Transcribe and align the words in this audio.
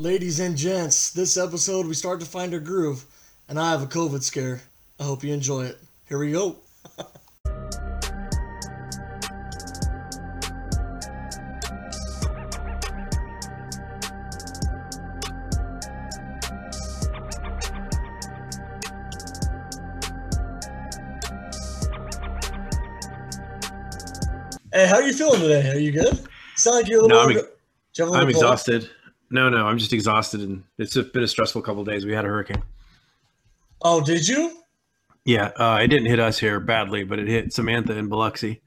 Ladies 0.00 0.40
and 0.40 0.56
gents, 0.56 1.10
this 1.10 1.36
episode 1.36 1.86
we 1.86 1.92
start 1.92 2.20
to 2.20 2.26
find 2.26 2.54
our 2.54 2.58
groove, 2.58 3.04
and 3.50 3.60
I 3.60 3.70
have 3.70 3.82
a 3.82 3.86
COVID 3.86 4.22
scare. 4.22 4.62
I 4.98 5.02
hope 5.02 5.22
you 5.22 5.30
enjoy 5.34 5.64
it. 5.64 5.78
Here 6.08 6.16
we 6.16 6.32
go. 6.32 6.56
Hey, 24.72 24.86
how 24.86 24.94
are 24.94 25.02
you 25.02 25.12
feeling 25.12 25.40
today? 25.40 25.68
Are 25.68 25.78
you 25.78 25.92
good? 25.92 26.26
Sound 26.56 26.76
like 26.76 26.88
you're 26.88 27.00
a 27.00 27.02
little. 27.02 27.18
No, 27.18 27.22
I'm, 27.24 27.28
do 27.28 27.34
you 27.34 27.44
have 27.98 28.08
a 28.08 28.10
little 28.12 28.16
I'm 28.22 28.30
exhausted. 28.30 28.88
No, 29.30 29.48
no, 29.48 29.66
I'm 29.66 29.78
just 29.78 29.92
exhausted, 29.92 30.40
and 30.40 30.64
it's 30.78 30.96
been 30.96 31.22
a 31.22 31.28
stressful 31.28 31.62
couple 31.62 31.84
days. 31.84 32.04
We 32.04 32.12
had 32.12 32.24
a 32.24 32.28
hurricane. 32.28 32.62
Oh, 33.82 34.00
did 34.04 34.26
you? 34.26 34.62
Yeah, 35.24 35.50
uh, 35.56 35.78
it 35.82 35.88
didn't 35.88 36.08
hit 36.08 36.18
us 36.18 36.38
here 36.38 36.58
badly, 36.60 37.04
but 37.04 37.18
it 37.18 37.28
hit 37.28 37.52
Samantha 37.52 37.96
in 37.96 38.08
Biloxi. 38.08 38.60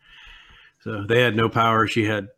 So 0.84 1.04
they 1.04 1.21
had 1.21 1.35
no 1.35 1.49
power. 1.49 1.88
She 1.88 2.05
had 2.05 2.30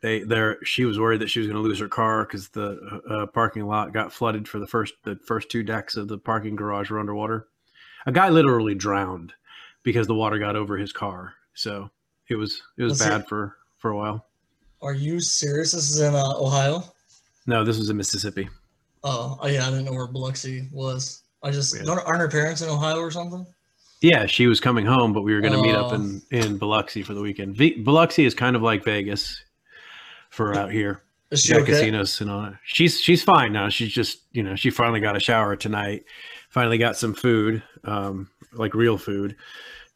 they 0.00 0.22
there. 0.22 0.58
She 0.64 0.84
was 0.84 0.98
worried 0.98 1.20
that 1.20 1.30
she 1.30 1.38
was 1.40 1.48
going 1.48 1.62
to 1.62 1.66
lose 1.68 1.78
her 1.78 1.88
car 1.88 2.24
because 2.24 2.48
the 2.48 3.00
uh, 3.08 3.26
parking 3.26 3.66
lot 3.66 3.92
got 3.92 4.12
flooded 4.12 4.48
for 4.48 4.58
the 4.58 4.66
first 4.66 4.94
the 5.04 5.16
first 5.16 5.48
two 5.50 5.62
decks 5.62 5.96
of 5.96 6.08
the 6.08 6.18
parking 6.18 6.56
garage 6.56 6.90
were 6.90 6.98
underwater. 7.00 7.46
A 8.06 8.12
guy 8.12 8.28
literally 8.28 8.74
drowned 8.74 9.32
because 9.82 10.06
the 10.06 10.14
water 10.14 10.38
got 10.38 10.56
over 10.56 10.76
his 10.76 10.92
car. 10.92 11.34
So 11.54 11.90
it 12.28 12.36
was 12.36 12.62
it 12.76 12.82
was 12.84 12.92
Was 12.92 13.00
it- 13.02 13.08
bad 13.08 13.28
for 13.28 13.56
for 13.78 13.90
a 13.90 13.96
while. 13.96 14.24
Are 14.80 14.94
you 14.94 15.18
serious? 15.20 15.72
This 15.72 15.90
is 15.90 16.00
in 16.00 16.14
uh, 16.14 16.34
Ohio. 16.36 16.84
No, 17.48 17.64
this 17.64 17.78
was 17.78 17.88
in 17.90 17.96
Mississippi. 17.96 18.48
Oh, 19.02 19.38
oh, 19.40 19.46
yeah, 19.48 19.66
I 19.66 19.70
didn't 19.70 19.86
know 19.86 19.92
where 19.94 20.06
Biloxi 20.06 20.68
was. 20.70 21.22
I 21.42 21.50
just 21.50 21.74
Yeah. 21.74 21.90
aren't 21.90 22.20
her 22.20 22.28
parents 22.28 22.60
in 22.62 22.68
Ohio 22.68 22.98
or 22.98 23.10
something? 23.10 23.46
Yeah, 24.02 24.26
she 24.26 24.46
was 24.46 24.60
coming 24.60 24.84
home, 24.84 25.12
but 25.12 25.22
we 25.22 25.32
were 25.34 25.40
going 25.40 25.54
to 25.54 25.62
meet 25.62 25.74
up 25.74 25.92
Oh. 25.92 25.94
in 25.96 26.22
in 26.30 26.58
Biloxi 26.58 27.02
for 27.02 27.14
the 27.14 27.20
weekend. 27.22 27.56
V- 27.56 27.82
Biloxi 27.82 28.24
is 28.26 28.34
kind 28.34 28.54
of 28.54 28.62
like 28.62 28.84
Vegas 28.84 29.42
for 30.30 30.54
out 30.56 30.70
here. 30.70 31.02
Is 31.30 31.42
she 31.42 31.52
Got 31.54 31.62
okay? 31.62 31.72
casinos 31.72 32.20
and 32.20 32.30
all 32.30 32.42
that. 32.42 32.54
She's 32.64 33.00
she's 33.00 33.22
fine 33.22 33.52
now. 33.52 33.68
She's 33.70 33.92
just 33.92 34.18
you 34.32 34.42
know 34.42 34.54
she 34.56 34.70
finally 34.70 35.00
got 35.00 35.16
a 35.16 35.20
shower 35.20 35.56
tonight. 35.56 36.04
Finally 36.50 36.78
got 36.78 36.96
some 36.96 37.14
food, 37.14 37.62
um, 37.84 38.28
like 38.52 38.74
real 38.74 38.98
food. 38.98 39.36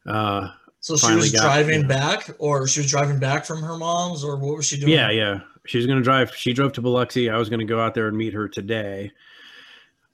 Uh, 0.07 0.49
So 0.81 0.97
she 0.97 1.15
was 1.15 1.31
got- 1.33 1.43
driving 1.43 1.83
yeah. 1.83 1.87
back, 1.87 2.31
or 2.39 2.67
she 2.67 2.81
was 2.81 2.91
driving 2.91 3.19
back 3.19 3.45
from 3.47 3.63
her 3.63 3.77
mom's, 3.77 4.25
or 4.25 4.37
what 4.37 4.57
was 4.57 4.67
she 4.67 4.79
doing? 4.81 4.93
yeah, 4.93 5.11
yeah. 5.11 5.41
She 5.67 5.79
was 5.79 5.87
going 5.87 5.99
to 5.99 6.03
drive. 6.05 6.35
She 6.35 6.53
drove 6.53 6.73
to 6.75 6.83
Biloxi. 6.83 7.31
I 7.31 7.37
was 7.39 7.49
going 7.49 7.61
to 7.61 7.67
go 7.67 7.81
out 7.81 7.95
there 7.95 8.09
and 8.09 8.17
meet 8.17 8.35
her 8.35 8.49
today. 8.49 9.13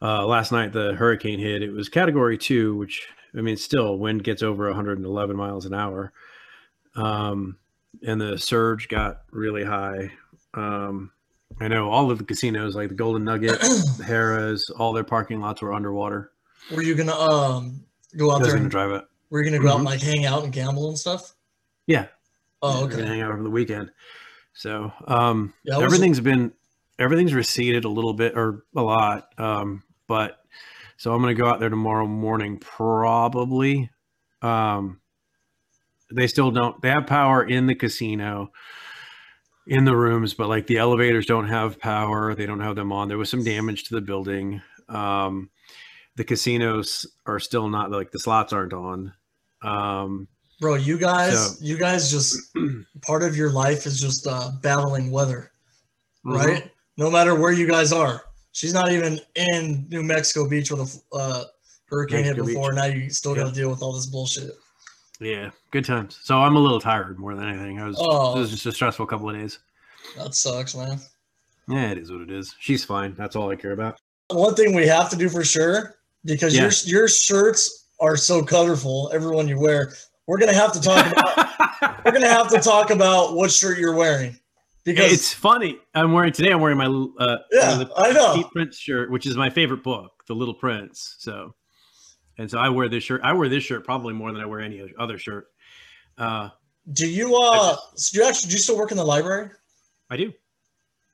Uh, 0.00 0.24
last 0.26 0.52
night 0.52 0.72
the 0.72 0.94
hurricane 0.94 1.38
hit. 1.38 1.62
It 1.62 1.72
was 1.72 1.88
Category 1.88 2.38
Two, 2.38 2.76
which 2.76 3.06
I 3.36 3.40
mean, 3.40 3.56
still 3.56 3.98
wind 3.98 4.22
gets 4.24 4.42
over 4.42 4.66
111 4.66 5.36
miles 5.36 5.66
an 5.66 5.74
hour, 5.74 6.12
um, 6.94 7.56
and 8.06 8.20
the 8.20 8.38
surge 8.38 8.88
got 8.88 9.22
really 9.32 9.64
high. 9.64 10.12
Um, 10.54 11.10
I 11.60 11.66
know 11.68 11.90
all 11.90 12.10
of 12.10 12.18
the 12.18 12.24
casinos, 12.24 12.76
like 12.76 12.90
the 12.90 12.94
Golden 12.94 13.24
Nugget, 13.24 13.58
the 13.60 14.04
Harrah's, 14.06 14.70
all 14.78 14.92
their 14.92 15.02
parking 15.04 15.40
lots 15.40 15.62
were 15.62 15.72
underwater. 15.72 16.30
Were 16.74 16.82
you 16.82 16.94
gonna 16.94 17.14
um 17.18 17.80
go 18.16 18.30
I 18.30 18.34
out 18.34 18.40
was 18.40 18.48
there? 18.48 18.56
going 18.58 18.58
to 18.58 18.64
And, 18.64 18.70
drive 18.70 18.90
it. 18.92 19.04
were 19.30 19.42
you 19.42 19.50
gonna 19.50 19.62
go 19.62 19.70
out 19.72 19.78
and 19.78 19.86
Mhm. 19.86 19.90
like 19.90 20.00
hang 20.00 20.26
out 20.26 20.44
and 20.44 20.52
gamble 20.52 20.88
and 20.88 20.98
stuff? 20.98 21.34
Yeah, 21.88 22.06
Oh, 22.62 22.84
okay. 22.84 23.04
hang 23.04 23.20
out 23.22 23.32
over 23.32 23.42
the 23.42 23.50
weekend. 23.50 23.90
So 24.58 24.92
um, 25.06 25.54
Yeah, 25.62 25.78
everything's 25.78 26.18
been 26.18 26.52
everything's 26.98 27.32
receded 27.32 27.84
a 27.84 27.88
little 27.88 28.12
bit 28.12 28.36
or 28.36 28.64
a 28.74 28.82
lot. 28.82 29.32
Um, 29.38 29.84
but 30.08 30.40
so 30.96 31.14
I'm 31.14 31.20
gonna 31.20 31.34
go 31.34 31.46
out 31.46 31.60
there 31.60 31.68
tomorrow 31.68 32.08
morning 32.08 32.58
probably. 32.58 33.88
Um, 34.42 35.00
they 36.12 36.26
still 36.26 36.50
don't. 36.50 36.82
They 36.82 36.88
have 36.88 37.06
power 37.06 37.44
in 37.44 37.68
the 37.68 37.76
casino, 37.76 38.50
in 39.68 39.84
the 39.84 39.94
rooms, 39.94 40.34
but 40.34 40.48
like 40.48 40.66
the 40.66 40.78
elevators 40.78 41.26
don't 41.26 41.46
have 41.46 41.78
power. 41.78 42.34
They 42.34 42.46
don't 42.46 42.60
have 42.60 42.74
them 42.74 42.90
on. 42.90 43.06
There 43.06 43.18
was 43.18 43.30
some 43.30 43.44
damage 43.44 43.84
to 43.84 43.94
the 43.94 44.00
building. 44.00 44.60
Um, 44.88 45.50
the 46.16 46.24
casinos 46.24 47.06
are 47.26 47.38
still 47.38 47.68
not 47.68 47.92
like 47.92 48.10
the 48.10 48.18
slots 48.18 48.52
aren't 48.52 48.72
on. 48.72 49.12
Um, 49.62 50.26
Bro, 50.60 50.74
you 50.76 50.98
guys, 50.98 51.58
So- 51.58 51.64
you 51.64 51.76
guys 51.78 52.10
just 52.10 52.52
part 53.02 53.22
of 53.22 53.36
your 53.36 53.50
life 53.50 53.86
is 53.86 54.00
just 54.00 54.26
uh, 54.26 54.50
battling 54.62 55.10
weather, 55.10 55.50
mhm. 56.24 56.36
right? 56.36 56.70
No 56.96 57.10
matter 57.10 57.34
where 57.34 57.52
you 57.52 57.66
guys 57.68 57.92
are. 57.92 58.22
She's 58.52 58.72
not 58.74 58.90
even 58.90 59.20
in 59.36 59.86
New 59.88 60.02
Mexico 60.02 60.48
Beach 60.48 60.70
with 60.72 61.00
a 61.12 61.16
uh, 61.16 61.44
hurricane 61.86 62.24
hit 62.24 62.36
Mexico 62.36 62.46
Beach. 62.46 62.54
before. 62.56 62.72
Now 62.72 62.86
you 62.86 63.08
still 63.10 63.34
got 63.34 63.42
to 63.42 63.48
Yeah. 63.48 63.54
deal 63.54 63.70
with 63.70 63.82
all 63.82 63.92
this 63.92 64.06
bullshit. 64.06 64.50
Yeah, 65.20 65.50
good 65.70 65.84
times. 65.84 66.18
So 66.22 66.38
I'm 66.38 66.56
a 66.56 66.58
little 66.58 66.80
tired 66.80 67.18
more 67.18 67.34
than 67.34 67.48
anything. 67.48 67.80
I 67.80 67.86
was. 67.86 67.96
Oh. 67.98 68.36
It 68.36 68.40
was 68.40 68.50
just 68.50 68.66
a 68.66 68.72
stressful 68.72 69.06
couple 69.06 69.28
of 69.30 69.36
days. 69.36 69.58
That 70.16 70.34
sucks, 70.34 70.74
man. 70.74 71.00
Yeah, 71.68 71.90
it 71.90 71.98
is 71.98 72.10
what 72.10 72.20
it 72.22 72.30
is. 72.30 72.54
She's 72.60 72.84
fine. 72.84 73.14
That's 73.16 73.36
all 73.36 73.50
I 73.50 73.56
care 73.56 73.72
about. 73.72 73.98
One 74.30 74.54
thing 74.54 74.74
we 74.74 74.86
have 74.86 75.10
to 75.10 75.16
do 75.16 75.28
for 75.28 75.44
sure, 75.44 75.96
because 76.24 76.56
your 76.56 76.70
your 76.84 77.08
shirts 77.08 77.86
are 78.00 78.16
so 78.16 78.42
colorful, 78.42 79.10
everyone 79.12 79.48
you 79.48 79.58
wear. 79.58 79.92
We're 80.28 80.36
gonna 80.38 80.52
have 80.54 80.72
to 80.74 80.80
talk 80.80 81.10
about. 81.10 82.04
we're 82.04 82.12
gonna 82.12 82.28
have 82.28 82.48
to 82.50 82.60
talk 82.60 82.90
about 82.90 83.34
what 83.34 83.50
shirt 83.50 83.78
you're 83.78 83.94
wearing, 83.94 84.38
because 84.84 85.10
it's 85.10 85.32
funny. 85.32 85.78
I'm 85.94 86.12
wearing 86.12 86.32
today. 86.32 86.52
I'm 86.52 86.60
wearing 86.60 86.76
my 86.76 86.84
uh, 86.86 87.38
yeah, 87.50 87.76
the 87.76 87.90
I 87.96 88.12
know. 88.12 88.34
Petit 88.34 88.48
Prince 88.52 88.76
shirt, 88.76 89.10
which 89.10 89.24
is 89.24 89.36
my 89.38 89.48
favorite 89.48 89.82
book, 89.82 90.12
The 90.26 90.34
Little 90.34 90.52
Prince. 90.52 91.16
So, 91.18 91.54
and 92.36 92.50
so 92.50 92.58
I 92.58 92.68
wear 92.68 92.90
this 92.90 93.04
shirt. 93.04 93.22
I 93.24 93.32
wear 93.32 93.48
this 93.48 93.64
shirt 93.64 93.84
probably 93.86 94.12
more 94.12 94.30
than 94.30 94.42
I 94.42 94.46
wear 94.46 94.60
any 94.60 94.92
other 94.98 95.16
shirt. 95.16 95.46
Uh, 96.18 96.50
Do 96.92 97.08
you 97.08 97.34
uh? 97.34 97.76
So 97.94 98.12
do 98.12 98.22
you 98.22 98.28
actually 98.28 98.48
do 98.48 98.52
you 98.52 98.58
still 98.60 98.76
work 98.76 98.90
in 98.90 98.98
the 98.98 99.04
library? 99.04 99.48
I 100.10 100.18
do. 100.18 100.30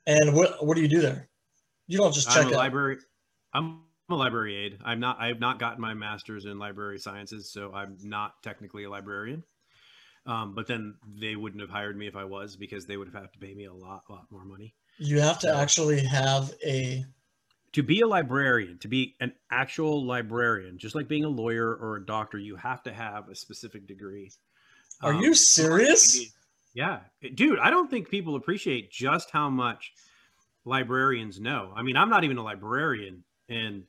And 0.07 0.33
what 0.35 0.65
what 0.65 0.75
do 0.75 0.81
you 0.81 0.89
do 0.89 0.99
there? 0.99 1.29
You 1.87 1.97
don't 1.99 2.13
just 2.13 2.27
check 2.27 2.47
I'm 2.47 2.49
a 2.49 2.51
it. 2.51 2.57
library. 2.57 2.97
I'm 3.53 3.79
a 4.09 4.15
library 4.15 4.55
aide. 4.55 4.79
I'm 4.83 4.99
not. 4.99 5.19
I 5.19 5.27
have 5.27 5.39
not 5.39 5.59
gotten 5.59 5.81
my 5.81 5.93
master's 5.93 6.45
in 6.45 6.59
library 6.59 6.99
sciences, 6.99 7.51
so 7.51 7.73
I'm 7.73 7.97
not 8.03 8.41
technically 8.43 8.83
a 8.83 8.89
librarian. 8.89 9.43
Um, 10.25 10.55
but 10.55 10.67
then 10.67 10.97
they 11.05 11.35
wouldn't 11.35 11.61
have 11.61 11.69
hired 11.71 11.97
me 11.97 12.07
if 12.07 12.15
I 12.15 12.25
was 12.25 12.55
because 12.55 12.85
they 12.87 12.97
would 12.97 13.07
have 13.07 13.21
had 13.23 13.33
to 13.33 13.39
pay 13.39 13.53
me 13.55 13.65
a 13.65 13.73
lot, 13.73 14.03
lot 14.09 14.25
more 14.31 14.45
money 14.45 14.75
You 14.97 15.21
have 15.21 15.39
to 15.39 15.47
No. 15.47 15.53
actually 15.53 16.01
have 16.01 16.53
a. 16.65 17.05
to 17.73 17.83
be 17.83 18.01
a 18.01 18.07
librarian. 18.07 18.79
To 18.79 18.87
be 18.87 19.15
an 19.19 19.33
actual 19.51 20.03
librarian, 20.05 20.77
just 20.77 20.95
like 20.95 21.07
being 21.07 21.25
a 21.25 21.29
lawyer 21.29 21.75
or 21.75 21.97
a 21.97 22.05
doctor, 22.05 22.37
you 22.37 22.55
have 22.55 22.81
to 22.83 22.93
have 22.93 23.29
a 23.29 23.35
specific 23.35 23.85
degree. 23.87 24.33
Are 25.01 25.13
Um, 25.13 25.21
you 25.21 25.33
serious? 25.35 26.33
Yeah, 26.73 27.01
dude. 27.35 27.59
I 27.59 27.69
don't 27.69 27.89
think 27.89 28.09
people 28.09 28.35
appreciate 28.35 28.91
just 28.91 29.31
how 29.31 29.49
much 29.49 29.93
librarians 30.65 31.39
know. 31.39 31.73
I 31.75 31.83
mean, 31.83 31.97
I'm 31.97 32.09
not 32.09 32.23
even 32.23 32.37
a 32.37 32.43
librarian, 32.43 33.23
and 33.49 33.85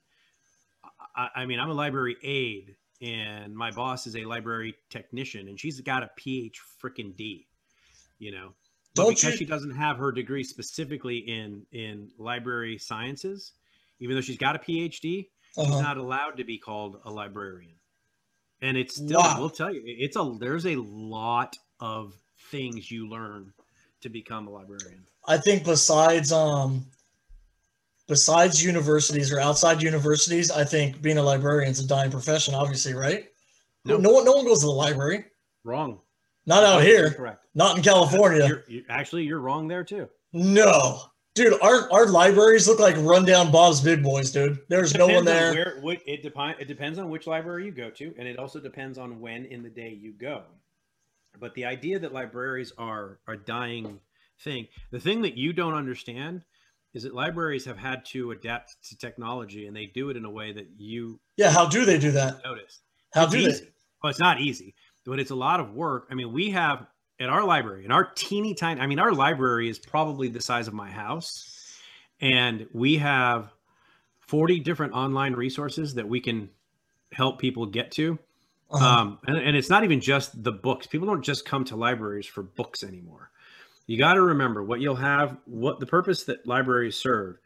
I, 1.16 1.28
I 1.36 1.46
mean, 1.46 1.58
I'm 1.60 1.70
a 1.70 1.74
library 1.74 2.16
aide, 2.22 2.76
and 3.00 3.54
my 3.56 3.70
boss 3.70 4.06
is 4.06 4.16
a 4.16 4.24
library 4.24 4.74
technician, 4.90 5.48
and 5.48 5.58
she's 5.58 5.80
got 5.80 6.02
a 6.02 6.10
PH 6.16 6.60
freaking 6.82 7.16
D. 7.16 7.46
You 8.18 8.32
know, 8.32 8.54
but 8.94 9.04
Don't 9.04 9.08
because 9.08 9.32
you- 9.32 9.38
she 9.38 9.44
doesn't 9.44 9.74
have 9.76 9.98
her 9.98 10.12
degree 10.12 10.44
specifically 10.44 11.18
in 11.18 11.66
in 11.72 12.10
library 12.18 12.78
sciences, 12.78 13.52
even 14.00 14.16
though 14.16 14.22
she's 14.22 14.38
got 14.38 14.56
a 14.56 14.58
PhD, 14.58 15.28
she's 15.64 15.68
Uh-huh. 15.68 15.80
not 15.80 15.96
allowed 15.98 16.36
to 16.38 16.44
be 16.44 16.58
called 16.58 17.00
a 17.04 17.10
librarian. 17.10 17.74
And 18.62 18.76
it's 18.76 18.96
still, 18.96 19.18
Wow. 19.18 19.38
we'll 19.38 19.50
tell 19.50 19.72
you, 19.72 19.82
it's 19.84 20.16
a 20.16 20.36
there's 20.40 20.66
a 20.66 20.76
lot 20.76 21.56
of 21.80 22.14
things 22.50 22.90
you 22.90 23.08
learn 23.08 23.52
to 24.00 24.08
become 24.08 24.46
a 24.48 24.50
librarian. 24.50 25.04
I 25.26 25.38
think 25.38 25.64
besides 25.64 26.32
um 26.32 26.86
besides 28.08 28.64
universities 28.64 29.32
or 29.32 29.40
outside 29.40 29.82
universities, 29.82 30.50
I 30.50 30.64
think 30.64 31.02
being 31.02 31.18
a 31.18 31.22
librarian 31.22 31.70
is 31.70 31.80
a 31.80 31.86
dying 31.86 32.10
profession, 32.10 32.54
obviously, 32.54 32.94
right? 32.94 33.26
No. 33.84 33.96
No 33.98 34.10
one 34.10 34.24
no 34.24 34.32
one 34.32 34.44
goes 34.44 34.60
to 34.60 34.66
the 34.66 34.72
library. 34.72 35.24
Wrong. 35.64 36.00
Not 36.46 36.62
out 36.62 36.82
here. 36.82 37.10
Correct. 37.10 37.44
Not 37.54 37.76
in 37.76 37.82
California. 37.82 38.46
You're, 38.46 38.64
you 38.68 38.84
actually, 38.88 39.24
you're 39.24 39.40
wrong 39.40 39.66
there 39.66 39.82
too. 39.82 40.08
No. 40.32 41.00
Dude, 41.34 41.60
our, 41.60 41.92
our 41.92 42.06
libraries 42.06 42.66
look 42.66 42.78
like 42.78 42.96
rundown 42.98 43.50
Bob's 43.50 43.80
Big 43.80 44.02
Boys, 44.02 44.30
dude. 44.30 44.58
There's 44.68 44.94
no 44.94 45.06
one 45.06 45.24
Depends 45.24 45.30
on 45.30 45.54
there. 45.54 45.64
Where, 45.64 45.80
what, 45.82 45.98
it, 46.06 46.22
depend, 46.22 46.56
it 46.60 46.66
depends 46.66 46.98
on 46.98 47.10
which 47.10 47.26
library 47.26 47.66
you 47.66 47.72
go 47.72 47.90
to, 47.90 48.14
and 48.16 48.26
it 48.26 48.38
also 48.38 48.58
depends 48.58 48.96
on 48.96 49.20
when 49.20 49.44
in 49.46 49.62
the 49.62 49.68
day 49.68 49.90
you 49.90 50.12
go. 50.12 50.44
But 51.38 51.54
the 51.54 51.66
idea 51.66 51.98
that 51.98 52.14
libraries 52.14 52.72
are 52.78 53.18
a 53.28 53.36
dying 53.36 54.00
thing, 54.40 54.68
the 54.90 55.00
thing 55.00 55.20
that 55.22 55.36
you 55.36 55.52
don't 55.52 55.74
understand 55.74 56.42
is 56.96 57.02
that 57.04 57.14
libraries 57.14 57.64
have 57.66 57.76
had 57.78 58.04
to 58.06 58.30
adapt 58.32 58.74
to 58.88 58.96
technology, 58.96 59.66
and 59.66 59.76
they 59.76 59.86
do 59.86 60.08
it 60.10 60.16
in 60.16 60.24
a 60.24 60.30
way 60.30 60.50
that 60.52 60.66
you 60.78 61.20
Yeah, 61.36 61.50
how 61.50 61.66
do 61.68 61.84
they 61.84 61.98
do 61.98 62.10
that? 62.12 62.42
notice. 62.44 62.80
How 63.12 63.24
It's 63.24 63.32
do 63.32 63.38
easy. 63.38 63.64
they? 63.64 63.70
Well, 64.02 64.10
it's 64.10 64.18
not 64.18 64.40
easy, 64.40 64.74
but 65.04 65.20
it's 65.20 65.30
a 65.30 65.34
lot 65.34 65.60
of 65.60 65.74
work. 65.74 66.08
I 66.10 66.14
mean, 66.14 66.32
we 66.32 66.50
have 66.50 66.86
at 67.20 67.28
our 67.28 67.44
library, 67.44 67.84
in 67.84 67.92
our 67.92 68.04
teeny 68.14 68.54
tiny, 68.54 68.80
I 68.80 68.86
mean, 68.86 68.98
our 68.98 69.12
library 69.12 69.68
is 69.68 69.78
probably 69.78 70.28
the 70.28 70.40
size 70.40 70.68
of 70.68 70.74
my 70.74 70.90
house. 70.90 71.52
and 72.20 72.66
we 72.72 72.96
have 72.96 73.52
40 74.20 74.60
different 74.60 74.92
online 74.94 75.34
resources 75.34 75.94
that 75.94 76.08
we 76.08 76.20
can 76.20 76.48
help 77.12 77.38
people 77.38 77.66
get 77.66 77.90
to. 77.92 78.18
Uh-huh. 78.70 78.84
Um, 78.84 79.18
and, 79.26 79.36
and 79.36 79.56
it's 79.56 79.70
not 79.70 79.84
even 79.84 80.00
just 80.00 80.42
the 80.42 80.50
books. 80.52 80.86
People 80.86 81.06
don't 81.06 81.22
just 81.22 81.44
come 81.44 81.64
to 81.66 81.76
libraries 81.76 82.26
for 82.26 82.42
books 82.42 82.82
anymore. 82.82 83.30
You 83.86 83.98
got 83.98 84.14
to 84.14 84.22
remember 84.22 84.62
what 84.62 84.80
you'll 84.80 84.96
have, 84.96 85.36
what 85.44 85.80
the 85.80 85.86
purpose 85.86 86.24
that 86.24 86.46
libraries 86.46 86.96
serve. 86.96 87.38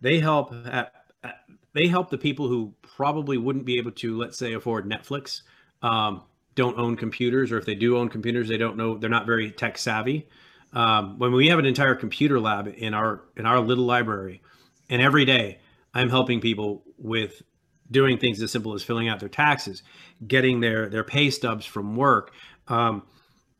They 0.00 0.20
help 0.20 0.52
at, 0.66 0.92
at, 1.24 1.40
they 1.74 1.88
help 1.88 2.10
the 2.10 2.18
people 2.18 2.48
who 2.48 2.74
probably 2.82 3.36
wouldn't 3.36 3.64
be 3.64 3.78
able 3.78 3.92
to, 3.92 4.16
let's 4.16 4.38
say, 4.38 4.54
afford 4.54 4.88
Netflix, 4.88 5.42
um, 5.82 6.22
don't 6.54 6.78
own 6.78 6.96
computers, 6.96 7.52
or 7.52 7.58
if 7.58 7.66
they 7.66 7.74
do 7.74 7.96
own 7.96 8.08
computers, 8.08 8.48
they 8.48 8.58
don't 8.58 8.76
know 8.76 8.98
they're 8.98 9.10
not 9.10 9.26
very 9.26 9.50
tech 9.50 9.78
savvy. 9.78 10.28
Um, 10.72 11.18
when 11.18 11.32
we 11.32 11.48
have 11.48 11.58
an 11.58 11.66
entire 11.66 11.94
computer 11.94 12.38
lab 12.38 12.72
in 12.76 12.94
our 12.94 13.22
in 13.36 13.46
our 13.46 13.60
little 13.60 13.84
library, 13.84 14.42
and 14.88 15.00
every 15.02 15.24
day 15.24 15.58
I'm 15.94 16.10
helping 16.10 16.40
people 16.40 16.82
with 16.98 17.42
doing 17.90 18.18
things 18.18 18.40
as 18.42 18.52
simple 18.52 18.74
as 18.74 18.82
filling 18.82 19.08
out 19.08 19.20
their 19.20 19.28
taxes, 19.28 19.82
getting 20.26 20.60
their 20.60 20.88
their 20.88 21.04
pay 21.04 21.30
stubs 21.30 21.66
from 21.66 21.96
work, 21.96 22.32
um, 22.68 23.02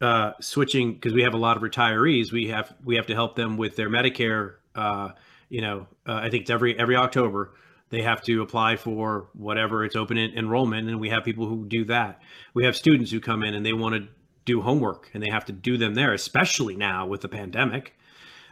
uh, 0.00 0.32
switching 0.40 0.94
because 0.94 1.12
we 1.12 1.22
have 1.22 1.34
a 1.34 1.38
lot 1.38 1.56
of 1.56 1.62
retirees. 1.62 2.32
We 2.32 2.48
have 2.48 2.74
we 2.84 2.96
have 2.96 3.06
to 3.06 3.14
help 3.14 3.36
them 3.36 3.56
with 3.56 3.76
their 3.76 3.90
Medicare. 3.90 4.54
Uh, 4.74 5.10
you 5.48 5.60
know, 5.60 5.86
uh, 6.06 6.14
I 6.14 6.30
think 6.30 6.42
it's 6.42 6.50
every 6.50 6.78
every 6.78 6.96
October 6.96 7.52
they 7.90 8.02
have 8.02 8.22
to 8.22 8.40
apply 8.40 8.76
for 8.76 9.26
whatever 9.32 9.84
it's 9.84 9.96
open 9.96 10.16
enrollment, 10.16 10.88
and 10.88 11.00
we 11.00 11.10
have 11.10 11.24
people 11.24 11.46
who 11.46 11.64
do 11.66 11.84
that. 11.86 12.22
We 12.54 12.64
have 12.64 12.76
students 12.76 13.10
who 13.10 13.20
come 13.20 13.42
in 13.42 13.54
and 13.54 13.66
they 13.66 13.72
want 13.72 13.96
to 13.96 14.08
do 14.44 14.62
homework, 14.62 15.10
and 15.12 15.22
they 15.22 15.28
have 15.28 15.44
to 15.46 15.52
do 15.52 15.76
them 15.76 15.94
there, 15.94 16.12
especially 16.14 16.76
now 16.76 17.06
with 17.06 17.20
the 17.20 17.28
pandemic. 17.28 17.98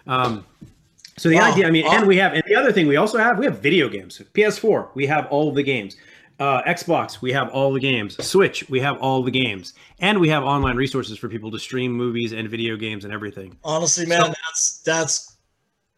Um, 0.06 0.44
so 1.16 1.28
the 1.28 1.36
wow. 1.36 1.52
idea, 1.52 1.66
I 1.66 1.70
mean, 1.70 1.86
and 1.86 2.06
we 2.06 2.16
have, 2.18 2.32
and 2.32 2.42
the 2.46 2.54
other 2.54 2.72
thing 2.72 2.86
we 2.86 2.96
also 2.96 3.18
have, 3.18 3.38
we 3.38 3.44
have 3.44 3.60
video 3.60 3.88
games. 3.88 4.20
PS4, 4.34 4.90
we 4.94 5.06
have 5.06 5.26
all 5.26 5.52
the 5.52 5.62
games. 5.62 5.96
Uh, 6.38 6.62
Xbox, 6.62 7.20
we 7.20 7.32
have 7.32 7.48
all 7.50 7.72
the 7.72 7.80
games. 7.80 8.24
Switch, 8.24 8.68
we 8.68 8.78
have 8.78 8.96
all 8.98 9.22
the 9.22 9.30
games, 9.30 9.74
and 9.98 10.20
we 10.20 10.28
have 10.28 10.44
online 10.44 10.76
resources 10.76 11.18
for 11.18 11.28
people 11.28 11.50
to 11.50 11.58
stream 11.58 11.92
movies 11.92 12.32
and 12.32 12.48
video 12.48 12.76
games 12.76 13.04
and 13.04 13.12
everything. 13.12 13.56
Honestly, 13.64 14.06
man, 14.06 14.20
so, 14.20 14.26
that's 14.28 14.82
that's 14.84 15.36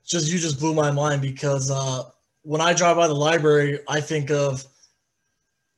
just 0.07 0.33
you 0.33 0.39
just 0.39 0.59
blew 0.59 0.73
my 0.73 0.91
mind 0.91 1.21
because 1.21 1.71
uh, 1.71 2.05
when 2.43 2.63
I 2.63 2.73
drive 2.73 2.97
by 2.97 3.07
the 3.07 3.15
library, 3.15 3.81
I 3.87 4.01
think 4.01 4.31
of 4.31 4.65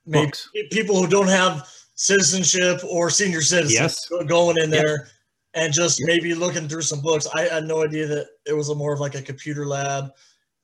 maybe 0.06 0.26
books. 0.26 0.48
people 0.70 0.96
who 0.96 1.08
don't 1.08 1.28
have 1.28 1.68
citizenship 1.96 2.80
or 2.88 3.10
senior 3.10 3.42
citizens 3.42 4.08
yes. 4.10 4.26
going 4.26 4.58
in 4.58 4.70
there 4.70 5.08
and 5.54 5.72
just 5.72 6.00
maybe 6.04 6.34
looking 6.34 6.68
through 6.68 6.82
some 6.82 7.00
books. 7.00 7.26
I 7.34 7.42
had 7.42 7.64
no 7.64 7.84
idea 7.84 8.06
that 8.06 8.28
it 8.46 8.54
was 8.54 8.68
a 8.68 8.74
more 8.74 8.92
of 8.92 9.00
like 9.00 9.14
a 9.14 9.22
computer 9.22 9.66
lab. 9.66 10.12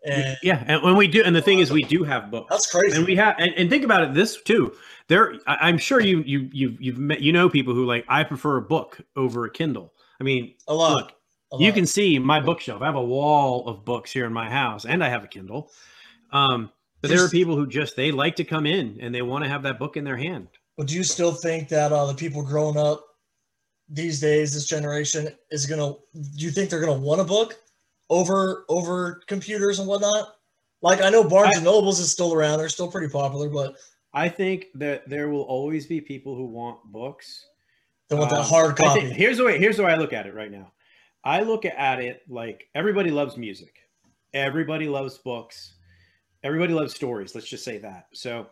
And 0.04 0.36
yeah, 0.42 0.64
and 0.66 0.82
when 0.82 0.96
we 0.96 1.08
do, 1.08 1.22
and 1.24 1.34
the 1.34 1.42
thing 1.42 1.58
is, 1.58 1.72
we 1.72 1.82
do 1.82 2.04
have 2.04 2.30
books. 2.30 2.46
That's 2.50 2.70
crazy. 2.70 2.96
And 2.96 3.06
we 3.06 3.16
have, 3.16 3.34
and, 3.38 3.52
and 3.56 3.68
think 3.68 3.84
about 3.84 4.02
it. 4.02 4.14
This 4.14 4.40
too. 4.40 4.74
There, 5.08 5.34
I, 5.46 5.68
am 5.68 5.78
sure 5.78 6.00
you 6.00 6.22
you 6.22 6.48
you've 6.52 6.80
you've 6.80 6.98
met 6.98 7.20
you 7.20 7.32
know 7.32 7.48
people 7.48 7.74
who 7.74 7.84
like 7.84 8.04
I 8.08 8.22
prefer 8.22 8.58
a 8.58 8.62
book 8.62 9.00
over 9.16 9.44
a 9.44 9.50
Kindle. 9.50 9.92
I 10.20 10.24
mean, 10.24 10.54
a 10.68 10.74
lot. 10.74 10.94
Look, 10.94 11.12
a 11.50 11.56
lot. 11.56 11.62
you 11.62 11.72
can 11.72 11.86
see 11.86 12.18
my 12.18 12.40
bookshelf. 12.40 12.80
I 12.80 12.86
have 12.86 12.94
a 12.94 13.04
wall 13.04 13.66
of 13.66 13.84
books 13.84 14.12
here 14.12 14.24
in 14.24 14.32
my 14.32 14.48
house, 14.48 14.84
and 14.84 15.02
I 15.02 15.08
have 15.08 15.24
a 15.24 15.28
Kindle. 15.28 15.70
Um, 16.30 16.70
but 17.00 17.10
there 17.10 17.24
are 17.24 17.28
people 17.28 17.56
who 17.56 17.66
just 17.66 17.96
they 17.96 18.12
like 18.12 18.36
to 18.36 18.44
come 18.44 18.66
in 18.66 18.98
and 19.00 19.14
they 19.14 19.22
want 19.22 19.44
to 19.44 19.50
have 19.50 19.62
that 19.62 19.78
book 19.78 19.96
in 19.96 20.04
their 20.04 20.16
hand. 20.16 20.48
But 20.76 20.88
do 20.88 20.94
you 20.94 21.04
still 21.04 21.32
think 21.32 21.68
that 21.68 21.92
uh, 21.92 22.06
the 22.06 22.14
people 22.14 22.42
growing 22.42 22.76
up 22.76 23.04
these 23.88 24.20
days, 24.20 24.54
this 24.54 24.66
generation 24.66 25.28
is 25.50 25.66
gonna. 25.66 25.94
Do 26.12 26.44
you 26.44 26.50
think 26.50 26.70
they're 26.70 26.80
gonna 26.80 27.00
want 27.00 27.20
a 27.20 27.24
book 27.24 27.58
over 28.10 28.64
over 28.68 29.22
computers 29.26 29.78
and 29.78 29.88
whatnot? 29.88 30.34
Like 30.80 31.02
I 31.02 31.10
know 31.10 31.28
Barnes 31.28 31.54
I, 31.54 31.56
and 31.56 31.64
Nobles 31.64 31.98
is 31.98 32.10
still 32.10 32.32
around; 32.32 32.58
they're 32.58 32.68
still 32.68 32.90
pretty 32.90 33.08
popular, 33.08 33.48
but 33.48 33.76
I 34.12 34.28
think 34.28 34.66
that 34.74 35.08
there 35.08 35.28
will 35.28 35.42
always 35.42 35.86
be 35.86 36.00
people 36.00 36.34
who 36.34 36.44
want 36.44 36.78
books. 36.92 37.46
They 38.08 38.16
want 38.16 38.32
um, 38.32 38.38
that 38.38 38.44
hard 38.44 38.76
copy. 38.76 39.00
Think, 39.00 39.12
here's 39.14 39.38
the 39.38 39.44
way. 39.44 39.58
Here's 39.58 39.76
the 39.76 39.84
way 39.84 39.92
I 39.92 39.96
look 39.96 40.12
at 40.12 40.26
it 40.26 40.34
right 40.34 40.50
now. 40.50 40.72
I 41.24 41.42
look 41.42 41.64
at 41.64 42.00
it 42.00 42.22
like 42.28 42.68
everybody 42.74 43.10
loves 43.10 43.36
music, 43.36 43.74
everybody 44.32 44.88
loves 44.88 45.18
books, 45.18 45.74
everybody 46.42 46.72
loves 46.72 46.94
stories. 46.94 47.34
Let's 47.34 47.48
just 47.48 47.64
say 47.64 47.78
that. 47.78 48.06
So 48.12 48.46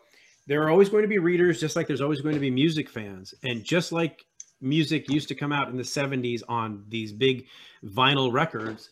there 0.47 0.61
are 0.63 0.69
always 0.69 0.89
going 0.89 1.01
to 1.03 1.07
be 1.07 1.17
readers, 1.17 1.59
just 1.59 1.75
like 1.75 1.87
there's 1.87 2.01
always 2.01 2.21
going 2.21 2.35
to 2.35 2.41
be 2.41 2.51
music 2.51 2.89
fans, 2.89 3.33
and 3.43 3.63
just 3.63 3.91
like 3.91 4.25
music 4.61 5.09
used 5.09 5.27
to 5.27 5.35
come 5.35 5.51
out 5.51 5.69
in 5.69 5.77
the 5.77 5.83
70s 5.83 6.41
on 6.47 6.83
these 6.89 7.11
big 7.11 7.45
vinyl 7.85 8.31
records. 8.31 8.89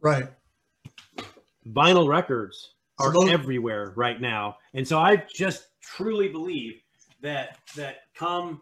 Right. 0.00 0.28
Vinyl 1.68 2.08
records 2.08 2.74
are 2.98 3.12
everywhere 3.28 3.92
right 3.96 4.20
now. 4.20 4.56
And 4.74 4.86
so 4.86 4.98
I 4.98 5.24
just 5.32 5.68
truly 5.82 6.28
believe 6.28 6.80
that 7.22 7.58
that 7.76 8.02
come 8.14 8.60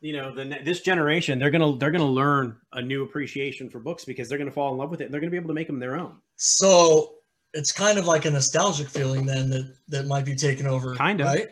you 0.00 0.14
know 0.14 0.34
the 0.34 0.58
this 0.64 0.80
generation 0.80 1.38
they're 1.38 1.50
going 1.50 1.60
to 1.60 1.78
they're 1.78 1.90
going 1.90 2.00
to 2.00 2.06
learn 2.06 2.56
a 2.72 2.80
new 2.80 3.02
appreciation 3.02 3.68
for 3.68 3.80
books 3.80 4.04
because 4.04 4.28
they're 4.28 4.38
going 4.38 4.48
to 4.48 4.54
fall 4.54 4.72
in 4.72 4.78
love 4.78 4.90
with 4.90 5.00
it 5.00 5.04
and 5.04 5.12
they're 5.12 5.20
going 5.20 5.30
to 5.30 5.32
be 5.32 5.36
able 5.36 5.48
to 5.48 5.54
make 5.54 5.66
them 5.66 5.78
their 5.78 5.98
own. 5.98 6.16
So 6.36 7.14
it's 7.52 7.72
kind 7.72 7.98
of 7.98 8.06
like 8.06 8.24
a 8.24 8.30
nostalgic 8.30 8.88
feeling 8.88 9.26
then 9.26 9.50
that 9.50 9.74
that 9.88 10.06
might 10.06 10.24
be 10.24 10.34
taken 10.34 10.66
over 10.66 10.94
kind 10.94 11.20
of 11.20 11.26
right 11.26 11.48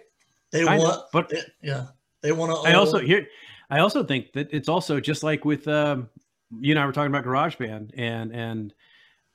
they 0.50 0.64
kind 0.64 0.80
want 0.80 0.94
of, 0.94 1.04
but 1.12 1.32
it, 1.32 1.46
yeah 1.62 1.86
they 2.22 2.32
want 2.32 2.52
to. 2.52 2.68
I 2.68 2.74
also 2.74 2.98
here. 2.98 3.26
I 3.70 3.80
also 3.80 4.02
think 4.02 4.32
that 4.32 4.48
it's 4.52 4.68
also 4.68 5.00
just 5.00 5.22
like 5.22 5.44
with 5.44 5.68
um, 5.68 6.08
you 6.60 6.72
and 6.72 6.78
I 6.78 6.86
were 6.86 6.92
talking 6.92 7.14
about 7.14 7.24
GarageBand 7.24 7.92
and 7.96 8.32
and 8.32 8.74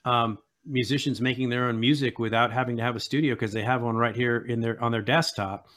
um, 0.06 0.38
musicians 0.66 1.22
making 1.22 1.50
their 1.50 1.66
own 1.66 1.80
music 1.80 2.20
without 2.20 2.52
having 2.52 2.78
to 2.78 2.84
have 2.84 2.96
a 2.96 3.00
studio 3.00 3.36
because 3.36 3.54
they 3.54 3.64
have 3.64 3.82
one 3.82 3.96
right 3.96 4.16
here 4.16 4.38
in 4.38 4.60
their 4.60 4.82
on 4.82 4.92
their 4.92 5.02
desktop. 5.02 5.68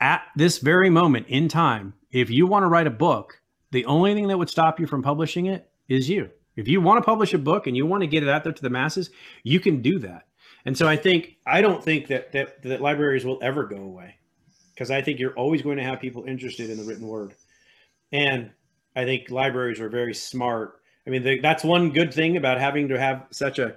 At 0.00 0.22
this 0.34 0.58
very 0.58 0.88
moment 0.88 1.26
in 1.28 1.48
time, 1.48 1.92
if 2.10 2.30
you 2.30 2.46
want 2.46 2.62
to 2.62 2.68
write 2.68 2.86
a 2.86 2.90
book, 2.90 3.40
the 3.70 3.84
only 3.84 4.14
thing 4.14 4.28
that 4.28 4.38
would 4.38 4.48
stop 4.48 4.80
you 4.80 4.86
from 4.86 5.02
publishing 5.02 5.46
it 5.46 5.70
is 5.88 6.08
you. 6.08 6.30
If 6.56 6.68
you 6.68 6.80
want 6.80 7.02
to 7.02 7.06
publish 7.06 7.34
a 7.34 7.38
book 7.38 7.66
and 7.66 7.76
you 7.76 7.86
want 7.86 8.02
to 8.02 8.06
get 8.06 8.22
it 8.22 8.28
out 8.28 8.44
there 8.44 8.52
to 8.52 8.62
the 8.62 8.70
masses, 8.70 9.10
you 9.42 9.60
can 9.60 9.82
do 9.82 9.98
that. 10.00 10.26
And 10.64 10.76
so 10.76 10.88
I 10.88 10.96
think 10.96 11.36
I 11.46 11.60
don't 11.60 11.84
think 11.84 12.08
that 12.08 12.32
that, 12.32 12.62
that 12.62 12.80
libraries 12.80 13.24
will 13.24 13.38
ever 13.42 13.64
go 13.64 13.76
away 13.76 14.16
because 14.80 14.90
I 14.90 15.02
think 15.02 15.18
you're 15.18 15.34
always 15.34 15.60
going 15.60 15.76
to 15.76 15.82
have 15.82 16.00
people 16.00 16.24
interested 16.24 16.70
in 16.70 16.78
the 16.78 16.84
written 16.84 17.06
word. 17.06 17.34
And 18.12 18.50
I 18.96 19.04
think 19.04 19.30
libraries 19.30 19.78
are 19.78 19.90
very 19.90 20.14
smart. 20.14 20.80
I 21.06 21.10
mean, 21.10 21.22
they, 21.22 21.38
that's 21.38 21.62
one 21.62 21.90
good 21.90 22.14
thing 22.14 22.38
about 22.38 22.58
having 22.58 22.88
to 22.88 22.98
have 22.98 23.26
such 23.30 23.58
a, 23.58 23.76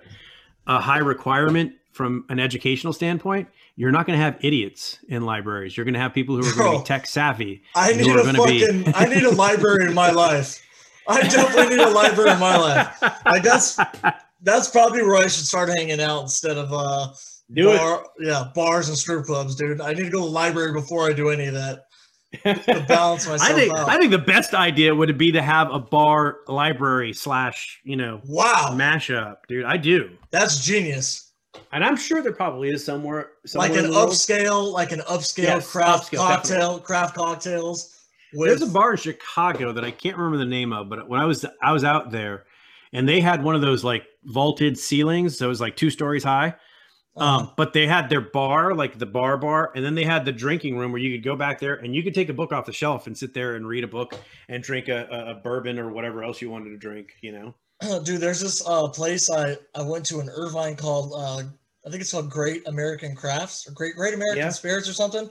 a 0.66 0.80
high 0.80 1.00
requirement 1.00 1.74
from 1.92 2.24
an 2.30 2.40
educational 2.40 2.94
standpoint. 2.94 3.50
You're 3.76 3.92
not 3.92 4.08
going 4.08 4.18
to 4.18 4.24
have 4.24 4.38
idiots 4.46 5.00
in 5.10 5.24
libraries. 5.24 5.76
You're 5.76 5.84
going 5.84 5.94
to 5.96 6.00
have 6.00 6.14
people 6.14 6.38
who 6.38 6.50
are 6.50 6.56
going 6.56 6.72
to 6.72 6.80
be 6.80 6.86
tech 6.86 7.06
savvy. 7.06 7.64
I 7.76 7.92
need 7.92 8.16
a 8.16 8.24
fucking. 8.24 8.84
Be... 8.84 8.94
I 8.96 9.06
need 9.14 9.24
a 9.24 9.32
library 9.32 9.88
in 9.88 9.94
my 9.94 10.10
life. 10.12 10.66
I 11.06 11.22
definitely 11.24 11.76
need 11.76 11.84
a 11.84 11.90
library 11.90 12.32
in 12.32 12.40
my 12.40 12.56
life. 12.56 13.02
Like 13.26 13.44
that's 13.44 13.78
that's 14.42 14.70
probably 14.70 15.04
where 15.04 15.18
I 15.18 15.24
should 15.24 15.46
start 15.46 15.68
hanging 15.68 16.00
out 16.00 16.22
instead 16.22 16.58
of 16.58 16.72
uh 16.72 17.12
do 17.54 17.66
Bar, 17.66 18.02
it. 18.02 18.28
Yeah, 18.28 18.46
bars 18.56 18.90
and 18.90 18.98
strip 18.98 19.26
clubs, 19.26 19.56
dude. 19.56 19.80
I 19.80 19.94
need 19.94 20.06
to 20.06 20.10
go 20.10 20.20
to 20.20 20.26
the 20.26 20.32
library 20.32 20.74
before 20.74 21.08
I 21.08 21.14
do 21.14 21.30
any 21.30 21.46
of 21.46 21.54
that. 21.54 21.86
to 22.44 22.86
balance 22.88 23.28
myself 23.28 23.52
I 23.52 23.54
think 23.54 23.78
out. 23.78 23.88
I 23.88 24.00
think 24.00 24.10
the 24.10 24.18
best 24.18 24.56
idea 24.56 24.94
would 24.96 25.16
be 25.20 25.32
to 25.32 25.42
have 25.42 25.72
a 25.72 25.78
bar 25.78 26.38
library 26.48 27.14
slash 27.14 27.80
you 27.84 27.96
know 27.96 28.22
wow 28.26 28.72
mashup, 28.74 29.38
dude. 29.48 29.66
I 29.66 29.78
do. 29.78 30.10
That's 30.32 30.66
genius. 30.66 31.32
And 31.72 31.84
I'm 31.84 31.96
sure 31.96 32.24
there 32.24 32.34
probably 32.34 32.70
is 32.70 32.84
somewhere, 32.84 33.34
somewhere 33.46 33.70
like 33.70 33.80
an 33.80 33.92
upscale, 33.92 34.72
like 34.72 34.92
an 34.92 35.02
upscale 35.02 35.44
yes, 35.44 35.72
craft 35.72 36.12
upscale, 36.12 36.18
cocktail, 36.18 36.60
definitely. 36.60 36.82
craft 36.82 37.16
cocktails. 37.16 38.00
With... 38.34 38.50
There's 38.50 38.68
a 38.68 38.74
bar 38.74 38.92
in 38.94 38.98
Chicago 38.98 39.72
that 39.72 39.86
I 39.86 39.92
can't 39.92 40.18
remember 40.18 40.38
the 40.38 40.50
name 40.50 40.74
of, 40.74 40.90
but 40.90 41.08
when 41.08 41.20
I 41.20 41.26
was 41.26 41.46
I 41.62 41.72
was 41.72 41.84
out 41.84 42.10
there, 42.10 42.46
and 42.94 43.08
they 43.08 43.20
had 43.20 43.44
one 43.44 43.54
of 43.54 43.62
those 43.62 43.84
like 43.84 44.08
vaulted 44.24 44.80
ceilings, 44.80 45.38
so 45.38 45.46
it 45.46 45.50
was 45.50 45.62
like 45.62 45.76
two 45.76 45.92
stories 45.92 46.24
high 46.24 46.56
um, 47.16 47.28
uh-huh. 47.44 47.52
but 47.58 47.74
they 47.74 47.86
had 47.86 48.10
their 48.10 48.22
bar, 48.22 48.74
like 48.74 48.98
the 48.98 49.06
bar 49.06 49.38
bar, 49.38 49.72
and 49.76 49.86
then 49.86 49.94
they 49.94 50.04
had 50.04 50.26
the 50.26 50.32
drinking 50.32 50.78
room 50.78 50.92
where 50.92 51.02
you 51.02 51.16
could 51.16 51.24
go 51.24 51.36
back 51.36 51.60
there 51.60 51.76
and 51.76 51.94
you 51.94 52.02
could 52.02 52.16
take 52.16 52.30
a 52.30 52.34
book 52.34 52.52
off 52.52 52.66
the 52.66 52.74
shelf 52.74 53.06
and 53.06 53.16
sit 53.16 53.34
there 53.34 53.56
and 53.56 53.68
read 53.68 53.84
a 53.84 53.88
book 53.88 54.16
and 54.50 54.64
drink 54.64 54.88
a, 54.88 55.06
a 55.28 55.36
bourbon 55.36 55.78
or 55.78 55.92
whatever 55.92 56.24
else 56.24 56.42
you 56.42 56.50
wanted 56.50 56.70
to 56.72 56.78
drink, 56.78 57.14
you 57.22 57.32
know? 57.32 57.54
Dude, 58.04 58.20
there's 58.20 58.40
this 58.40 58.68
uh, 58.68 58.88
place 58.88 59.30
I, 59.30 59.58
I 59.76 59.84
went 59.84 60.06
to 60.08 60.22
in 60.22 60.30
Irvine 60.30 60.76
called, 60.76 61.14
uh, 61.16 61.44
I 61.86 61.90
think 61.90 62.02
it's 62.02 62.12
called 62.12 62.32
Great 62.32 62.68
American 62.68 63.16
Crafts 63.16 63.68
or 63.68 63.74
Great 63.74 63.96
Great 63.96 64.16
American 64.16 64.46
yeah. 64.46 64.50
Spirits 64.50 64.90
or 64.90 64.94
something. 64.94 65.30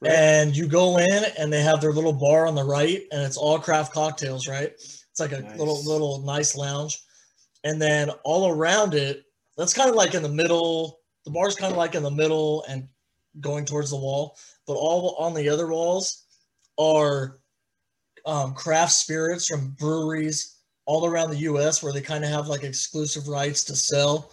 Right. 0.00 0.12
And 0.12 0.54
you 0.54 0.66
go 0.66 0.98
in 0.98 1.24
and 1.38 1.50
they 1.50 1.62
have 1.62 1.80
their 1.80 1.92
little 1.92 2.12
bar 2.12 2.46
on 2.46 2.54
the 2.54 2.64
right 2.64 3.00
and 3.12 3.22
it's 3.22 3.38
all 3.38 3.58
craft 3.58 3.94
cocktails, 3.94 4.46
right? 4.46 4.72
It's 4.74 5.20
like 5.20 5.32
a 5.32 5.40
nice. 5.40 5.58
little, 5.58 5.82
little 5.84 6.20
nice 6.22 6.54
lounge. 6.54 7.00
And 7.62 7.80
then 7.80 8.10
all 8.24 8.50
around 8.50 8.92
it, 8.92 9.24
that's 9.56 9.72
kind 9.72 9.88
of 9.88 9.96
like 9.96 10.12
in 10.14 10.22
the 10.22 10.28
middle 10.28 10.98
the 11.24 11.30
bar's 11.30 11.56
kind 11.56 11.72
of 11.72 11.78
like 11.78 11.94
in 11.94 12.02
the 12.02 12.10
middle 12.10 12.64
and 12.68 12.88
going 13.40 13.64
towards 13.64 13.90
the 13.90 13.96
wall, 13.96 14.36
but 14.66 14.74
all 14.74 15.16
on 15.16 15.34
the 15.34 15.48
other 15.48 15.66
walls 15.68 16.26
are 16.78 17.40
um, 18.26 18.54
craft 18.54 18.92
spirits 18.92 19.46
from 19.48 19.70
breweries 19.78 20.58
all 20.86 21.06
around 21.06 21.30
the 21.30 21.38
US 21.38 21.82
where 21.82 21.92
they 21.92 22.00
kind 22.00 22.24
of 22.24 22.30
have 22.30 22.46
like 22.48 22.62
exclusive 22.62 23.28
rights 23.28 23.64
to 23.64 23.76
sell 23.76 24.30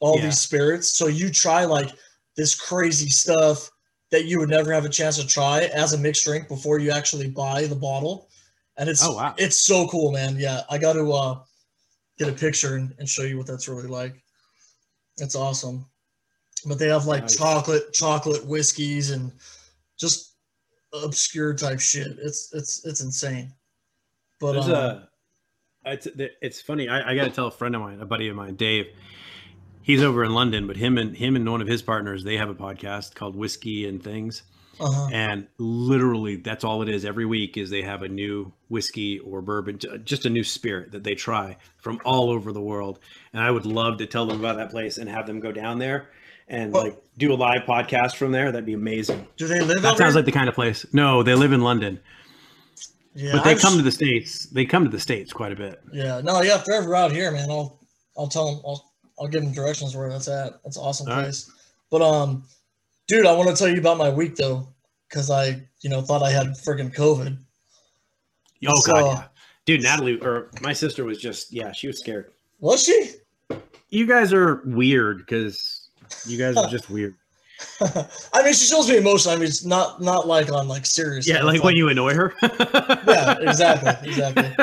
all 0.00 0.16
Yeah. 0.16 0.26
these 0.26 0.38
spirits. 0.40 0.96
So 0.96 1.08
you 1.08 1.30
try 1.30 1.64
like 1.64 1.90
this 2.36 2.54
crazy 2.54 3.10
stuff 3.10 3.70
that 4.10 4.24
you 4.26 4.38
would 4.38 4.48
never 4.48 4.72
have 4.72 4.84
a 4.84 4.88
chance 4.88 5.18
to 5.18 5.26
try 5.26 5.64
as 5.74 5.92
a 5.92 5.98
mixed 5.98 6.24
drink 6.24 6.48
before 6.48 6.78
you 6.78 6.90
actually 6.90 7.28
buy 7.28 7.66
the 7.66 7.74
bottle. 7.76 8.28
And 8.76 8.88
it's 8.88 9.04
Oh, 9.04 9.16
wow. 9.16 9.34
it's 9.36 9.66
so 9.66 9.86
cool, 9.88 10.12
man. 10.12 10.36
Yeah, 10.38 10.62
I 10.70 10.78
got 10.78 10.92
to 10.94 11.12
uh 11.12 11.40
get 12.16 12.28
a 12.28 12.32
picture 12.32 12.76
and, 12.76 12.94
and 12.98 13.08
show 13.08 13.22
you 13.22 13.36
what 13.38 13.46
that's 13.46 13.68
really 13.68 13.88
like. 13.88 14.22
It's 15.18 15.34
awesome. 15.34 15.86
But 16.66 16.78
they 16.78 16.88
have 16.88 17.06
like 17.06 17.22
Nice. 17.22 17.36
chocolate 17.36 17.92
chocolate 17.92 18.46
whiskeys 18.46 19.10
and 19.10 19.32
just 19.98 20.34
obscure 20.92 21.54
type 21.54 21.80
shit. 21.80 22.18
It's 22.20 22.50
it's 22.52 22.84
it's 22.84 23.00
insane. 23.00 23.52
But 24.40 24.52
There's 24.52 24.68
um, 24.68 24.72
a. 24.72 25.08
It's 25.86 26.08
it's 26.16 26.60
funny. 26.60 26.88
I, 26.88 27.12
I 27.12 27.14
got 27.14 27.24
to 27.24 27.30
tell 27.30 27.46
a 27.46 27.50
friend 27.50 27.74
of 27.74 27.80
mine, 27.80 28.00
a 28.00 28.06
buddy 28.06 28.28
of 28.28 28.36
mine, 28.36 28.56
Dave. 28.56 28.86
He's 29.82 30.02
over 30.02 30.22
in 30.22 30.34
London, 30.34 30.66
but 30.66 30.76
him 30.76 30.98
and 30.98 31.16
him 31.16 31.34
and 31.34 31.50
one 31.50 31.62
of 31.62 31.68
his 31.68 31.80
partners, 31.80 32.22
they 32.22 32.36
have 32.36 32.50
a 32.50 32.54
podcast 32.54 33.14
called 33.14 33.34
Whiskey 33.34 33.88
and 33.88 34.02
Things, 34.02 34.42
uh-huh. 34.78 35.08
and 35.10 35.46
literally 35.56 36.36
that's 36.36 36.62
all 36.62 36.82
it 36.82 36.90
is. 36.90 37.06
Every 37.06 37.24
week 37.24 37.56
is 37.56 37.70
they 37.70 37.80
have 37.80 38.02
a 38.02 38.08
new 38.08 38.52
whiskey 38.68 39.18
or 39.20 39.40
bourbon, 39.40 39.78
just 40.04 40.26
a 40.26 40.30
new 40.30 40.44
spirit 40.44 40.92
that 40.92 41.04
they 41.04 41.14
try 41.14 41.56
from 41.78 42.00
all 42.04 42.28
over 42.28 42.52
the 42.52 42.60
world. 42.60 42.98
And 43.32 43.42
I 43.42 43.50
would 43.50 43.64
love 43.64 43.96
to 43.98 44.06
tell 44.06 44.26
them 44.26 44.40
about 44.40 44.58
that 44.58 44.70
place 44.70 44.98
and 44.98 45.08
have 45.08 45.26
them 45.26 45.40
go 45.40 45.52
down 45.52 45.78
there 45.78 46.08
and 46.48 46.74
Oh. 46.74 46.80
like 46.82 46.98
do 47.18 47.32
a 47.32 47.34
live 47.36 47.62
podcast 47.62 48.16
from 48.16 48.32
there. 48.32 48.50
That'd 48.52 48.66
be 48.66 48.72
amazing. 48.74 49.26
do 49.36 49.46
they 49.46 49.60
live 49.60 49.82
That 49.82 49.92
over 49.92 49.98
sounds 49.98 50.14
here? 50.14 50.18
like 50.20 50.24
the 50.24 50.32
kind 50.32 50.48
of 50.48 50.54
place. 50.54 50.86
No, 50.92 51.22
they 51.22 51.34
live 51.34 51.52
in 51.52 51.60
London, 51.62 51.98
yeah, 53.14 53.32
but 53.32 53.44
they 53.44 53.50
I've- 53.52 53.60
come 53.60 53.76
to 53.76 53.82
the 53.82 53.90
states. 53.92 54.46
They 54.46 54.64
come 54.64 54.84
to 54.84 54.90
the 54.90 55.00
states 55.00 55.32
quite 55.32 55.52
a 55.52 55.56
bit. 55.56 55.80
Yeah, 55.92 56.20
no, 56.22 56.40
yeah, 56.42 56.56
if 56.56 56.64
they're 56.64 56.76
ever 56.82 56.94
out 56.94 57.12
here, 57.12 57.30
man, 57.30 57.50
I'll 57.50 57.78
I'll 58.16 58.28
tell 58.28 58.46
them 58.54 58.62
I'll 58.66 58.92
I'll 59.20 59.28
give 59.28 59.42
them 59.42 59.52
directions 59.52 59.96
where 59.96 60.08
that's 60.08 60.28
at. 60.28 60.62
That's 60.64 60.76
an 60.76 60.82
awesome 60.84 61.08
All 61.08 61.16
right. 61.16 61.22
place. 61.24 61.50
But 61.90 62.02
um, 62.02 62.44
dude, 63.08 63.26
I 63.26 63.32
want 63.34 63.48
to 63.48 63.56
tell 63.56 63.68
you 63.68 63.78
about 63.80 63.98
my 63.98 64.10
week 64.10 64.36
though, 64.36 64.68
because 65.08 65.30
I 65.30 65.62
you 65.80 65.90
know 65.90 66.00
thought 66.02 66.22
I 66.22 66.30
had 66.30 66.48
freaking 66.48 66.94
COVID. 66.94 67.36
Oh 68.66 68.80
So- 68.80 68.92
god, 68.92 69.04
yeah. 69.18 69.24
Dude, 69.66 69.82
Natalie 69.82 70.18
or 70.20 70.50
my 70.62 70.72
sister 70.72 71.04
was 71.04 71.18
just 71.18 71.52
yeah, 71.52 71.72
she 71.72 71.88
was 71.88 71.98
scared. 71.98 72.32
Was 72.60 72.84
she? 72.84 73.10
You 73.90 74.06
guys 74.06 74.32
are 74.32 74.62
weird 74.64 75.18
because 75.18 75.77
you 76.26 76.38
guys 76.38 76.56
are 76.56 76.68
just 76.68 76.90
weird. 76.90 77.14
I 77.80 78.42
mean, 78.44 78.52
she 78.54 78.66
shows 78.66 78.88
me 78.88 78.96
emotion. 78.98 79.32
I 79.32 79.36
mean, 79.36 79.44
it's 79.44 79.64
not 79.64 80.00
not 80.00 80.28
like 80.28 80.52
on 80.52 80.68
like 80.68 80.86
serious. 80.86 81.26
Yeah, 81.26 81.42
like 81.42 81.62
when 81.64 81.74
you 81.76 81.88
annoy 81.88 82.14
her. 82.14 82.34
Yeah, 83.08 83.36
exactly, 83.40 84.08
exactly. 84.10 84.54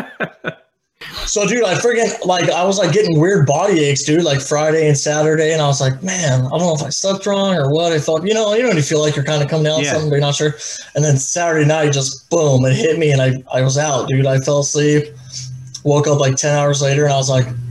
So, 1.25 1.45
dude, 1.47 1.63
I 1.63 1.73
freaking 1.75 2.25
like 2.25 2.49
I 2.49 2.63
was 2.63 2.77
like 2.77 2.91
getting 2.93 3.19
weird 3.19 3.45
body 3.45 3.83
aches, 3.83 4.03
dude, 4.03 4.23
like 4.23 4.39
Friday 4.39 4.87
and 4.87 4.97
Saturday, 4.97 5.51
and 5.51 5.61
I 5.61 5.67
was 5.67 5.81
like, 5.81 6.01
man, 6.03 6.45
I 6.45 6.49
don't 6.49 6.59
know 6.59 6.75
if 6.75 6.83
I 6.83 6.89
slept 6.89 7.25
wrong 7.25 7.55
or 7.55 7.69
what. 7.69 7.91
I 7.91 7.99
felt, 7.99 8.25
you 8.25 8.33
know, 8.33 8.53
you 8.53 8.61
know, 8.61 8.69
when 8.69 8.77
you 8.77 8.83
feel 8.83 9.01
like 9.01 9.15
you're 9.15 9.25
kind 9.25 9.43
of 9.43 9.49
coming 9.49 9.65
down 9.65 9.81
Yeah. 9.81 9.91
something, 9.91 10.09
but 10.09 10.15
you're 10.15 10.21
not 10.21 10.35
sure. 10.35 10.53
And 10.95 11.03
then 11.03 11.17
Saturday 11.17 11.65
night, 11.65 11.91
just 11.91 12.29
boom, 12.29 12.63
it 12.65 12.75
hit 12.75 12.97
me, 12.97 13.11
and 13.11 13.21
I 13.21 13.33
I 13.51 13.61
was 13.61 13.77
out, 13.77 14.07
dude. 14.07 14.25
I 14.25 14.39
fell 14.39 14.59
asleep, 14.59 15.13
woke 15.83 16.07
up 16.07 16.19
like 16.19 16.35
ten 16.37 16.57
hours 16.57 16.81
later, 16.81 17.03
and 17.05 17.13
I 17.13 17.17
was 17.17 17.29
like, 17.29 17.45
Jesus. 17.45 17.64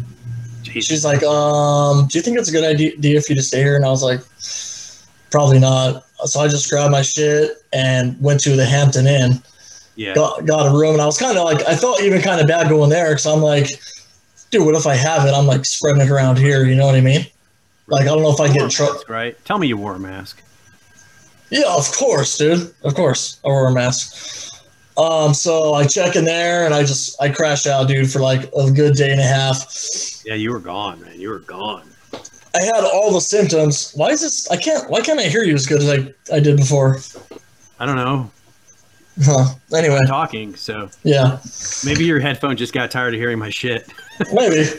She's 0.81 1.05
like, 1.05 1.23
um, 1.23 2.07
do 2.07 2.19
you 2.19 2.23
think 2.23 2.39
it's 2.39 2.49
a 2.49 2.53
good 2.53 2.65
idea 2.65 3.21
for 3.21 3.33
you 3.33 3.37
to 3.37 3.43
stay 3.43 3.63
here? 3.63 3.77
And 3.77 3.85
I 3.85 3.91
was 3.91 4.03
like, 4.03 4.21
probably 5.31 5.59
not. 5.59 6.05
So 6.25 6.41
I 6.41 6.49
just 6.49 6.71
grabbed 6.71 6.93
my 6.93 7.03
shit 7.03 7.59
and 7.73 8.21
went 8.21 8.41
to 8.41 8.57
the 8.57 8.65
Hampton 8.65 9.07
Inn 9.07 9.43
yeah. 9.97 10.15
got, 10.15 10.45
got 10.47 10.67
a 10.67 10.77
room 10.77 10.93
and 10.93 11.03
I 11.03 11.07
was 11.07 11.19
kind 11.19 11.37
of 11.37 11.45
like 11.45 11.67
I 11.67 11.77
felt 11.77 12.03
even 12.03 12.21
kind 12.21 12.41
of 12.41 12.47
bad 12.47 12.69
going 12.69 12.91
there 12.91 13.11
because 13.11 13.27
I'm 13.27 13.41
like, 13.41 13.69
dude, 14.51 14.65
what 14.65 14.75
if 14.75 14.87
I 14.87 14.95
have 14.95 15.27
it? 15.27 15.33
I'm 15.33 15.47
like 15.47 15.65
spreading 15.65 16.03
it 16.03 16.11
around 16.11 16.39
here. 16.39 16.65
You 16.65 16.75
know 16.75 16.87
what 16.87 16.95
I 16.95 17.01
mean? 17.01 17.27
Like 17.87 18.03
I 18.03 18.07
don't 18.07 18.23
know 18.23 18.33
if 18.33 18.41
I 18.41 18.53
get 18.53 18.71
trouble. 18.71 19.03
right? 19.09 19.43
Tell 19.45 19.59
me 19.59 19.67
you 19.67 19.77
wore 19.77 19.95
a 19.95 20.01
mask. 20.01 20.43
Yeah, 21.51 21.69
of 21.69 21.91
course, 21.93 22.37
dude. 22.39 22.75
Of 22.83 22.95
course, 22.95 23.41
I 23.45 23.49
wore 23.49 23.69
a 23.69 23.73
mask. 23.73 24.54
Um, 24.97 25.35
so 25.35 25.75
I 25.75 25.87
check 25.87 26.15
in 26.15 26.25
there 26.25 26.65
and 26.65 26.73
I 26.73 26.83
just 26.83 27.21
I 27.21 27.29
crashed 27.29 27.67
out, 27.67 27.89
dude, 27.89 28.11
for 28.11 28.21
like 28.21 28.51
a 28.57 28.71
good 28.71 28.95
day 28.95 29.11
and 29.11 29.21
a 29.21 29.25
half. 29.25 29.67
Yeah, 30.25 30.35
you 30.35 30.53
were 30.53 30.61
gone, 30.61 31.01
man. 31.01 31.21
You 31.21 31.31
were 31.31 31.41
gone. 31.41 31.89
I 32.55 32.63
had 32.63 32.85
all 32.85 33.13
the 33.13 33.21
symptoms. 33.21 33.93
Why 33.97 34.11
is 34.11 34.21
this? 34.21 34.49
I 34.51 34.57
can't. 34.57 34.89
Why 34.89 35.01
can't 35.01 35.19
I 35.19 35.25
hear 35.25 35.43
you 35.43 35.55
as 35.55 35.67
good 35.67 35.83
as 35.83 35.89
I, 35.89 36.15
I 36.35 36.39
did 36.39 36.57
before? 36.57 36.99
I 37.81 37.87
don't 37.87 37.97
know. 37.97 38.31
Huh. 39.23 39.55
Anyway, 39.73 39.97
I'm 39.97 40.07
talking, 40.07 40.57
so 40.57 40.89
yeah, 41.05 41.39
maybe 41.85 42.05
your 42.05 42.19
headphone 42.19 42.57
just 42.57 42.73
got 42.73 42.91
tired 42.91 43.15
of 43.15 43.21
hearing 43.21 43.39
my 43.39 43.51
shit. 43.51 43.93
maybe. 44.33 44.65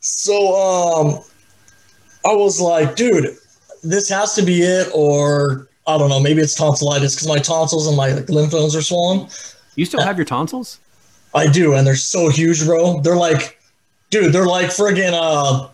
so 0.00 0.54
um, 0.56 1.22
I 2.24 2.34
was 2.34 2.60
like, 2.60 2.96
dude, 2.96 3.36
this 3.82 4.08
has 4.08 4.34
to 4.34 4.42
be 4.42 4.62
it, 4.62 4.88
or 4.94 5.68
I 5.86 5.98
don't 5.98 6.08
know, 6.08 6.20
maybe 6.20 6.40
it's 6.40 6.54
tonsillitis 6.54 7.14
because 7.14 7.28
my 7.28 7.38
tonsils 7.38 7.86
and 7.86 7.96
my 7.96 8.12
like, 8.12 8.28
lymph 8.28 8.52
nodes 8.52 8.74
are 8.74 8.82
swollen. 8.82 9.28
You 9.76 9.84
still 9.84 10.02
have 10.02 10.16
your 10.16 10.24
tonsils? 10.24 10.80
I 11.34 11.46
do, 11.46 11.74
and 11.74 11.86
they're 11.86 11.96
so 11.96 12.28
huge, 12.28 12.64
bro. 12.64 13.00
They're 13.00 13.16
like, 13.16 13.60
dude, 14.10 14.32
they're 14.32 14.46
like 14.46 14.66
friggin' 14.66 15.12
uh, 15.12 15.68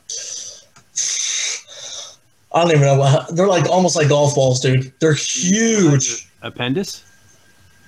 I 2.53 2.63
don't 2.63 2.71
even 2.71 2.83
know. 2.83 2.99
What, 2.99 3.37
they're 3.37 3.47
like 3.47 3.69
almost 3.69 3.95
like 3.95 4.09
golf 4.09 4.35
balls, 4.35 4.61
dude. 4.61 4.93
They're 5.01 5.15
huge. 5.15 6.29
Appendix? 6.43 7.05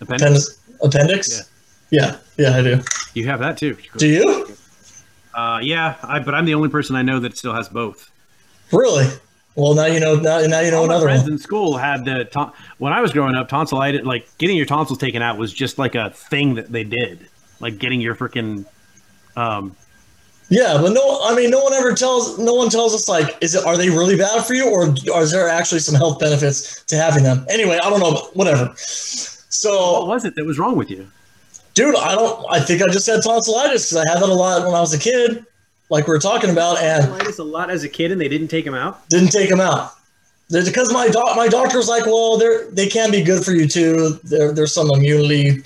Appendix? 0.00 0.58
Appendix? 0.80 0.80
Appendix? 0.82 1.50
Yeah, 1.90 2.18
yeah, 2.38 2.56
I 2.56 2.62
do. 2.62 2.80
You 3.14 3.26
have 3.26 3.40
that 3.40 3.58
too. 3.58 3.76
Do 3.96 4.06
you? 4.06 4.56
Uh, 5.34 5.58
yeah, 5.62 5.96
I, 6.02 6.18
but 6.18 6.34
I'm 6.34 6.44
the 6.44 6.54
only 6.54 6.68
person 6.68 6.94
I 6.94 7.02
know 7.02 7.18
that 7.20 7.36
still 7.36 7.54
has 7.54 7.68
both. 7.68 8.10
Really? 8.72 9.06
Well, 9.54 9.74
now 9.74 9.86
you 9.86 10.00
know. 10.00 10.14
Now, 10.16 10.40
now 10.40 10.60
you 10.60 10.70
know 10.70 10.78
All 10.80 10.86
my 10.86 10.94
another 10.94 11.06
friends 11.06 11.24
one. 11.24 11.32
in 11.32 11.38
school 11.38 11.76
had 11.76 12.04
the 12.04 12.24
ton- 12.24 12.52
when 12.78 12.92
I 12.92 13.00
was 13.00 13.12
growing 13.12 13.34
up, 13.34 13.48
tonsillitis, 13.48 14.02
like 14.04 14.26
getting 14.38 14.56
your 14.56 14.66
tonsils 14.66 14.98
taken 14.98 15.20
out 15.22 15.36
was 15.36 15.52
just 15.52 15.78
like 15.78 15.94
a 15.94 16.10
thing 16.10 16.54
that 16.54 16.72
they 16.72 16.84
did, 16.84 17.28
like 17.60 17.78
getting 17.78 18.00
your 18.00 18.14
freaking. 18.14 18.64
Um, 19.36 19.76
Yeah, 20.48 20.78
but 20.80 20.92
no, 20.92 21.20
I 21.22 21.34
mean, 21.34 21.50
no 21.50 21.60
one 21.60 21.72
ever 21.74 21.94
tells. 21.94 22.38
No 22.38 22.54
one 22.54 22.70
tells 22.70 22.94
us 22.94 23.08
like, 23.08 23.36
is 23.42 23.54
it? 23.54 23.64
Are 23.66 23.76
they 23.76 23.90
really 23.90 24.16
bad 24.16 24.44
for 24.44 24.54
you, 24.54 24.70
or, 24.70 24.94
is 25.22 25.30
there 25.30 25.48
actually 25.48 25.80
some 25.80 25.94
health 25.94 26.18
benefits 26.18 26.82
to 26.84 26.96
having 26.96 27.22
them? 27.22 27.44
Anyway, 27.50 27.78
I 27.82 27.90
don't 27.90 28.00
know. 28.00 28.28
Whatever. 28.34 28.72
So 28.76 30.00
what 30.00 30.06
was 30.08 30.24
it 30.24 30.34
that 30.36 30.44
was 30.44 30.58
wrong 30.58 30.76
with 30.76 30.90
you? 30.90 31.06
dude, 31.74 31.96
I 31.96 32.14
don't. 32.14 32.44
I 32.50 32.60
think 32.60 32.82
I 32.82 32.86
just 32.88 33.06
had 33.06 33.22
tonsillitis 33.22 33.90
because 33.90 34.04
I 34.06 34.10
had 34.12 34.22
that 34.22 34.28
a 34.28 34.34
lot 34.34 34.66
when 34.66 34.74
I 34.74 34.80
was 34.80 34.92
a 34.92 34.98
kid, 34.98 35.44
like 35.92 36.08
we 36.08 36.14
are 36.14 36.18
talking 36.18 36.50
about, 36.50 36.78
and 36.78 37.04
Tonsillitis 37.04 37.38
a 37.38 37.44
lot 37.44 37.70
as 37.70 37.84
a 37.84 37.88
kid, 37.88 38.10
and 38.12 38.20
they 38.20 38.28
didn't 38.28 38.48
take 38.48 38.66
him 38.66 38.74
out. 38.74 39.08
didn't 39.10 39.30
take 39.30 39.50
him 39.50 39.60
out. 39.60 39.92
They're- 40.48 40.64
Because 40.64 40.92
my 40.92 41.08
doc, 41.08 41.36
my 41.36 41.48
doctor 41.48 41.76
was 41.78 41.88
like, 41.88 42.06
well, 42.06 42.36
they're 42.38 42.70
they 42.70 42.88
can 42.88 43.10
be 43.10 43.22
good 43.22 43.44
for 43.44 43.52
you 43.52 43.68
too. 43.68 44.18
There, 44.24 44.52
there's 44.52 44.72
some 44.74 44.90
immunity. 44.92 45.62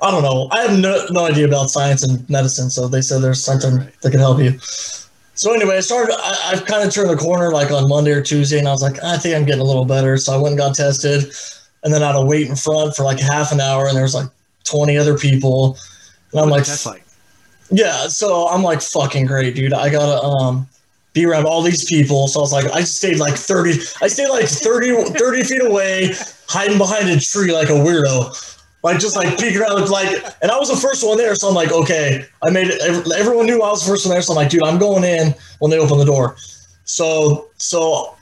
I 0.00 0.10
don't 0.12 0.22
know. 0.22 0.48
I 0.52 0.62
have 0.62 0.78
no, 0.78 1.06
no 1.10 1.26
idea 1.26 1.44
about 1.46 1.70
science 1.70 2.04
and 2.04 2.28
medicine, 2.30 2.70
so 2.70 2.86
they 2.86 3.00
said 3.02 3.20
there's 3.20 3.42
something 3.42 3.78
Right. 3.78 4.00
that 4.02 4.10
can 4.12 4.20
help 4.20 4.38
you. 4.38 4.56
So 5.34 5.52
anyway, 5.52 5.76
I 5.76 5.80
started. 5.80 6.14
I, 6.16 6.52
I've 6.52 6.64
kind 6.66 6.86
of 6.86 6.92
turned 6.94 7.10
the 7.10 7.16
corner 7.16 7.50
like 7.52 7.70
on 7.70 7.88
Monday 7.88 8.12
or 8.12 8.22
Tuesday, 8.22 8.58
and 8.58 8.68
I 8.68 8.72
was 8.72 8.82
like, 8.82 9.02
I 9.02 9.18
think 9.18 9.34
I'm 9.36 9.44
getting 9.44 9.60
a 9.60 9.64
little 9.72 9.84
better. 9.84 10.16
So 10.16 10.32
I 10.32 10.36
went 10.36 10.52
and 10.52 10.58
got 10.58 10.74
tested, 10.76 11.32
and 11.84 11.92
then 11.92 12.02
I 12.02 12.08
had 12.08 12.12
to 12.14 12.24
wait 12.24 12.48
in 12.48 12.56
front 12.56 12.94
for 12.96 13.02
like 13.04 13.18
half 13.20 13.50
an 13.52 13.60
hour, 13.60 13.86
and 13.88 13.94
there 13.96 14.02
was 14.04 14.14
like 14.14 14.28
20 14.64 14.96
other 14.96 15.16
people, 15.18 15.76
and 16.32 16.40
I'm 16.40 16.48
like, 16.48 16.64
That's 16.64 16.86
like 16.86 17.02
yeah, 17.70 18.08
so 18.08 18.48
I'm 18.48 18.62
like 18.62 18.80
fucking 18.80 19.26
great, 19.26 19.54
dude. 19.54 19.72
I 19.72 19.90
gotta 19.90 20.22
um 20.22 20.66
be 21.12 21.26
around 21.26 21.46
all 21.46 21.62
these 21.62 21.84
people. 21.84 22.28
So 22.28 22.40
I 22.40 22.42
was 22.42 22.52
like, 22.52 22.66
I 22.66 22.82
stayed 22.82 23.18
like 23.18 23.34
30, 23.34 23.72
I 24.02 24.08
stayed 24.08 24.28
like 24.28 24.46
30, 24.46 25.18
30 25.18 25.42
feet 25.42 25.64
away, 25.64 26.14
hiding 26.48 26.78
behind 26.78 27.08
a 27.08 27.18
tree 27.18 27.52
like 27.52 27.68
a 27.68 27.72
weirdo. 27.72 28.54
Like 28.84 29.00
just 29.00 29.16
like 29.16 29.36
peeking 29.38 29.60
around, 29.60 29.90
like, 29.90 30.24
and 30.40 30.52
I 30.52 30.56
was 30.56 30.68
the 30.68 30.76
first 30.76 31.04
one 31.04 31.18
there, 31.18 31.34
so 31.34 31.48
I'm 31.48 31.54
like, 31.54 31.72
okay, 31.72 32.24
I 32.44 32.50
made 32.50 32.68
it. 32.68 32.80
Everyone 33.18 33.46
knew 33.46 33.60
I 33.60 33.70
was 33.70 33.84
the 33.84 33.90
first 33.90 34.06
one 34.06 34.14
there, 34.14 34.22
so 34.22 34.32
I'm 34.32 34.36
like, 34.36 34.50
dude, 34.50 34.62
I'm 34.62 34.78
going 34.78 35.02
in 35.02 35.34
when 35.58 35.72
they 35.72 35.78
open 35.80 35.98
the 35.98 36.04
door. 36.04 36.36
So, 36.84 37.48
so 37.58 38.16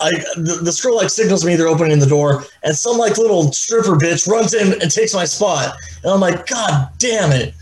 I 0.00 0.10
the, 0.36 0.60
this 0.62 0.80
girl 0.82 0.96
like 0.96 1.10
signals 1.10 1.44
me 1.44 1.54
they're 1.54 1.68
opening 1.68 1.98
the 1.98 2.06
door, 2.06 2.44
and 2.62 2.74
some 2.74 2.96
like 2.96 3.18
little 3.18 3.52
stripper 3.52 3.92
bitch 3.92 4.26
runs 4.26 4.54
in 4.54 4.80
and 4.80 4.90
takes 4.90 5.12
my 5.12 5.26
spot, 5.26 5.76
and 6.02 6.12
I'm 6.12 6.20
like, 6.20 6.46
god 6.46 6.88
damn 6.98 7.30
it. 7.32 7.54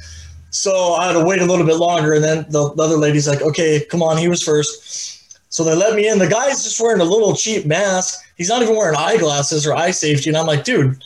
So 0.53 0.93
I 0.93 1.07
had 1.07 1.15
to 1.15 1.25
wait 1.25 1.41
a 1.41 1.47
little 1.47 1.67
bit 1.67 1.77
longer, 1.77 2.13
and 2.13 2.23
then 2.23 2.45
the, 2.51 2.73
the 2.75 2.83
other 2.83 2.97
lady's 2.97 3.27
like, 3.27 3.41
"Okay, 3.41 3.85
come 3.91 4.03
on, 4.03 4.19
he 4.19 4.29
was 4.29 4.43
first. 4.43 5.43
So 5.49 5.65
they 5.65 5.75
let 5.75 5.97
me 5.97 6.09
in. 6.09 6.19
The 6.19 6.29
guy's 6.29 6.63
just 6.63 6.81
wearing 6.81 7.01
a 7.01 7.05
little 7.05 7.35
cheap 7.35 7.67
mask. 7.67 8.23
He's 8.37 8.49
not 8.49 8.63
even 8.63 8.77
wearing 8.77 8.97
eyeglasses 8.97 9.67
or 9.67 9.75
eye 9.75 9.91
safety, 9.91 10.31
and 10.31 10.37
I'm 10.37 10.47
like, 10.47 10.65
dude, 10.65 11.05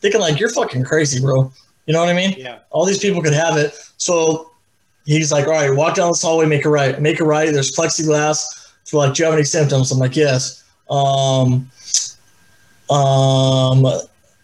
thinking 0.00 0.20
like 0.20 0.38
you're 0.38 0.50
fucking 0.50 0.84
crazy, 0.84 1.20
bro. 1.20 1.50
You 1.86 1.94
know 1.94 2.00
what 2.00 2.08
I 2.08 2.12
mean? 2.12 2.34
yeah. 2.36 2.58
All 2.70 2.84
these 2.84 2.98
people 2.98 3.22
could 3.22 3.32
have 3.32 3.56
it. 3.56 3.74
So 3.96 4.50
he's 5.06 5.32
like, 5.32 5.46
all 5.46 5.52
right, 5.52 5.70
walk 5.70 5.94
down 5.94 6.10
this 6.10 6.20
hallway, 6.20 6.46
make 6.46 6.64
a 6.64 6.68
right, 6.68 7.00
make 7.00 7.20
a 7.20 7.24
right. 7.24 7.50
There's 7.52 7.74
plexiglass. 7.74 8.44
So 8.84 8.98
like, 8.98 9.14
do 9.14 9.22
you 9.22 9.24
have 9.24 9.34
any 9.34 9.44
symptoms? 9.44 9.90
I'm 9.90 9.98
like, 9.98 10.16
yes. 10.16 10.64
Um, 10.90 11.70
um, 12.90 13.86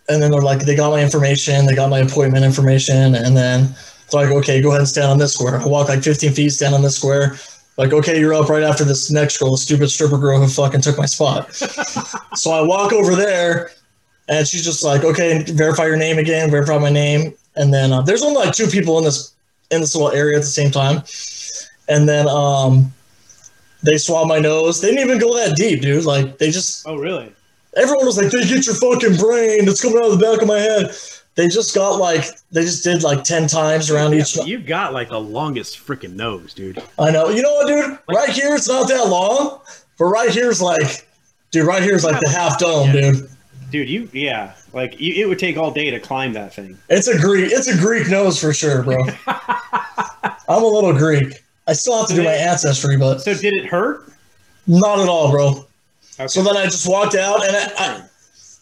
and 0.08 0.22
then 0.22 0.30
they're 0.30 0.42
like, 0.42 0.60
they 0.60 0.76
got 0.76 0.90
my 0.90 1.02
information, 1.02 1.66
they 1.66 1.74
got 1.74 1.90
my 1.90 1.98
appointment 1.98 2.44
information, 2.44 3.14
and 3.14 3.36
then 3.36 3.74
it's 4.04 4.14
like, 4.14 4.30
okay, 4.30 4.60
go 4.60 4.68
ahead 4.68 4.80
and 4.80 4.88
stand 4.88 5.06
on 5.06 5.18
this 5.18 5.34
square. 5.34 5.58
I 5.58 5.66
walk 5.66 5.88
like 5.88 6.02
15 6.02 6.32
feet, 6.32 6.50
stand 6.50 6.74
on 6.74 6.82
this 6.82 6.96
square. 6.96 7.36
Like, 7.76 7.92
okay, 7.92 8.20
you're 8.20 8.34
up 8.34 8.48
right 8.48 8.62
after 8.62 8.84
this 8.84 9.10
next 9.10 9.38
girl, 9.38 9.50
the 9.50 9.58
stupid 9.58 9.88
stripper 9.88 10.18
girl 10.18 10.38
who 10.40 10.46
fucking 10.46 10.82
took 10.82 10.96
my 10.96 11.06
spot. 11.06 11.52
so 12.34 12.52
I 12.52 12.60
walk 12.60 12.92
over 12.92 13.16
there, 13.16 13.70
and 14.28 14.46
she's 14.46 14.64
just 14.64 14.84
like, 14.84 15.02
okay, 15.02 15.42
verify 15.42 15.86
your 15.86 15.96
name 15.96 16.18
again, 16.18 16.50
verify 16.50 16.78
my 16.78 16.90
name, 16.90 17.34
and 17.56 17.74
then 17.74 17.92
uh, 17.92 18.02
there's 18.02 18.22
only 18.22 18.44
like 18.44 18.54
two 18.54 18.68
people 18.68 18.98
in 18.98 19.04
this 19.04 19.32
in 19.70 19.80
this 19.80 19.94
little 19.94 20.12
area 20.12 20.36
at 20.36 20.42
the 20.42 20.46
same 20.46 20.70
time, 20.70 21.02
and 21.88 22.08
then 22.08 22.28
um, 22.28 22.92
they 23.82 23.98
swab 23.98 24.28
my 24.28 24.38
nose. 24.38 24.80
They 24.80 24.90
didn't 24.90 25.04
even 25.04 25.18
go 25.18 25.34
that 25.36 25.56
deep, 25.56 25.82
dude. 25.82 26.04
Like 26.04 26.38
they 26.38 26.50
just. 26.50 26.86
Oh 26.86 26.96
really? 26.96 27.32
Everyone 27.76 28.06
was 28.06 28.16
like, 28.16 28.30
"They 28.30 28.44
get 28.44 28.66
your 28.66 28.76
fucking 28.76 29.16
brain. 29.16 29.68
It's 29.68 29.82
coming 29.82 29.98
out 29.98 30.12
of 30.12 30.18
the 30.18 30.24
back 30.24 30.40
of 30.40 30.46
my 30.46 30.58
head." 30.58 30.94
They 31.36 31.48
just 31.48 31.74
got 31.74 31.98
like 31.98 32.24
they 32.52 32.62
just 32.62 32.84
did 32.84 33.02
like 33.02 33.24
ten 33.24 33.48
times 33.48 33.90
around 33.90 34.14
each. 34.14 34.36
You 34.36 34.58
got 34.58 34.92
like 34.92 35.08
the 35.08 35.20
longest 35.20 35.78
freaking 35.84 36.14
nose, 36.14 36.54
dude. 36.54 36.80
I 36.98 37.10
know. 37.10 37.28
You 37.30 37.42
know 37.42 37.52
what, 37.54 37.66
dude? 37.66 37.98
Right 38.08 38.28
here, 38.30 38.54
it's 38.54 38.68
not 38.68 38.88
that 38.88 39.08
long, 39.08 39.60
but 39.98 40.04
right 40.04 40.30
here's 40.30 40.62
like, 40.62 41.08
dude, 41.50 41.66
right 41.66 41.82
here's 41.82 42.04
like 42.04 42.20
the 42.20 42.30
half 42.30 42.58
dome, 42.58 42.86
Yeah. 42.94 43.12
dude. 43.12 43.30
Dude, 43.72 43.88
you 43.88 44.08
yeah, 44.12 44.54
like 44.72 45.00
you, 45.00 45.14
it 45.24 45.28
would 45.28 45.40
take 45.40 45.56
all 45.56 45.72
day 45.72 45.90
to 45.90 45.98
climb 45.98 46.32
that 46.34 46.54
thing. 46.54 46.78
It's 46.88 47.08
a 47.08 47.18
Greek. 47.18 47.50
It's 47.50 47.66
a 47.66 47.76
Greek 47.76 48.08
nose 48.08 48.40
for 48.40 48.52
sure, 48.52 48.84
bro. 48.84 48.96
I'm 49.26 50.62
a 50.62 50.66
little 50.66 50.92
Greek. 50.92 51.42
I 51.66 51.72
still 51.72 51.98
have 51.98 52.08
to 52.08 52.14
do 52.14 52.22
my 52.22 52.30
ancestry, 52.32 52.96
but 52.96 53.18
So 53.22 53.34
did 53.34 53.54
it 53.54 53.66
hurt? 53.66 54.08
not 54.68 55.00
at 55.00 55.08
all, 55.08 55.30
bro. 55.30 55.66
Okay. 56.14 56.28
So 56.28 56.42
then 56.42 56.56
I 56.56 56.64
just 56.66 56.86
walked 56.88 57.16
out, 57.16 57.44
and 57.44 57.56
I, 57.56 57.72
I, 57.78 58.02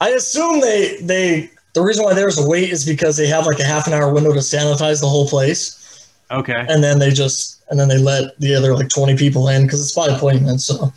I 0.00 0.08
assume 0.10 0.60
they 0.60 0.96
they 1.02 1.50
the 1.74 1.82
reason 1.82 2.04
why 2.04 2.14
there 2.14 2.26
was 2.26 2.38
a 2.38 2.46
wait 2.46 2.70
is 2.70 2.84
because 2.84 3.16
they 3.16 3.26
have 3.26 3.46
like 3.46 3.58
a 3.60 3.64
half 3.64 3.86
an 3.86 3.92
hour 3.92 4.12
window 4.12 4.32
to 4.32 4.40
sanitize 4.40 5.00
the 5.00 5.08
whole 5.08 5.28
place, 5.28 6.08
Okay. 6.30 6.64
and 6.68 6.82
then 6.82 6.98
they 6.98 7.10
just 7.10 7.62
and 7.70 7.80
then 7.80 7.88
they 7.88 7.98
let 7.98 8.38
the 8.38 8.54
other 8.54 8.74
like 8.74 8.88
20 8.90 9.16
people 9.16 9.48
in 9.48 9.62
because 9.62 9.80
it's 9.80 9.94
by 9.94 10.06
appointment. 10.06 10.60
So 10.60 10.92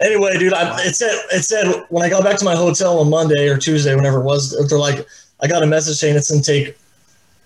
anyway, 0.00 0.38
dude, 0.38 0.54
I, 0.54 0.80
it 0.82 0.94
said 0.94 1.12
it 1.32 1.42
said 1.44 1.84
when 1.90 2.02
I 2.04 2.08
got 2.08 2.24
back 2.24 2.38
to 2.38 2.44
my 2.44 2.56
hotel 2.56 2.98
on 3.00 3.10
Monday 3.10 3.48
or 3.48 3.58
Tuesday, 3.58 3.94
whenever 3.94 4.20
it 4.20 4.24
was, 4.24 4.56
they're 4.68 4.78
like, 4.78 5.06
I 5.40 5.46
got 5.46 5.62
a 5.62 5.66
message 5.66 5.96
saying 5.96 6.16
it's 6.16 6.30
gonna 6.30 6.42
take 6.42 6.78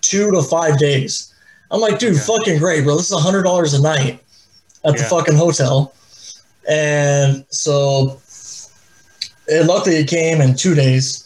two 0.01 0.31
to 0.31 0.43
five 0.43 0.79
days. 0.79 1.35
I'm 1.73 1.81
like, 1.81 1.99
dude, 1.99 2.21
fucking 2.21 2.59
great, 2.59 2.85
bro. 2.85 2.97
This 2.97 3.07
is 3.07 3.13
a 3.13 3.21
hundred 3.21 3.43
dollars 3.45 3.75
a 3.75 3.83
night 3.83 4.23
at 4.85 4.97
the 4.97 5.05
fucking 5.05 5.35
hotel, 5.37 5.95
and 6.69 7.45
so 7.51 8.21
it, 9.49 9.67
luckily 9.67 9.97
it 9.97 10.09
came 10.09 10.41
in 10.41 10.55
two 10.55 10.75
days. 10.75 11.25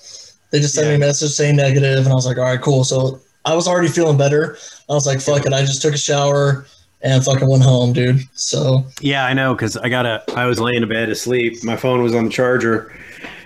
They 0.50 0.60
just 0.60 0.74
sent 0.74 0.88
me 0.88 0.94
a 0.94 0.98
message 0.98 1.30
saying 1.30 1.56
negative, 1.56 2.04
and 2.04 2.08
I 2.08 2.14
was 2.14 2.26
like, 2.26 2.38
all 2.38 2.44
right, 2.44 2.60
cool. 2.60 2.84
So 2.84 3.20
I 3.44 3.54
was 3.54 3.66
already 3.66 3.88
feeling 3.88 4.16
better. 4.16 4.56
I 4.88 4.92
was 4.92 5.06
like, 5.06 5.20
fuck 5.20 5.46
it. 5.46 5.52
I 5.52 5.60
just 5.60 5.82
took 5.82 5.94
a 5.94 5.98
shower 5.98 6.66
and 7.02 7.24
fucking 7.24 7.48
went 7.48 7.62
home, 7.62 7.92
dude. 7.92 8.20
So 8.38 8.84
Yeah, 9.00 9.26
I 9.26 9.32
know 9.32 9.54
because 9.54 9.76
I 9.76 9.88
got 9.88 10.06
a. 10.06 10.22
I 10.34 10.46
was 10.46 10.60
laying 10.60 10.82
in 10.82 10.88
bed 10.88 11.08
asleep. 11.08 11.62
My 11.64 11.76
phone 11.76 12.02
was 12.02 12.14
on 12.14 12.24
the 12.24 12.30
charger, 12.30 12.94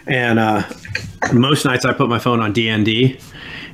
and 0.07 0.39
uh, 0.39 0.69
most 1.33 1.65
nights 1.65 1.85
I 1.85 1.93
put 1.93 2.09
my 2.09 2.19
phone 2.19 2.41
on 2.41 2.55
DND, 2.55 3.23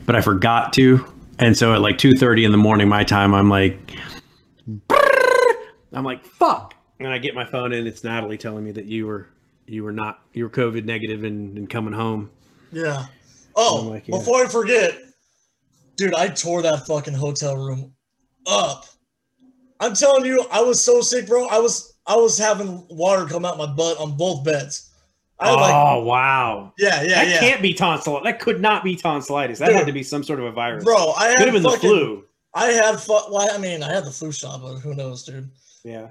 but 0.04 0.16
I 0.16 0.20
forgot 0.20 0.72
to. 0.74 1.04
And 1.38 1.56
so 1.56 1.74
at 1.74 1.80
like 1.80 1.98
two 1.98 2.12
thirty 2.14 2.44
in 2.44 2.52
the 2.52 2.58
morning, 2.58 2.88
my 2.88 3.04
time, 3.04 3.34
I'm 3.34 3.50
like, 3.50 3.78
I'm 5.92 6.04
like, 6.04 6.24
fuck. 6.24 6.74
And 6.98 7.08
I 7.08 7.18
get 7.18 7.34
my 7.34 7.44
phone 7.44 7.72
and 7.72 7.86
it's 7.86 8.02
Natalie 8.02 8.38
telling 8.38 8.64
me 8.64 8.72
that 8.72 8.86
you 8.86 9.06
were 9.06 9.28
you 9.66 9.84
were 9.84 9.92
not 9.92 10.20
you 10.32 10.44
were 10.44 10.50
COVID 10.50 10.84
negative 10.84 11.24
and, 11.24 11.58
and 11.58 11.68
coming 11.68 11.92
home. 11.92 12.30
yeah. 12.72 13.06
Oh, 13.56 13.88
like, 13.90 14.06
yeah. 14.06 14.18
before 14.18 14.44
I 14.44 14.48
forget, 14.48 14.98
dude, 15.96 16.14
I 16.14 16.28
tore 16.28 16.62
that 16.62 16.86
fucking 16.86 17.14
hotel 17.14 17.56
room 17.56 17.94
up. 18.46 18.86
I'm 19.80 19.94
telling 19.94 20.24
you, 20.24 20.44
I 20.50 20.60
was 20.60 20.82
so 20.82 21.00
sick, 21.00 21.26
bro. 21.26 21.46
I 21.46 21.58
was 21.58 21.94
I 22.06 22.16
was 22.16 22.38
having 22.38 22.86
water 22.88 23.26
come 23.26 23.44
out 23.44 23.58
my 23.58 23.66
butt 23.66 23.98
on 23.98 24.16
both 24.16 24.44
beds. 24.44 24.92
I 25.38 25.50
had 25.50 25.54
like, 25.54 25.74
oh 25.74 26.04
wow. 26.04 26.72
yeah, 26.78 27.02
yeah, 27.02 27.08
that 27.16 27.28
yeah, 27.28 27.40
can't 27.40 27.60
be 27.60 27.74
tonsillitis. 27.74 28.24
That 28.24 28.40
could 28.40 28.60
not 28.60 28.82
be 28.82 28.96
tonsillitis. 28.96 29.58
That 29.58 29.66
Dude. 29.68 29.76
had 29.76 29.86
to 29.86 29.92
be 29.92 30.02
some 30.02 30.22
sort 30.22 30.38
of 30.38 30.46
a 30.46 30.52
virus. 30.52 30.84
bro. 30.84 31.12
I 31.16 31.28
could 31.30 31.38
had 31.38 31.48
have 31.48 31.54
been 31.54 31.62
the 31.62 31.78
flu. 31.78 32.24
I 32.54 32.68
had 32.68 32.98
fu- 32.98 33.12
well, 33.12 33.48
I 33.52 33.58
mean, 33.58 33.82
I 33.82 33.92
had 33.92 34.06
the 34.06 34.10
flu 34.10 34.32
shot, 34.32 34.62
but 34.62 34.76
who 34.76 34.94
knows, 34.94 35.24
dude. 35.24 35.50
Yeah. 35.84 36.08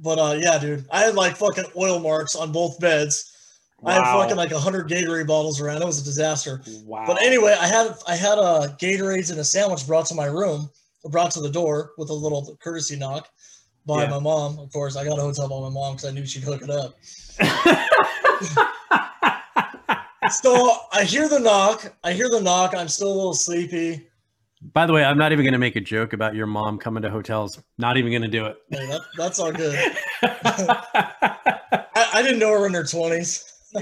But 0.00 0.18
uh, 0.18 0.36
yeah, 0.40 0.58
dude, 0.58 0.84
I 0.90 1.02
had 1.02 1.14
like 1.14 1.36
fucking 1.36 1.66
oil 1.76 2.00
marks 2.00 2.34
on 2.34 2.50
both 2.50 2.80
beds. 2.80 3.35
I 3.84 3.92
had 3.94 4.04
fucking 4.04 4.36
like 4.36 4.50
hundred 4.52 4.88
Gatorade 4.88 5.26
bottles 5.26 5.60
around. 5.60 5.82
It 5.82 5.86
was 5.86 6.00
a 6.00 6.04
disaster. 6.04 6.62
Wow. 6.84 7.04
But 7.06 7.20
anyway, 7.22 7.54
I 7.58 7.66
had 7.66 7.94
I 8.08 8.16
had 8.16 8.38
a 8.38 8.74
Gatorades 8.80 9.30
and 9.30 9.38
a 9.38 9.44
sandwich 9.44 9.86
brought 9.86 10.06
to 10.06 10.14
my 10.14 10.26
room, 10.26 10.70
brought 11.10 11.30
to 11.32 11.40
the 11.40 11.50
door 11.50 11.92
with 11.98 12.08
a 12.10 12.14
little 12.14 12.56
courtesy 12.60 12.96
knock 12.96 13.28
by 13.84 14.04
Yeah. 14.04 14.10
my 14.10 14.18
mom. 14.18 14.58
Of 14.58 14.72
course, 14.72 14.96
I 14.96 15.04
got 15.04 15.18
a 15.18 15.22
hotel 15.22 15.48
by 15.48 15.60
my 15.60 15.68
mom 15.68 15.94
because 15.96 16.08
I 16.08 16.12
knew 16.12 16.24
she'd 16.26 16.42
hook 16.42 16.62
it 16.62 16.70
up. 16.70 16.96
So 20.30 20.72
I 20.92 21.04
hear 21.04 21.28
the 21.28 21.38
knock. 21.38 21.94
I 22.02 22.12
hear 22.12 22.28
the 22.28 22.40
knock. 22.40 22.74
I'm 22.74 22.88
still 22.88 23.12
a 23.12 23.14
little 23.14 23.32
sleepy. 23.32 24.08
By 24.72 24.84
the 24.86 24.92
way, 24.92 25.04
I'm 25.04 25.16
not 25.18 25.30
even 25.30 25.44
going 25.44 25.52
to 25.52 25.58
make 25.58 25.76
a 25.76 25.80
joke 25.80 26.14
about 26.14 26.34
your 26.34 26.46
mom 26.46 26.78
coming 26.78 27.02
to 27.04 27.10
hotels. 27.10 27.62
Not 27.78 27.96
even 27.96 28.10
going 28.10 28.22
to 28.22 28.28
do 28.28 28.46
it. 28.46 28.56
Hey, 28.70 28.86
that, 28.88 29.02
that's 29.16 29.38
all 29.38 29.52
good. 29.52 29.78
I, 30.22 32.08
I 32.14 32.22
didn't 32.22 32.40
know 32.40 32.50
her 32.58 32.66
in 32.66 32.74
her 32.74 32.82
twenties. 32.82 33.44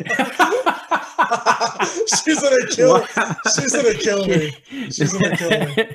she's 2.25 2.41
gonna 2.41 2.67
kill. 2.71 3.07
She's 3.55 3.73
gonna 3.75 3.95
kill 3.95 4.27
me. 4.27 4.53
She's 4.91 5.13
gonna 5.13 5.37
kill 5.37 5.51
me. 5.51 5.87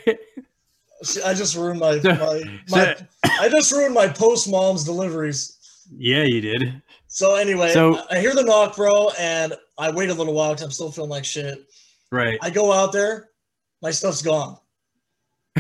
She, 1.04 1.22
I 1.22 1.34
just 1.34 1.56
ruined 1.56 1.80
my, 1.80 2.00
So- 2.00 2.14
my, 2.16 2.44
my 2.70 2.96
I 3.40 3.50
just 3.50 3.72
ruined 3.72 3.94
my 3.94 4.08
post 4.08 4.50
mom's 4.50 4.84
deliveries. 4.84 5.58
yeah, 5.98 6.24
you 6.24 6.42
did. 6.42 6.82
So 7.08 7.36
anyway, 7.36 7.72
So- 7.72 7.96
I, 8.10 8.18
I 8.18 8.20
hear 8.20 8.34
the 8.36 8.44
knock, 8.44 8.76
bro, 8.76 9.10
and 9.18 9.54
I 9.78 9.92
wait 9.92 10.10
a 10.10 10.14
little 10.14 10.34
while 10.34 10.50
because 10.52 10.64
I'm 10.66 10.72
still 10.72 10.92
feeling 10.92 11.10
like 11.10 11.26
shit. 11.26 11.66
Right. 12.12 12.38
I 12.42 12.50
go 12.50 12.72
out 12.72 12.92
there, 12.92 13.30
my 13.82 13.92
stuff's 13.92 14.22
gone. 14.22 14.58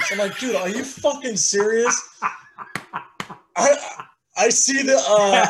So 0.02 0.16
I'm 0.16 0.20
like, 0.20 0.38
dude, 0.40 0.56
are 0.56 0.70
you 0.70 0.84
fucking 0.84 1.36
serious? 1.38 1.96
I 3.56 3.76
I 4.38 4.50
see 4.50 4.82
the 4.84 4.98
uh 5.08 5.48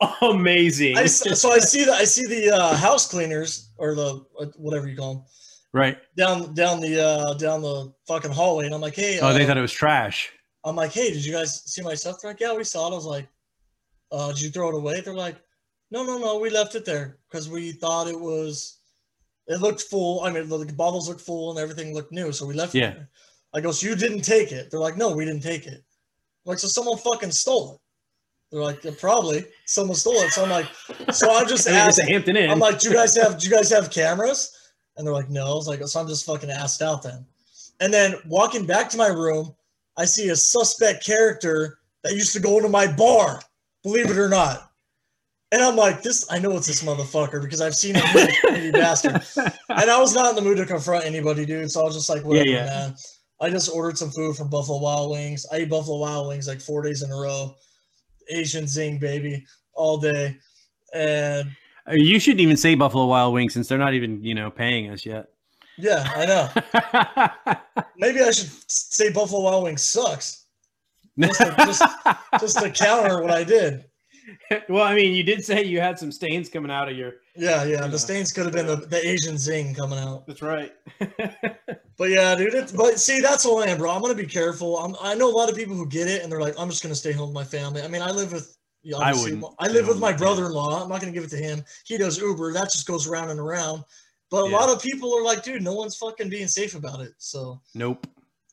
Amazing. 0.22 0.96
I, 0.98 1.02
s- 1.04 1.40
so 1.40 1.50
I 1.50 1.58
see 1.58 1.84
the 1.84 1.92
I 1.92 2.04
see 2.04 2.26
the 2.26 2.50
uh, 2.54 2.76
house 2.76 3.08
cleaners 3.08 3.70
or 3.78 3.94
the 3.94 4.24
uh, 4.40 4.46
whatever 4.56 4.88
you 4.88 4.96
call 4.96 5.14
them 5.14 5.24
Right. 5.72 5.98
down 6.16 6.54
down 6.54 6.80
the 6.80 7.00
uh, 7.02 7.34
down 7.34 7.62
the 7.62 7.92
fucking 8.06 8.30
hallway, 8.32 8.66
and 8.66 8.74
I'm 8.74 8.80
like, 8.80 8.94
hey, 8.94 9.18
Oh, 9.20 9.32
they 9.32 9.44
uh, 9.44 9.46
thought 9.46 9.58
it 9.58 9.62
was 9.62 9.72
trash. 9.72 10.30
I'm 10.64 10.76
like, 10.76 10.92
hey, 10.92 11.10
did 11.12 11.24
you 11.24 11.32
guys 11.32 11.62
see 11.70 11.82
my 11.82 11.94
stuff? 11.94 12.16
They're 12.20 12.30
like, 12.30 12.40
yeah, 12.40 12.54
we 12.54 12.64
saw 12.64 12.88
it. 12.88 12.92
I 12.92 12.94
was 12.94 13.04
like, 13.06 13.28
uh, 14.12 14.28
did 14.32 14.40
you 14.40 14.50
throw 14.50 14.68
it 14.70 14.74
away? 14.74 15.00
They're 15.00 15.14
like, 15.14 15.36
no, 15.90 16.04
no, 16.04 16.18
no, 16.18 16.38
we 16.38 16.50
left 16.50 16.74
it 16.74 16.84
there 16.84 17.18
because 17.30 17.48
we 17.48 17.72
thought 17.72 18.08
it 18.08 18.18
was, 18.18 18.78
it 19.46 19.60
looked 19.60 19.82
full. 19.82 20.22
I 20.24 20.30
mean, 20.32 20.48
the, 20.48 20.58
the 20.64 20.72
bottles 20.72 21.08
looked 21.08 21.20
full 21.20 21.50
and 21.50 21.58
everything 21.58 21.94
looked 21.94 22.12
new, 22.12 22.32
so 22.32 22.44
we 22.44 22.54
left 22.54 22.74
Yeah. 22.74 22.88
it 22.90 22.94
there. 22.96 23.08
I 23.54 23.60
go, 23.60 23.70
so 23.72 23.86
you 23.88 23.94
didn't 23.94 24.22
take 24.22 24.52
it? 24.52 24.70
They're 24.70 24.80
like, 24.80 24.96
no, 24.96 25.14
we 25.14 25.24
didn't 25.24 25.42
take 25.42 25.66
it. 25.66 25.74
I'm 26.44 26.50
like, 26.50 26.58
so 26.58 26.68
someone 26.68 26.98
fucking 26.98 27.30
stole 27.30 27.74
it. 27.74 27.80
They're 28.50 28.62
like, 28.62 28.82
yeah, 28.82 28.92
probably 28.98 29.44
someone 29.66 29.96
stole 29.96 30.14
it. 30.14 30.30
So 30.30 30.42
I'm 30.42 30.50
like, 30.50 30.66
so 31.12 31.34
I'm 31.36 31.46
just 31.46 31.68
mean, 31.68 31.76
it's 31.76 31.98
a 31.98 32.02
asking. 32.02 32.14
Hampton 32.14 32.36
Inn. 32.36 32.50
I'm 32.50 32.58
like, 32.58 32.78
do 32.78 32.88
you 32.88 32.94
guys 32.94 33.14
have 33.16 33.38
do 33.38 33.46
you 33.46 33.54
guys 33.54 33.70
have 33.70 33.90
cameras? 33.90 34.54
And 34.96 35.06
they're 35.06 35.14
like, 35.14 35.30
no. 35.30 35.44
I 35.44 35.54
was 35.54 35.68
like, 35.68 35.86
so 35.86 36.00
I'm 36.00 36.08
just 36.08 36.24
fucking 36.24 36.50
asked 36.50 36.82
out 36.82 37.02
then. 37.02 37.24
And 37.80 37.92
then 37.92 38.14
walking 38.26 38.66
back 38.66 38.88
to 38.90 38.96
my 38.96 39.08
room, 39.08 39.54
I 39.96 40.06
see 40.06 40.30
a 40.30 40.36
suspect 40.36 41.04
character 41.04 41.78
that 42.02 42.14
used 42.14 42.32
to 42.32 42.40
go 42.40 42.56
into 42.56 42.68
my 42.68 42.90
bar, 42.90 43.42
believe 43.82 44.10
it 44.10 44.18
or 44.18 44.28
not. 44.28 44.70
And 45.50 45.62
I'm 45.62 45.76
like, 45.76 46.02
this 46.02 46.26
I 46.30 46.38
know 46.38 46.56
it's 46.56 46.66
this 46.66 46.82
motherfucker 46.82 47.40
because 47.42 47.60
I've 47.60 47.74
seen 47.74 47.94
him 47.94 48.62
you 48.62 48.72
bastard. 48.72 49.22
And 49.36 49.90
I 49.90 49.98
was 49.98 50.14
not 50.14 50.30
in 50.30 50.36
the 50.36 50.42
mood 50.42 50.58
to 50.58 50.66
confront 50.66 51.04
anybody, 51.04 51.46
dude. 51.46 51.70
So 51.70 51.80
I 51.80 51.84
was 51.84 51.94
just 51.94 52.10
like, 52.10 52.24
whatever, 52.24 52.48
yeah. 52.48 52.64
man. 52.64 52.94
I 53.40 53.50
just 53.50 53.70
ordered 53.72 53.96
some 53.96 54.10
food 54.10 54.36
from 54.36 54.50
Buffalo 54.50 54.78
Wild 54.78 55.10
Wings. 55.10 55.46
I 55.52 55.60
eat 55.60 55.70
Buffalo 55.70 55.98
Wild 55.98 56.28
Wings 56.28 56.48
like 56.48 56.60
four 56.60 56.82
days 56.82 57.02
in 57.02 57.10
a 57.10 57.16
row. 57.16 57.54
Asian 58.28 58.66
zing, 58.66 58.98
baby, 58.98 59.44
all 59.74 59.98
day. 59.98 60.36
And 60.94 61.50
Uh, 61.88 61.94
You 61.94 62.18
shouldn't 62.20 62.40
even 62.40 62.56
say 62.56 62.74
Buffalo 62.74 63.06
Wild 63.06 63.32
Wings 63.34 63.54
since 63.54 63.68
they're 63.68 63.78
not 63.78 63.94
even, 63.94 64.22
you 64.22 64.34
know, 64.34 64.50
paying 64.50 64.90
us 64.90 65.04
yet. 65.06 65.26
yeah, 65.78 66.04
I 66.16 66.26
know. 66.26 67.84
Maybe 67.96 68.20
I 68.20 68.30
should 68.30 68.50
say 68.68 69.10
Buffalo 69.12 69.42
Wild 69.42 69.64
Wings 69.64 69.82
sucks 69.82 70.44
Just 71.18 71.40
to- 71.40 71.54
just- 71.58 71.82
just 72.40 72.58
to 72.58 72.70
counter 72.70 73.22
what 73.22 73.30
I 73.30 73.44
did. 73.44 73.84
well, 74.68 74.82
I 74.84 74.94
mean, 74.94 75.14
you 75.14 75.22
did 75.22 75.44
say 75.44 75.62
you 75.64 75.80
had 75.80 75.98
some 75.98 76.12
stains 76.12 76.48
coming 76.48 76.70
out 76.70 76.88
of 76.88 76.96
your. 76.96 77.14
Yeah, 77.36 77.64
yeah. 77.64 77.80
Yeah. 77.82 77.86
The 77.86 77.98
stains 77.98 78.32
could 78.32 78.44
have 78.44 78.52
been 78.54 78.66
the, 78.66 78.76
the 78.76 79.06
Asian 79.06 79.38
zing 79.38 79.74
coming 79.74 79.98
out. 79.98 80.26
That's 80.26 80.42
right. 80.42 80.72
But 81.96 82.10
yeah, 82.10 82.36
dude. 82.36 82.54
It's, 82.54 82.70
but 82.70 83.00
see, 83.00 83.20
that's 83.20 83.44
all 83.44 83.60
I 83.60 83.66
am, 83.66 83.78
bro. 83.78 83.90
I'm 83.90 84.00
gonna 84.00 84.14
be 84.14 84.24
careful. 84.24 84.78
I'm, 84.78 84.94
I 85.00 85.16
know 85.16 85.28
a 85.28 85.34
lot 85.36 85.50
of 85.50 85.56
people 85.56 85.74
who 85.74 85.84
get 85.84 86.06
it 86.06 86.22
and 86.22 86.30
they're 86.30 86.40
like, 86.40 86.54
I'm 86.56 86.70
just 86.70 86.80
gonna 86.80 86.94
stay 86.94 87.10
home 87.10 87.30
with 87.30 87.34
my 87.34 87.42
family. 87.42 87.82
I 87.82 87.88
mean, 87.88 88.02
I 88.02 88.12
live 88.12 88.32
with. 88.32 88.56
yeah, 88.84 88.98
I 88.98 89.08
obviously, 89.08 89.34
wouldn't 89.34 89.54
I 89.58 89.66
live 89.66 89.88
with 89.88 89.98
my 89.98 90.12
with 90.12 90.12
my 90.12 90.12
family. 90.12 90.18
brother-in-law. 90.36 90.82
I'm 90.84 90.88
not 90.88 91.00
gonna 91.00 91.12
give 91.12 91.24
it 91.24 91.30
to 91.30 91.36
him. 91.36 91.64
He 91.86 91.98
does 91.98 92.16
Uber. 92.18 92.52
That 92.52 92.70
just 92.70 92.86
goes 92.86 93.08
round 93.08 93.32
and 93.32 93.40
around. 93.40 93.82
But 94.30 94.44
a 94.46 94.48
Yeah. 94.50 94.56
lot 94.58 94.68
of 94.68 94.80
people 94.80 95.12
are 95.12 95.24
like, 95.24 95.42
dude, 95.42 95.60
no 95.62 95.74
one's 95.74 95.96
fucking 95.96 96.28
being 96.30 96.46
safe 96.46 96.76
about 96.76 97.00
it. 97.00 97.14
So 97.18 97.60
Nope. 97.74 98.06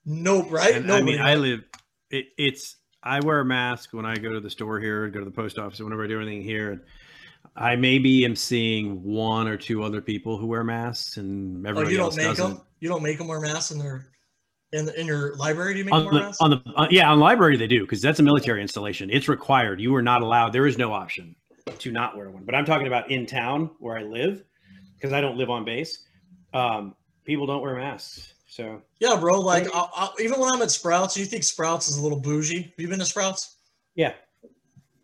nope, 0.06 0.48
right? 0.50 0.74
And, 0.78 0.92
I 0.92 1.02
mean, 1.02 1.22
I 1.22 1.36
live. 1.36 1.62
It, 2.10 2.26
it's. 2.40 2.78
I 3.06 3.20
wear 3.20 3.40
a 3.42 3.46
mask 3.46 3.94
when 3.94 4.06
I 4.06 4.16
go 4.16 4.34
to 4.34 4.40
the 4.40 4.50
store 4.50 4.80
here, 4.80 5.08
go 5.10 5.20
to 5.20 5.26
the 5.26 5.32
post 5.32 5.60
office, 5.60 5.80
whenever 5.80 6.04
I 6.04 6.08
do 6.08 6.20
anything 6.20 6.42
here. 6.42 6.84
I 7.56 7.76
maybe 7.76 8.26
am 8.26 8.36
seeing 8.36 9.04
one 9.04 9.48
or 9.48 9.56
two 9.56 9.84
other 9.84 10.02
people 10.02 10.38
who 10.38 10.48
wear 10.48 10.64
masks, 10.64 11.18
and 11.18 11.66
oh, 11.66 11.70
everybody 11.70 11.96
you 11.96 12.02
else 12.02 12.16
don't 12.16 12.26
make 12.26 12.38
doesn't. 12.38 12.56
them. 12.58 12.66
You 12.80 12.90
don't 12.90 13.04
make 13.04 13.18
them 13.20 13.28
wear 13.28 13.40
masks 13.40 13.72
in 13.72 13.80
their 13.80 14.08
in 14.74 14.90
in 14.98 15.06
your 15.06 15.36
library. 15.36 15.74
Do 15.74 15.80
you 15.80 15.86
make 15.86 15.94
them 15.94 16.00
On 16.00 16.06
wear 16.06 16.14
the, 16.16 16.20
masks? 16.22 16.42
on 16.42 16.50
the 16.50 16.62
uh, 16.76 16.88
yeah 16.90 17.10
on 17.10 17.20
library 17.20 17.56
they 17.56 17.68
do 17.68 17.82
because 17.82 18.02
that's 18.02 18.20
a 18.20 18.24
military 18.24 18.62
installation. 18.62 19.10
It's 19.12 19.30
required. 19.30 19.80
You 19.80 19.94
are 19.96 20.02
not 20.02 20.22
allowed. 20.22 20.52
There 20.52 20.68
is 20.68 20.78
no 20.78 20.92
option 20.92 21.36
to 21.78 21.92
not 21.92 22.18
wear 22.18 22.32
one. 22.32 22.44
But 22.44 22.56
I'm 22.56 22.66
talking 22.66 22.88
about 22.88 23.10
in 23.12 23.26
town 23.26 23.70
where 23.80 23.98
I 23.98 24.04
live 24.04 24.44
because 24.96 25.14
I 25.14 25.22
don't 25.22 25.38
live 25.38 25.50
on 25.50 25.64
base. 25.64 26.04
Um, 26.54 26.96
people 27.24 27.46
don't 27.46 27.62
wear 27.62 27.76
masks. 27.76 28.34
So 28.56 28.82
yeah, 29.02 29.18
bro. 29.20 29.42
Like 29.42 29.68
I, 29.74 29.86
I, 29.94 30.10
even 30.22 30.40
when 30.40 30.50
I'm 30.50 30.62
at 30.62 30.72
Sprouts, 30.72 31.18
you 31.18 31.26
think 31.26 31.44
Sprouts 31.44 31.90
is 31.90 31.98
a 31.98 32.02
little 32.02 32.18
bougie? 32.20 32.62
Have 32.62 32.72
you 32.78 32.88
been 32.88 33.00
to 33.00 33.06
Sprouts? 33.06 33.58
Yeah. 33.96 34.14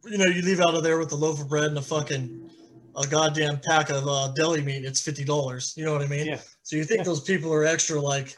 You 0.06 0.18
know, 0.18 0.26
you 0.26 0.42
leave 0.42 0.62
out 0.62 0.74
of 0.74 0.84
there 0.84 0.98
with 0.98 1.12
a 1.12 1.16
loaf 1.16 1.42
of 1.42 1.50
bread 1.50 1.66
and 1.66 1.78
a 1.78 1.82
fucking 1.82 2.50
a 2.96 3.06
goddamn 3.08 3.60
pack 3.60 3.90
of 3.90 4.08
uh, 4.08 4.32
deli 4.38 4.62
meat. 4.62 4.86
It's 4.86 5.02
fifty 5.02 5.26
dollars. 5.26 5.74
You 5.76 5.84
know 5.84 5.92
what 5.92 6.02
I 6.02 6.08
mean? 6.08 6.28
Yeah. 6.28 6.40
So 6.64 6.78
you 6.78 6.86
think 6.86 7.00
Yeah. 7.00 7.04
those 7.04 7.20
people 7.20 7.52
are 7.54 7.66
extra 7.66 8.00
like, 8.00 8.38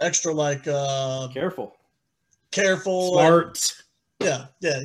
extra 0.00 0.32
like 0.34 0.66
uh 0.66 1.28
careful. 1.32 1.76
careful? 2.50 3.16
and- 3.20 3.56
smart. 3.56 3.72
Yeah, 4.20 4.46
yeah. 4.60 4.80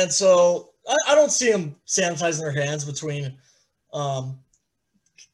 And 0.00 0.10
so 0.10 0.70
I, 0.88 0.96
I 1.08 1.14
don't 1.14 1.30
see 1.30 1.52
them 1.52 1.76
sanitizing 1.86 2.40
their 2.40 2.50
hands 2.50 2.86
between 2.86 3.36
um, 3.92 4.38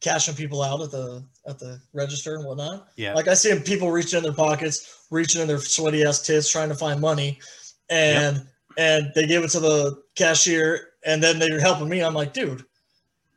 cashing 0.01 0.35
people 0.35 0.61
out 0.61 0.81
at 0.81 0.91
the 0.91 1.23
at 1.47 1.59
the 1.59 1.79
register 1.93 2.35
and 2.35 2.45
whatnot. 2.45 2.89
Yeah. 2.97 3.13
Like 3.13 3.27
I 3.27 3.33
see 3.35 3.57
people 3.59 3.91
reaching 3.91 4.17
in 4.17 4.23
their 4.23 4.33
pockets, 4.33 5.05
reaching 5.09 5.41
in 5.41 5.47
their 5.47 5.59
sweaty 5.59 6.03
ass 6.03 6.21
tits, 6.21 6.49
trying 6.51 6.69
to 6.69 6.75
find 6.75 6.99
money, 6.99 7.39
and 7.89 8.45
and 8.77 9.11
they 9.15 9.27
give 9.27 9.43
it 9.43 9.49
to 9.51 9.59
the 9.59 10.01
cashier, 10.15 10.89
and 11.05 11.23
then 11.23 11.39
they're 11.39 11.59
helping 11.59 11.87
me. 11.87 12.03
I'm 12.03 12.13
like, 12.13 12.33
dude. 12.33 12.65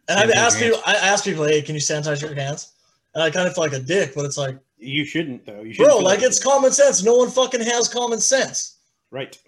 And 0.09 0.19
I 0.19 0.27
Sanitize 0.27 0.35
ask 0.35 0.61
your 0.61 0.71
people, 0.71 0.83
I 0.87 0.95
ask 0.97 1.25
people, 1.25 1.45
hey, 1.45 1.63
can 1.63 1.75
you 1.75 1.81
sanitize 1.81 2.21
your 2.21 2.35
hands? 2.35 2.73
And 3.15 3.23
I 3.23 3.31
kind 3.31 3.47
of 3.47 3.55
feel 3.55 3.65
like 3.65 3.73
a 3.73 3.79
dick, 3.81 4.13
but 4.15 4.25
it's 4.27 4.37
like, 4.37 4.59
You 4.77 5.05
shouldn't 5.05 5.47
though. 5.47 5.63
You 5.63 5.73
shouldn't 5.73 5.95
bro, 5.95 6.05
like 6.05 6.23
it's 6.23 6.43
common 6.43 6.73
sense. 6.73 7.03
No 7.03 7.15
one 7.15 7.31
fucking 7.31 7.63
has 7.63 7.89
common 7.89 8.21
sense. 8.21 8.79
right. 9.11 9.39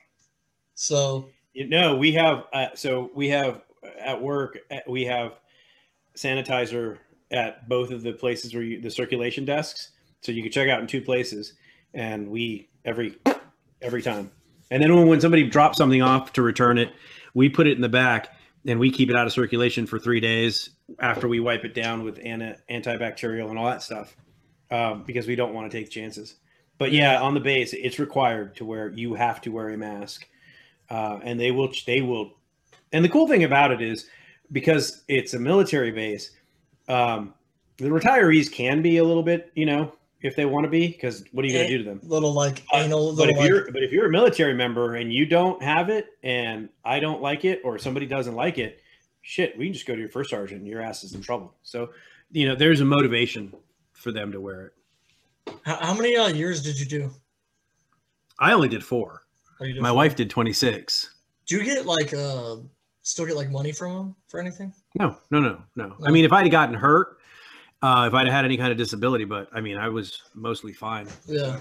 So 0.75 1.29
You 1.53 1.69
know, 1.69 1.97
we 1.97 2.13
have 2.13 2.45
uh, 2.53 2.69
so 2.75 3.11
we 3.15 3.29
have 3.29 3.63
uh, 3.83 3.89
at 3.99 4.21
work 4.21 4.59
uh, 4.71 4.77
we 4.87 5.05
have 5.05 5.33
sanitizer 6.17 6.99
at 7.31 7.69
both 7.69 7.91
of 7.91 8.03
the 8.03 8.13
places 8.13 8.55
where 8.55 8.63
you 8.63 8.81
the 8.81 8.91
circulation 8.91 9.45
desks, 9.45 9.91
so 10.23 10.33
you 10.33 10.43
can 10.43 10.53
check 10.53 10.69
out 10.69 10.81
in 10.81 10.87
two 10.87 11.01
places, 11.01 11.55
and 11.95 12.29
we 12.29 12.69
every 12.85 13.17
every 13.83 14.03
time. 14.03 14.31
And 14.71 14.83
then 14.83 14.95
when, 14.95 15.07
when 15.07 15.21
somebody 15.21 15.45
drops 15.45 15.79
something 15.79 16.03
off 16.03 16.33
to 16.35 16.43
return 16.43 16.79
it, 16.79 16.93
we 17.35 17.49
put 17.49 17.67
it 17.67 17.77
in 17.77 17.83
the 17.83 17.89
back 17.89 18.35
and 18.67 18.81
we 18.81 18.91
keep 18.91 19.11
it 19.11 19.17
out 19.17 19.27
of 19.27 19.33
circulation 19.33 19.87
for 19.87 19.99
three 19.99 20.21
days 20.21 20.71
after 20.99 21.29
we 21.29 21.41
wipe 21.41 21.65
it 21.65 21.75
down 21.75 22.03
with 22.03 22.19
anti- 22.25 22.57
antibacterial 22.69 23.49
and 23.49 23.59
all 23.59 23.67
that 23.67 23.83
stuff 23.83 24.17
um, 24.71 25.05
because 25.07 25.27
we 25.27 25.37
don't 25.37 25.55
want 25.55 25.71
to 25.71 25.79
take 25.79 25.91
chances. 25.91 26.37
But 26.79 26.93
yeah, 26.93 27.21
on 27.21 27.35
the 27.35 27.41
base, 27.41 27.73
it's 27.73 27.99
required 27.99 28.57
to 28.57 28.65
wear. 28.65 28.91
you 28.91 29.15
have 29.15 29.41
to 29.43 29.51
wear 29.51 29.71
a 29.71 29.79
mask, 29.79 30.27
uh, 30.91 31.21
and 31.23 31.41
they 31.41 31.51
will 31.51 31.73
they 31.87 32.03
will. 32.03 32.35
And 32.93 33.05
the 33.05 33.09
cool 33.09 33.27
thing 33.27 33.45
about 33.45 33.71
it 33.71 33.81
is 33.81 34.09
because 34.53 35.03
it's 35.09 35.33
a 35.33 35.39
military 35.39 35.91
base, 35.91 36.33
um, 36.89 37.35
the 37.79 37.89
retirees 37.89 38.51
can 38.51 38.83
be 38.83 38.99
a 38.99 39.05
little 39.05 39.23
bit, 39.23 39.51
you 39.55 39.67
know, 39.67 39.93
if 40.23 40.35
they 40.35 40.45
want 40.47 40.65
to 40.65 40.71
be, 40.71 40.89
because 40.89 41.25
what 41.33 41.45
are 41.45 41.49
you 41.49 41.53
going 41.55 41.67
Eh, 41.67 41.69
to 41.69 41.79
do 41.79 41.85
to 41.85 41.91
them? 41.91 42.01
little 42.05 42.33
like 42.33 42.63
Uh, 42.73 42.79
anal, 42.79 43.15
But 43.15 43.29
if 43.31 43.37
like, 43.37 43.49
you're 43.49 43.71
but 43.71 43.83
if 43.83 43.93
you're 43.93 44.07
a 44.07 44.11
military 44.11 44.55
member 44.55 44.95
and 44.95 45.13
you 45.13 45.27
don't 45.27 45.63
have 45.63 45.89
it, 45.91 46.07
and 46.23 46.69
I 46.85 47.01
don't 47.01 47.21
like 47.21 47.45
it, 47.45 47.61
or 47.65 47.79
somebody 47.79 48.07
doesn't 48.07 48.35
like 48.35 48.59
it, 48.59 48.81
shit, 49.23 49.57
we 49.59 49.67
can 49.67 49.75
just 49.75 49.87
go 49.87 49.95
to 49.95 50.01
your 50.01 50.09
first 50.09 50.31
sergeant, 50.31 50.61
and 50.61 50.69
your 50.69 50.81
ass 50.81 51.05
is 51.05 51.15
in 51.15 51.21
trouble. 51.21 51.55
So, 51.63 51.91
you 52.33 52.49
know, 52.49 52.55
there's 52.57 52.81
a 52.81 52.85
motivation 52.85 53.53
for 53.93 54.11
them 54.11 54.33
to 54.33 54.41
wear 54.41 54.67
it. 55.47 55.55
how, 55.65 55.77
how 55.77 55.95
many 55.95 56.17
uh, 56.17 56.29
years 56.29 56.63
did 56.63 56.79
you 56.81 56.87
do? 56.87 57.11
I 58.39 58.53
only 58.53 58.69
did 58.69 58.85
four. 58.85 59.23
You 59.61 59.75
did 59.75 59.83
My 59.83 59.89
four? 59.91 59.97
wife 59.97 60.17
did 60.17 60.29
26. 60.31 61.15
Do 61.47 61.57
you 61.57 61.65
get 61.65 61.87
like 61.87 62.13
uh 62.13 62.57
still 63.07 63.27
get 63.27 63.37
like 63.37 63.51
money 63.51 63.73
from 63.73 63.95
them 63.95 64.17
for 64.29 64.41
anything? 64.41 64.73
No, 64.99 65.17
no, 65.31 65.41
no, 65.41 65.63
no. 65.77 65.97
I 66.05 66.11
mean, 66.11 66.25
if 66.25 66.33
I'd 66.33 66.51
gotten 66.51 66.75
hurt, 66.75 67.19
uh, 67.83 68.05
if 68.09 68.15
I'd 68.15 68.29
had 68.29 68.45
any 68.45 68.57
kind 68.57 68.73
of 68.73 68.79
disability, 68.79 69.25
but 69.25 69.49
I 69.53 69.61
mean, 69.61 69.77
I 69.77 69.89
was 69.89 70.23
mostly 70.35 70.73
fine. 70.73 71.07
Yeah. 71.27 71.59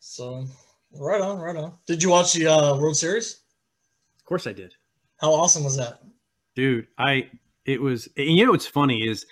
So 0.00 0.46
right 0.94 1.20
on, 1.20 1.38
right 1.38 1.56
on. 1.56 1.74
Did 1.86 2.02
you 2.02 2.10
watch 2.10 2.34
the 2.34 2.46
uh, 2.46 2.76
World 2.76 2.96
Series? 2.96 3.40
Of 4.18 4.24
course 4.24 4.46
I 4.46 4.52
did. 4.52 4.74
How 5.20 5.32
awesome 5.32 5.64
was 5.64 5.76
that? 5.76 6.00
dude 6.58 6.88
i 6.98 7.24
it 7.66 7.80
was 7.80 8.08
and 8.16 8.36
you 8.36 8.44
know 8.44 8.50
what's 8.50 8.66
funny 8.66 9.06
is 9.06 9.26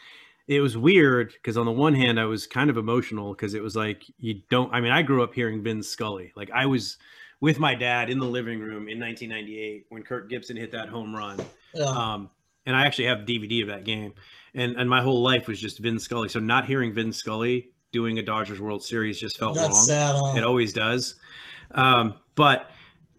it 0.46 0.60
was 0.60 0.76
weird 0.76 1.32
because 1.32 1.56
on 1.56 1.66
the 1.66 1.72
one 1.72 1.92
hand 1.92 2.20
i 2.20 2.24
was 2.24 2.46
kind 2.46 2.70
of 2.70 2.76
emotional 2.76 3.32
because 3.34 3.52
it 3.52 3.60
was 3.60 3.74
like 3.74 4.04
you 4.20 4.40
don't 4.48 4.72
i 4.72 4.80
mean 4.80 4.92
i 4.92 5.02
grew 5.02 5.24
up 5.24 5.34
hearing 5.34 5.60
vin 5.60 5.82
scully 5.82 6.32
like 6.36 6.48
i 6.52 6.64
was 6.64 6.98
with 7.40 7.58
my 7.58 7.74
dad 7.74 8.08
in 8.10 8.18
the 8.18 8.26
living 8.26 8.60
room 8.60 8.88
in 8.88 8.98
1998 8.98 9.86
when 9.90 10.02
kirk 10.02 10.28
gibson 10.30 10.56
hit 10.56 10.72
that 10.72 10.88
home 10.88 11.14
run 11.14 11.38
Yeah. 11.74 11.84
um 11.84 12.30
and 12.66 12.74
i 12.76 12.86
actually 12.86 13.06
have 13.06 13.18
dvd 13.20 13.62
of 13.62 13.68
that 13.68 13.84
game 13.84 14.12
and 14.54 14.76
and 14.76 14.88
my 14.88 15.02
whole 15.02 15.22
life 15.22 15.46
was 15.46 15.60
just 15.60 15.78
vin 15.78 15.98
scully 15.98 16.28
so 16.28 16.38
not 16.40 16.66
hearing 16.66 16.92
vin 16.94 17.12
scully 17.12 17.70
doing 17.92 18.18
a 18.18 18.22
dodgers 18.22 18.60
world 18.60 18.82
series 18.82 19.18
just 19.20 19.38
felt 19.38 19.54
That's 19.54 19.68
wrong 19.72 19.84
sad. 19.84 20.14
Huh? 20.16 20.34
it 20.36 20.44
always 20.44 20.72
does. 20.72 21.14
Um, 21.70 22.14
but 22.34 22.70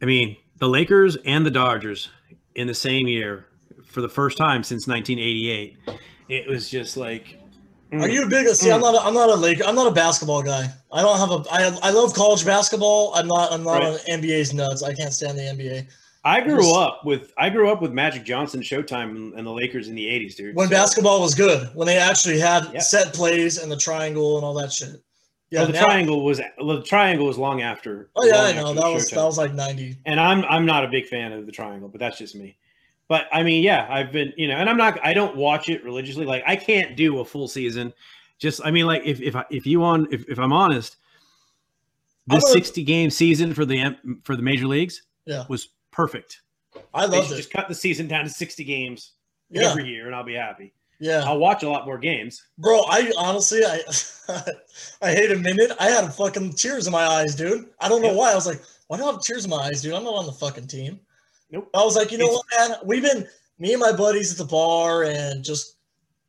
I 0.01 0.05
mean, 0.05 0.37
the 0.57 0.67
Lakers 0.69 1.17
and 1.25 1.43
the 1.45 1.49
Dodgers 1.51 2.09
in 2.53 2.67
the 2.67 2.73
same 2.75 3.07
year 3.07 3.45
for 3.85 4.01
the 4.01 4.09
first 4.09 4.37
time 4.37 4.63
since 4.63 4.85
1988. 4.87 5.77
It 6.29 6.47
was 6.47 6.69
just 6.69 6.95
like, 6.97 7.39
Mm. 7.91 8.01
Are 8.01 8.09
you 8.09 8.23
a 8.23 8.27
big? 8.27 8.47
See, 8.49 8.71
I'm 8.71 8.79
mm. 8.79 8.83
not. 8.83 8.95
A, 8.95 9.07
I'm 9.07 9.13
not 9.13 9.29
a 9.29 9.35
Laker. 9.35 9.63
I'm 9.65 9.75
not 9.75 9.87
a 9.87 9.91
basketball 9.91 10.43
guy. 10.43 10.67
I 10.91 11.01
don't 11.01 11.17
have 11.17 11.31
a. 11.31 11.43
I, 11.51 11.89
I 11.89 11.91
love 11.91 12.13
college 12.13 12.45
basketball. 12.45 13.13
I'm 13.15 13.27
not. 13.27 13.51
I'm 13.51 13.63
not 13.63 13.81
Right. 13.81 14.07
an 14.09 14.21
NBA's 14.21 14.53
nuts. 14.53 14.83
I 14.83 14.93
can't 14.93 15.13
stand 15.13 15.37
the 15.37 15.43
NBA. 15.43 15.87
I 16.25 16.41
grew 16.41 16.57
Just- 16.57 16.75
up 16.75 17.05
with 17.05 17.31
I 17.37 17.49
grew 17.49 17.69
up 17.71 17.81
with 17.81 17.93
Magic 17.93 18.25
Johnson, 18.25 18.61
Showtime, 18.61 19.37
and, 19.37 19.47
the 19.47 19.51
Lakers 19.51 19.87
in 19.87 19.95
the 19.95 20.05
'80s, 20.05 20.35
dude. 20.35 20.55
When 20.55 20.67
So- 20.67 20.71
basketball 20.71 21.21
was 21.21 21.33
good, 21.33 21.69
when 21.73 21.87
they 21.87 21.97
actually 21.97 22.39
had 22.39 22.69
Yeah. 22.73 22.81
set 22.81 23.13
plays 23.13 23.57
and 23.57 23.71
the 23.71 23.77
triangle 23.77 24.35
and 24.35 24.43
all 24.45 24.53
that 24.55 24.73
shit. 24.73 25.01
Yeah. 25.49 25.59
well, 25.59 25.67
the 25.67 25.73
now- 25.73 25.85
triangle 25.85 26.25
was 26.25 26.39
the 26.39 26.83
triangle 26.85 27.25
was 27.27 27.37
long 27.37 27.61
after. 27.61 28.09
oh 28.17 28.25
yeah, 28.25 28.41
I 28.41 28.51
know. 28.51 28.73
That 28.73 28.91
was 28.93 29.09
Showtime. 29.09 29.15
that 29.15 29.23
was 29.25 29.37
like 29.37 29.53
ninety. 29.53 29.95
and 30.05 30.19
I'm 30.19 30.43
I'm 30.45 30.65
not 30.65 30.83
a 30.83 30.89
big 30.89 31.07
fan 31.07 31.31
of 31.31 31.45
the 31.45 31.53
triangle, 31.53 31.87
but 31.87 31.99
that's 32.01 32.17
just 32.17 32.35
me. 32.35 32.57
But 33.09 33.27
I 33.31 33.41
mean, 33.43 33.63
yeah, 33.63 33.87
I've 33.89 34.11
been, 34.11 34.33
you 34.37 34.47
know, 34.47 34.55
and 34.55 34.69
I'm 34.69 34.77
not 34.77 34.99
I 35.03 35.13
don't 35.13 35.35
watch 35.35 35.69
it 35.69 35.83
religiously. 35.83 36.25
Like 36.25 36.43
I 36.45 36.55
can't 36.55 36.95
do 36.97 37.19
a 37.19 37.25
full 37.25 37.47
season. 37.47 37.93
Just, 38.39 38.61
I 38.65 38.71
mean, 38.71 38.85
like 38.85 39.01
if 39.05 39.21
if 39.21 39.35
I, 39.35 39.45
if 39.49 39.65
you 39.65 39.83
on 39.83 40.07
if, 40.11 40.27
if 40.27 40.37
I'm 40.39 40.51
honest, 40.53 40.97
this 42.27 42.43
a- 42.43 42.51
60 42.51 42.83
game 42.83 43.09
season 43.09 43.53
for 43.53 43.65
the 43.65 43.79
M- 43.79 44.21
for 44.23 44.35
the 44.35 44.41
major 44.43 44.67
leagues 44.67 45.03
Yeah. 45.25 45.45
was 45.49 45.69
perfect. 45.91 46.41
I 46.93 47.05
love 47.05 47.31
it. 47.31 47.35
just 47.37 47.51
cut 47.51 47.67
the 47.67 47.73
season 47.75 48.07
down 48.07 48.23
to 48.25 48.29
60 48.29 48.63
games 48.63 49.13
Yeah. 49.49 49.69
every 49.71 49.87
year, 49.87 50.05
and 50.07 50.15
I'll 50.15 50.23
be 50.23 50.35
happy. 50.35 50.73
Yeah. 50.99 51.23
I'll 51.25 51.37
watch 51.39 51.63
a 51.63 51.69
lot 51.69 51.85
more 51.85 51.97
games. 51.97 52.43
Bro, 52.57 52.83
I 52.89 53.11
honestly, 53.17 53.61
I 53.65 53.79
I 55.01 55.11
hate 55.13 55.31
a 55.31 55.37
minute. 55.37 55.71
I 55.79 55.89
had 55.89 56.13
fucking 56.13 56.53
tears 56.53 56.85
in 56.87 56.91
my 56.93 57.05
eyes, 57.05 57.35
dude. 57.35 57.69
I 57.79 57.87
don't 57.87 58.01
know 58.01 58.09
Yeah. 58.11 58.17
why. 58.17 58.31
I 58.33 58.35
was 58.35 58.45
like, 58.47 58.61
why 58.87 58.97
do 58.97 59.03
I 59.03 59.11
have 59.13 59.21
tears 59.21 59.45
in 59.45 59.49
my 59.49 59.57
eyes, 59.57 59.81
dude? 59.81 59.93
I'm 59.93 60.03
not 60.03 60.15
on 60.15 60.25
the 60.25 60.31
fucking 60.33 60.67
team. 60.67 60.99
Nope. 61.51 61.69
I 61.73 61.83
was 61.83 61.95
like, 61.95 62.11
you 62.11 62.17
know 62.17 62.25
It's- 62.25 62.43
what, 62.59 62.69
man? 62.69 62.77
We've 62.85 63.03
been 63.03 63.27
me 63.59 63.73
and 63.73 63.81
my 63.81 63.91
buddies 63.91 64.31
at 64.31 64.37
the 64.37 64.45
bar, 64.45 65.03
and 65.03 65.43
just 65.43 65.75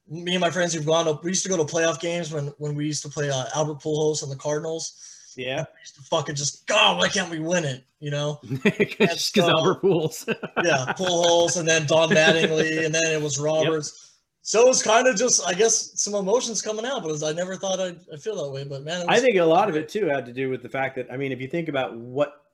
me 0.09 0.33
and 0.35 0.41
my 0.41 0.51
friends 0.51 0.73
who've 0.73 0.87
gone 0.87 1.07
up. 1.09 1.23
We 1.25 1.31
used 1.31 1.43
to 1.43 1.49
go 1.49 1.57
to 1.57 1.65
playoff 1.65 2.01
games 2.01 2.33
when 2.33 2.47
when 2.59 2.75
we 2.75 2.87
used 2.87 3.03
to 3.03 3.09
play 3.09 3.31
uh, 3.31 3.45
Albert 3.55 3.81
Pujols 3.81 4.23
and 4.23 4.31
the 4.33 4.37
Cardinals. 4.37 5.05
Yeah, 5.37 5.59
We 5.75 5.81
used 5.83 5.95
to 5.95 6.03
fucking 6.03 6.35
just, 6.35 6.67
God, 6.67 6.99
why 6.99 7.07
can't 7.07 7.31
we 7.31 7.39
win 7.39 7.65
it? 7.65 7.85
You 8.01 8.11
know? 8.11 8.41
Because 8.65 9.31
uh, 9.39 9.49
Albert 9.49 9.81
Pools. 9.83 10.25
Yeah, 10.65 10.93
Pujols, 10.99 11.57
and 11.61 11.69
then 11.69 11.87
Don 11.87 12.09
Mattingly, 12.09 12.85
and 12.85 12.93
then 12.93 13.07
it 13.13 13.23
was 13.23 13.39
Roberts. 13.39 14.17
So 14.43 14.63
it 14.63 14.67
was 14.69 14.83
kind 14.83 15.07
of 15.07 15.15
just, 15.15 15.47
I 15.47 15.55
guess, 15.55 15.93
some 16.03 16.15
emotions 16.15 16.61
coming 16.61 16.85
out, 16.85 17.03
but 17.03 17.13
was- 17.13 17.23
I 17.23 17.33
never 17.33 17.55
thought 17.55 17.79
I'd, 17.79 18.01
I'd 18.13 18.21
feel 18.21 18.35
that 18.43 18.51
way. 18.51 18.65
But 18.65 18.83
man, 18.83 19.07
was, 19.07 19.17
I 19.17 19.21
think 19.21 19.37
a 19.37 19.45
lot 19.45 19.69
of 19.69 19.77
it 19.77 19.89
too 19.89 20.07
had 20.07 20.27
to 20.27 20.33
do 20.33 20.51
with 20.51 20.63
the 20.63 20.69
fact 20.69 20.97
that 20.97 21.07
I 21.13 21.17
mean, 21.17 21.31
if 21.31 21.41
you 21.41 21.47
think 21.47 21.69
about 21.69 21.95
what 21.97 22.47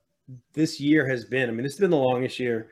this 0.53 0.79
year 0.79 1.07
has 1.07 1.25
been, 1.25 1.49
I 1.49 1.51
mean, 1.51 1.63
this 1.63 1.73
has 1.73 1.79
been 1.79 1.91
the 1.91 1.97
longest 1.97 2.39
year. 2.39 2.69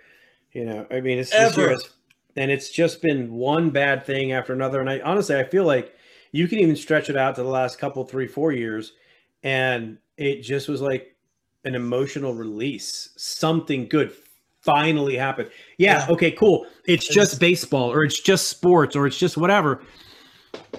You 0.54 0.66
know, 0.66 0.86
I 0.92 1.02
mean, 1.02 1.18
it's 1.20 1.32
this 1.32 1.58
year 1.58 1.66
Ever. 1.68 1.74
has, 1.76 1.90
and 2.36 2.52
it's 2.52 2.70
just 2.70 3.02
been 3.02 3.32
one 3.34 3.70
bad 3.70 4.06
thing 4.06 4.32
after 4.32 4.54
another. 4.54 4.80
And 4.82 4.90
I 4.90 5.00
honestly, 5.02 5.36
I 5.36 5.44
feel 5.44 5.66
like 5.66 5.94
you 6.32 6.48
can 6.48 6.60
even 6.60 6.76
stretch 6.76 7.10
it 7.10 7.18
out 7.18 7.36
to 7.36 7.44
the 7.44 7.50
last 7.50 7.80
couple, 7.80 8.04
three, 8.06 8.28
four 8.28 8.52
years, 8.52 8.94
and 9.44 9.98
it 10.18 10.42
just 10.42 10.68
was 10.68 10.82
like 10.82 11.16
an 11.66 11.76
emotional 11.76 12.34
release. 12.34 13.10
Something 13.18 13.88
good 13.88 14.14
finally 14.62 15.16
happened. 15.18 15.50
Yeah, 15.78 16.06
Yeah. 16.08 16.14
okay, 16.14 16.32
cool. 16.32 16.66
it's 16.86 17.08
just 17.08 17.40
baseball 17.40 17.92
or 17.92 18.04
it's 18.04 18.20
just 18.20 18.48
sports 18.48 18.96
or 18.96 19.06
it's 19.08 19.18
just 19.18 19.38
whatever. 19.38 19.82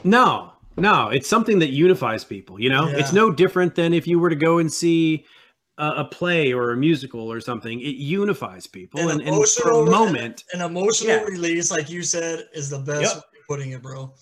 No, 0.03 0.53
no, 0.77 1.09
it's 1.09 1.29
something 1.29 1.59
that 1.61 1.69
unifies 1.71 2.25
people. 2.25 2.61
You 2.61 2.71
know, 2.71 2.89
Yeah. 2.89 2.97
it's 2.99 3.13
no 3.13 3.31
different 3.31 3.75
than 3.75 3.93
if 3.93 4.07
you 4.07 4.19
were 4.19 4.31
to 4.31 4.37
go 4.37 4.59
and 4.59 4.73
see 4.73 5.25
a, 5.79 5.89
a 5.89 6.05
play 6.05 6.53
or 6.53 6.71
a 6.73 6.77
musical 6.77 7.31
or 7.31 7.41
something. 7.41 7.81
It 7.81 7.97
unifies 7.97 8.67
people, 8.67 9.01
An 9.01 9.21
and, 9.21 9.29
and 9.29 9.49
for 9.49 9.71
a 9.71 9.85
moment, 9.85 10.45
An 10.53 10.61
emotional 10.61 11.17
Yeah. 11.17 11.25
release, 11.25 11.71
like 11.71 11.91
you 11.91 12.03
said, 12.03 12.45
is 12.55 12.71
the 12.71 12.79
best 12.79 13.01
Yep. 13.03 13.15
way 13.15 13.19
of 13.41 13.47
putting 13.49 13.71
it, 13.73 13.83
bro. 13.83 14.15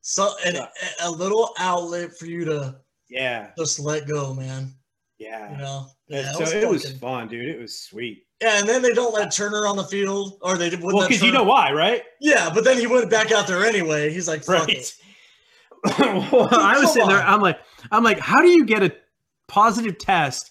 So, 0.00 0.34
and 0.44 0.56
Yeah. 0.56 0.68
a, 1.02 1.08
a 1.08 1.10
little 1.10 1.54
outlet 1.58 2.16
for 2.16 2.26
you 2.26 2.44
to 2.46 2.76
Yeah, 3.08 3.50
just 3.56 3.78
let 3.78 4.06
go, 4.06 4.34
man. 4.34 4.74
yeah. 5.18 5.50
You 5.52 5.58
know. 5.58 5.86
Yeah, 6.08 6.30
it 6.30 6.34
so 6.34 6.44
it 6.44 6.68
was 6.68 6.90
fun, 6.98 7.28
dude. 7.28 7.48
It 7.48 7.60
was 7.60 7.80
sweet. 7.80 8.24
Yeah, 8.40 8.60
and 8.60 8.68
then 8.68 8.82
they 8.82 8.92
don't 8.92 9.12
let 9.12 9.30
Turner 9.32 9.66
on 9.66 9.76
the 9.76 9.84
field, 9.84 10.38
or 10.42 10.56
they 10.56 10.70
wouldn't 10.70 10.84
Well, 10.94 11.08
because 11.08 11.22
you 11.22 11.32
know 11.32 11.42
why, 11.42 11.72
right? 11.72 12.02
Yeah, 12.20 12.50
but 12.54 12.64
then 12.64 12.78
he 12.78 12.86
went 12.86 13.10
back 13.10 13.32
out 13.32 13.46
there 13.46 13.64
anyway. 13.64 14.10
He's 14.12 14.28
like, 14.28 14.44
fuck 14.44 14.68
it. 14.68 14.94
well, 15.98 16.48
I 16.52 16.78
was 16.78 16.92
sitting 16.92 17.08
there. 17.08 17.18
I'm 17.20 17.40
like, 17.40 17.58
I'm 17.90 18.02
like, 18.04 18.18
how 18.18 18.40
do 18.40 18.48
you 18.48 18.64
get 18.64 18.82
a 18.82 18.94
positive 19.48 19.98
test 19.98 20.50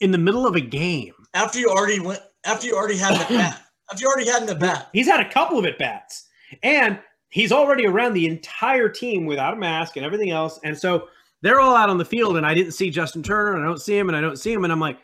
in 0.00 0.10
the 0.10 0.18
middle 0.18 0.46
of 0.46 0.56
a 0.56 0.60
game? 0.60 1.14
After 1.34 1.58
you 1.58 1.68
already 1.68 2.00
went, 2.00 2.20
after 2.44 2.66
you 2.66 2.74
already 2.76 2.96
had 2.96 3.14
the 3.14 3.34
bat, 3.34 3.62
after 3.92 4.02
you 4.02 4.08
already 4.08 4.28
had 4.30 4.46
the 4.46 4.54
bat. 4.54 4.88
He's 4.92 5.06
had 5.06 5.20
a 5.20 5.30
couple 5.30 5.58
of 5.58 5.64
at 5.66 5.78
bats, 5.78 6.28
and 6.62 6.98
he's 7.28 7.52
already 7.52 7.86
around 7.86 8.14
the 8.14 8.26
entire 8.26 8.88
team 8.88 9.26
without 9.26 9.54
a 9.54 9.56
mask 9.56 9.96
and 9.96 10.04
everything 10.04 10.30
else. 10.30 10.58
And 10.64 10.76
so, 10.76 11.08
They're 11.42 11.60
all 11.60 11.76
out 11.76 11.88
on 11.88 11.96
the 11.98 12.04
field, 12.04 12.36
and 12.36 12.44
I 12.44 12.54
didn't 12.54 12.72
see 12.72 12.90
Justin 12.90 13.22
Turner, 13.22 13.54
and 13.54 13.62
I 13.62 13.66
don't 13.66 13.80
see 13.80 13.96
him, 13.96 14.08
and 14.08 14.16
I 14.16 14.20
don't 14.20 14.36
see 14.38 14.52
him, 14.52 14.64
and 14.64 14.72
I'm 14.72 14.80
like, 14.80 14.98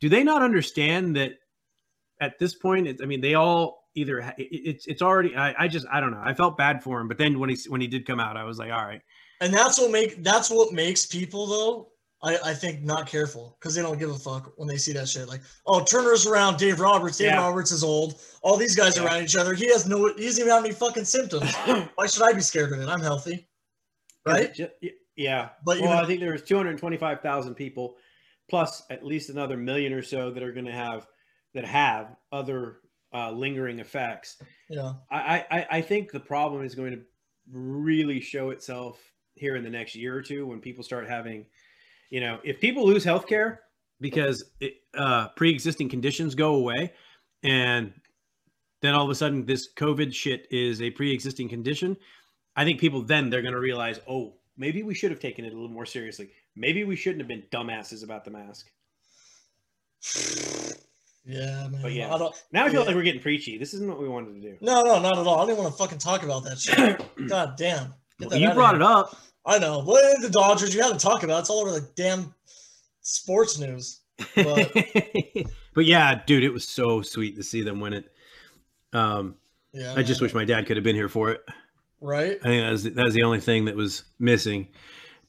do 0.00 0.08
they 0.08 0.24
not 0.24 0.42
understand 0.42 1.14
that 1.16 1.32
at 2.20 2.38
this 2.38 2.54
point? 2.54 2.86
It's, 2.88 3.02
I 3.02 3.04
mean, 3.06 3.20
they 3.20 3.34
all 3.34 3.84
either 3.94 4.18
it- 4.20 4.34
it's 4.38 4.86
it's 4.86 5.02
already. 5.02 5.34
I, 5.36 5.64
I 5.64 5.68
just 5.68 5.86
I 5.92 6.00
don't 6.00 6.10
know. 6.12 6.22
I 6.22 6.32
felt 6.34 6.56
bad 6.56 6.82
for 6.82 7.00
him, 7.00 7.08
but 7.08 7.18
then 7.18 7.38
when 7.38 7.50
he 7.50 7.56
when 7.68 7.80
he 7.80 7.86
did 7.86 8.06
come 8.06 8.20
out, 8.20 8.36
I 8.36 8.44
was 8.44 8.58
like, 8.58 8.70
all 8.72 8.84
right, 8.84 9.00
And 9.40 9.52
that's 9.52 9.78
what 9.78 9.90
make 9.90 10.22
that's 10.22 10.50
what 10.50 10.72
makes 10.72 11.04
people 11.06 11.46
though. 11.46 11.88
I, 12.22 12.36
I 12.46 12.54
think 12.54 12.82
not 12.82 13.06
careful 13.06 13.56
because 13.60 13.74
they 13.76 13.82
don't 13.82 13.98
give 13.98 14.10
a 14.10 14.18
fuck 14.18 14.52
when 14.56 14.66
they 14.66 14.76
see 14.76 14.92
that 14.92 15.08
shit. 15.08 15.28
Like, 15.28 15.40
oh, 15.66 15.84
Turner's 15.84 16.26
around 16.26 16.56
Dave 16.58 16.80
Roberts. 16.80 17.18
Dave 17.18 17.28
Yeah. 17.28 17.38
Roberts 17.46 17.70
is 17.70 17.84
old. 17.84 18.20
All 18.42 18.56
these 18.56 18.74
guys 18.74 18.96
Yeah. 18.96 19.04
around 19.04 19.22
each 19.22 19.36
other. 19.36 19.54
He 19.54 19.68
has 19.68 19.86
no. 19.86 20.12
He 20.16 20.24
doesn't 20.24 20.40
even 20.42 20.52
have 20.52 20.64
any 20.64 20.74
fucking 20.74 21.04
symptoms. 21.04 21.54
Why 21.94 22.06
should 22.08 22.22
I 22.24 22.32
be 22.32 22.40
scared 22.40 22.72
of 22.72 22.80
it? 22.80 22.88
I'm 22.88 23.00
healthy, 23.00 23.46
right? 24.26 24.56
Yeah. 25.16 25.50
But 25.64 25.80
well, 25.80 25.90
even- 25.92 26.04
I 26.04 26.06
think 26.06 26.20
there 26.20 26.32
was 26.32 26.42
225,000 26.42 27.54
people, 27.54 27.96
plus 28.50 28.82
at 28.90 29.04
least 29.04 29.30
another 29.30 29.56
million 29.56 29.92
or 29.92 30.02
so 30.02 30.30
that 30.30 30.42
are 30.42 30.52
going 30.52 30.66
to 30.66 30.72
have 30.72 31.06
that 31.54 31.64
have 31.64 32.16
other 32.32 32.78
uh, 33.14 33.30
lingering 33.30 33.78
effects. 33.78 34.42
Yeah. 34.68 34.94
I, 35.10 35.44
I 35.50 35.66
I 35.70 35.80
think 35.82 36.10
the 36.10 36.20
problem 36.20 36.64
is 36.64 36.74
going 36.74 36.92
to 36.92 37.00
really 37.50 38.20
show 38.20 38.50
itself 38.50 38.98
here 39.34 39.54
in 39.56 39.62
the 39.62 39.70
next 39.70 39.94
year 39.94 40.16
or 40.16 40.20
two 40.22 40.46
when 40.46 40.60
people 40.60 40.82
start 40.82 41.08
having, 41.08 41.46
you 42.10 42.20
know, 42.20 42.38
if 42.44 42.60
people 42.60 42.86
lose 42.86 43.04
healthcare 43.04 43.58
because 44.00 44.44
it, 44.60 44.74
uh, 44.96 45.28
pre-existing 45.36 45.88
conditions 45.88 46.34
go 46.34 46.54
away, 46.54 46.92
and 47.42 47.92
then 48.80 48.94
all 48.94 49.04
of 49.04 49.10
a 49.10 49.14
sudden 49.14 49.44
this 49.44 49.68
COVID 49.74 50.12
shit 50.14 50.46
is 50.50 50.80
a 50.82 50.90
pre-existing 50.90 51.48
condition. 51.48 51.96
I 52.56 52.64
think 52.64 52.80
people 52.80 53.02
then 53.02 53.30
they're 53.30 53.42
going 53.42 53.54
to 53.54 53.60
realize, 53.60 54.00
oh, 54.08 54.34
maybe 54.56 54.82
we 54.82 54.94
should 54.94 55.10
have 55.10 55.20
taken 55.20 55.44
it 55.44 55.52
a 55.52 55.54
little 55.54 55.68
more 55.68 55.86
seriously. 55.86 56.30
Maybe 56.56 56.84
we 56.84 56.96
shouldn't 56.96 57.20
have 57.20 57.28
been 57.28 57.44
dumbasses 57.52 58.02
about 58.04 58.24
the 58.24 58.30
mask. 58.30 58.70
Yeah, 61.24 61.68
man. 61.68 61.82
But 61.82 61.92
yeah. 61.92 62.14
I 62.14 62.16
don't, 62.16 62.34
Now 62.52 62.64
I 62.64 62.70
feel 62.70 62.80
Yeah. 62.80 62.86
like 62.86 62.96
we're 62.96 63.02
getting 63.02 63.20
preachy. 63.20 63.58
This 63.58 63.74
isn't 63.74 63.86
what 63.86 64.00
we 64.00 64.08
wanted 64.08 64.32
to 64.34 64.40
do. 64.40 64.56
no, 64.62 64.82
no, 64.82 64.98
not 64.98 65.18
at 65.18 65.26
all. 65.26 65.40
I 65.42 65.44
didn't 65.46 65.58
want 65.58 65.74
to 65.74 65.76
fucking 65.76 65.98
talk 65.98 66.22
about 66.22 66.42
that 66.44 66.58
shit. 66.58 67.02
God 67.28 67.54
damn. 67.58 67.92
That 68.18 68.40
you 68.40 68.50
brought 68.54 68.74
it 68.74 68.80
up. 68.80 69.14
I 69.48 69.58
know. 69.58 69.82
Well, 69.84 70.20
the 70.20 70.28
Dodgers, 70.28 70.74
you 70.74 70.82
had 70.82 70.92
to 70.92 70.98
talk 70.98 71.22
about. 71.22 71.40
It's 71.40 71.50
all 71.50 71.60
over 71.60 71.72
the 71.72 71.88
damn 71.96 72.34
sports 73.00 73.58
news. 73.58 74.00
But 74.36 74.70
but 75.74 75.86
yeah, 75.86 76.20
dude, 76.26 76.44
it 76.44 76.52
was 76.52 76.68
so 76.68 77.02
sweet 77.02 77.36
to 77.36 77.42
see 77.42 77.62
them 77.62 77.80
win 77.80 77.94
it. 77.94 78.12
Um, 78.92 79.36
yeah, 79.72 79.94
I 79.96 80.02
just 80.02 80.20
wish 80.20 80.34
my 80.34 80.44
dad 80.44 80.66
could 80.66 80.76
have 80.76 80.84
been 80.84 80.96
here 80.96 81.08
for 81.08 81.30
it. 81.30 81.44
right. 82.00 82.38
I 82.42 82.44
think 82.44 82.62
that 82.64 82.70
was 82.70 82.82
that 82.84 83.04
was 83.04 83.14
the 83.14 83.22
only 83.22 83.40
thing 83.40 83.64
that 83.64 83.74
was 83.76 84.04
missing. 84.18 84.68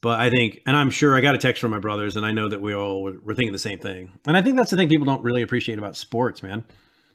But 0.02 0.18
I 0.18 0.30
think, 0.30 0.62
and 0.66 0.76
I'm 0.76 0.90
sure 0.90 1.14
I 1.14 1.20
got 1.20 1.34
a 1.34 1.38
text 1.38 1.60
from 1.60 1.70
my 1.70 1.78
brothers, 1.78 2.16
and 2.16 2.24
I 2.24 2.32
know 2.32 2.48
that 2.48 2.60
we 2.60 2.74
all 2.74 3.02
were, 3.02 3.18
were 3.22 3.34
thinking 3.34 3.52
the 3.52 3.58
same 3.58 3.78
thing. 3.78 4.10
And 4.26 4.34
I 4.36 4.40
think 4.42 4.56
that's 4.56 4.70
the 4.70 4.76
thing 4.76 4.88
people 4.88 5.04
don't 5.04 5.22
really 5.22 5.42
appreciate 5.42 5.78
about 5.78 5.94
sports, 5.94 6.42
man. 6.42 6.64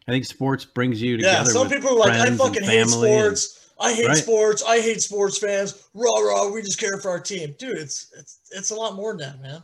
I 0.08 0.12
think 0.12 0.26
sports 0.26 0.66
brings 0.66 1.02
you 1.02 1.18
together. 1.18 1.38
Yeah, 1.38 1.44
some 1.46 1.68
people 1.68 1.90
are 1.92 1.96
like, 1.96 2.12
I 2.12 2.30
fucking 2.30 2.64
hate 2.64 2.88
family 2.88 3.12
and- 3.12 3.38
sports. 3.38 3.65
I 3.80 3.94
hate 3.94 4.08
Right. 4.08 4.18
sports. 4.18 4.64
I 4.66 4.80
hate 4.80 5.02
sports 5.02 5.38
fans. 5.38 5.88
Raw, 5.94 6.20
raw. 6.22 6.50
We 6.50 6.62
just 6.62 6.80
care 6.80 6.98
for 7.00 7.10
our 7.12 7.20
team, 7.20 7.56
dude. 7.60 7.78
It's 7.78 8.14
it's 8.18 8.40
it's 8.52 8.70
a 8.72 8.76
lot 8.76 8.96
more 8.96 9.12
than 9.16 9.20
that, 9.20 9.42
man. 9.42 9.64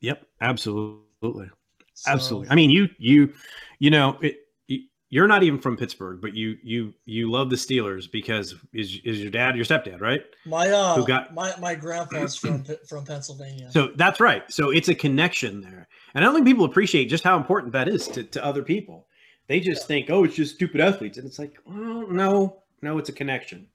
Yep, 0.00 0.26
absolutely, 0.40 1.50
So, 1.94 2.10
absolutely. 2.10 2.48
I 2.50 2.54
mean, 2.54 2.70
you 2.70 2.88
you 2.98 3.32
you 3.78 3.90
know 3.90 4.18
it. 4.20 4.40
you- 4.68 4.84
You're 5.10 5.28
not 5.28 5.44
even 5.44 5.60
from 5.60 5.76
Pittsburgh, 5.76 6.20
but 6.20 6.34
you 6.34 6.58
you 6.62 6.92
you 7.04 7.30
love 7.30 7.48
the 7.48 7.56
Steelers 7.56 8.10
because 8.10 8.54
is 8.72 8.98
is 9.04 9.20
your 9.20 9.30
dad 9.30 9.54
your 9.56 9.64
stepdad, 9.64 10.00
right? 10.00 10.22
my 10.44 10.68
uh, 10.68 10.96
who 10.96 11.06
got- 11.06 11.32
my 11.32 11.54
my 11.60 11.74
grandpa's 11.76 12.34
from 12.36 12.64
from 12.88 13.04
Pennsylvania. 13.04 13.70
So 13.70 13.92
that's 13.96 14.18
right. 14.20 14.42
So 14.52 14.70
it's 14.70 14.88
a 14.88 14.94
connection 14.94 15.60
there. 15.60 15.86
And 16.14 16.24
I 16.24 16.26
don't 16.26 16.34
think 16.34 16.46
people 16.46 16.64
appreciate 16.64 17.06
just 17.06 17.24
how 17.24 17.36
important 17.36 17.72
that 17.72 17.88
is 17.88 18.08
to, 18.08 18.24
to 18.24 18.44
other 18.44 18.62
people. 18.62 19.06
They 19.46 19.60
just 19.60 19.86
think, 19.86 20.10
oh, 20.10 20.24
it's 20.24 20.34
just 20.36 20.54
stupid 20.54 20.80
athletes. 20.80 21.18
And 21.18 21.26
it's 21.26 21.38
like, 21.38 21.54
well, 21.66 22.06
no, 22.08 22.62
no, 22.84 22.98
it's 22.98 23.08
a 23.08 23.12
connection. 23.12 23.66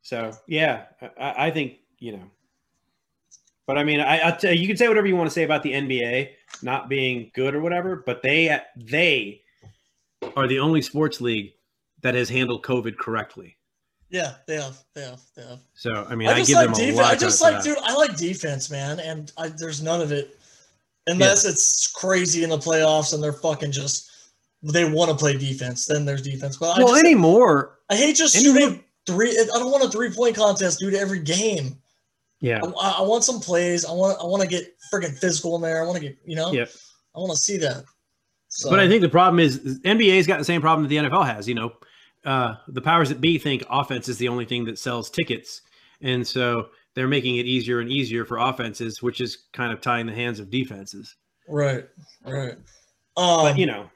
So 0.00 0.32
yeah, 0.46 0.86
I, 1.20 1.46
I 1.46 1.50
think, 1.50 1.78
you 1.98 2.12
know, 2.12 2.24
but 3.66 3.78
I 3.78 3.84
mean, 3.84 4.00
I, 4.00 4.36
you, 4.50 4.66
can 4.66 4.76
say 4.76 4.88
whatever 4.88 5.06
you 5.06 5.16
want 5.16 5.28
to 5.28 5.34
say 5.34 5.44
about 5.44 5.62
the 5.62 5.72
NBA 5.72 6.30
not 6.62 6.88
being 6.88 7.30
good 7.34 7.54
or 7.54 7.60
whatever, 7.60 8.02
but 8.04 8.22
they, 8.22 8.58
they 8.76 9.42
Are 10.36 10.48
the 10.48 10.58
only 10.58 10.82
sports 10.82 11.20
league 11.20 11.52
that 12.02 12.14
has 12.14 12.28
handled 12.28 12.64
COVID 12.64 12.96
correctly. 12.96 13.56
yeah, 14.10 14.34
they 14.46 14.56
have, 14.56 14.78
they 14.94 15.02
have, 15.02 15.20
they 15.36 15.42
have. 15.42 15.60
So 15.74 16.06
I 16.08 16.16
mean, 16.16 16.28
I 16.28 16.32
I, 16.32 16.38
just 16.38 16.48
give 16.48 16.56
like 16.56 16.74
them 16.74 16.90
a 16.90 16.92
lot. 16.96 17.12
I 17.12 17.16
just 17.16 17.40
like, 17.40 17.62
dude. 17.62 17.78
I 17.82 17.94
like 17.94 18.16
defense, 18.16 18.70
man, 18.70 18.98
and 18.98 19.30
I, 19.38 19.48
there's 19.48 19.82
none 19.82 20.00
of 20.00 20.10
it 20.10 20.38
unless 21.06 21.44
it's 21.44 21.88
crazy 21.88 22.44
in 22.44 22.50
the 22.50 22.58
playoffs 22.58 23.14
and 23.14 23.22
they're 23.22 23.32
fucking 23.32 23.72
just 23.72 24.11
they 24.62 24.84
want 24.90 25.10
to 25.10 25.16
play 25.16 25.36
defense. 25.36 25.86
Then 25.86 26.04
there's 26.04 26.22
defense. 26.22 26.56
But 26.56 26.78
I 26.78 26.82
Well, 26.82 26.94
just, 26.94 27.04
anymore, 27.04 27.78
I 27.90 27.96
hate 27.96 28.16
just 28.16 28.36
anymore- 28.36 28.60
shooting 28.60 28.84
three. 29.06 29.30
I 29.30 29.58
don't 29.58 29.70
want 29.70 29.84
a 29.84 29.88
three 29.90 30.10
point 30.10 30.36
contest, 30.36 30.78
dude. 30.78 30.94
Every 30.94 31.20
game. 31.20 31.76
yeah, 32.40 32.60
I, 32.80 32.96
I 32.98 33.02
want 33.02 33.24
some 33.24 33.40
plays. 33.40 33.84
I 33.84 33.92
want. 33.92 34.18
I 34.20 34.24
want 34.26 34.42
to 34.42 34.48
get 34.48 34.74
friggin' 34.92 35.16
physical 35.18 35.56
in 35.56 35.62
there. 35.62 35.82
I 35.82 35.86
want 35.86 35.96
to 35.98 36.02
get. 36.02 36.16
You 36.24 36.36
know. 36.36 36.52
Yep. 36.52 36.70
I 37.14 37.18
want 37.18 37.32
to 37.32 37.36
see 37.38 37.56
that. 37.58 37.84
So, 38.48 38.68
But 38.70 38.80
I 38.80 38.88
think 38.88 39.00
the 39.02 39.08
problem 39.08 39.40
is 39.40 39.58
NBA's 39.84 40.26
got 40.26 40.38
the 40.38 40.44
same 40.44 40.60
problem 40.60 40.82
that 40.82 40.88
the 40.88 40.96
NFL 41.08 41.26
has. 41.26 41.48
You 41.48 41.54
know, 41.54 41.72
uh, 42.24 42.54
the 42.68 42.80
powers 42.82 43.08
that 43.08 43.20
be 43.20 43.38
think 43.38 43.64
offense 43.70 44.08
is 44.08 44.18
the 44.18 44.28
only 44.28 44.44
thing 44.44 44.64
that 44.66 44.78
sells 44.78 45.10
tickets, 45.10 45.62
and 46.02 46.26
so 46.26 46.68
they're 46.94 47.08
making 47.08 47.36
it 47.36 47.46
easier 47.46 47.80
and 47.80 47.90
easier 47.90 48.24
for 48.26 48.36
offenses, 48.38 49.02
which 49.02 49.20
is 49.22 49.44
kind 49.54 49.72
of 49.72 49.80
tying 49.80 50.06
the 50.06 50.12
hands 50.14 50.38
of 50.38 50.50
defenses. 50.50 51.16
right, 51.48 51.86
right. 52.26 52.52
Um, 53.16 53.42
but 53.42 53.58
you 53.58 53.64
know, 53.66 53.90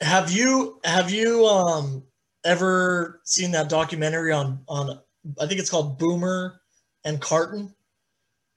have 0.00 0.30
you 0.30 0.80
have 0.84 1.10
you 1.10 1.44
um 1.46 2.02
ever 2.44 3.20
seen 3.24 3.50
that 3.52 3.68
documentary 3.68 4.32
on 4.32 4.60
on 4.68 4.98
I 5.40 5.46
think 5.46 5.60
it's 5.60 5.70
called 5.70 5.98
Boomer 5.98 6.60
and 7.04 7.20
Carton? 7.20 7.74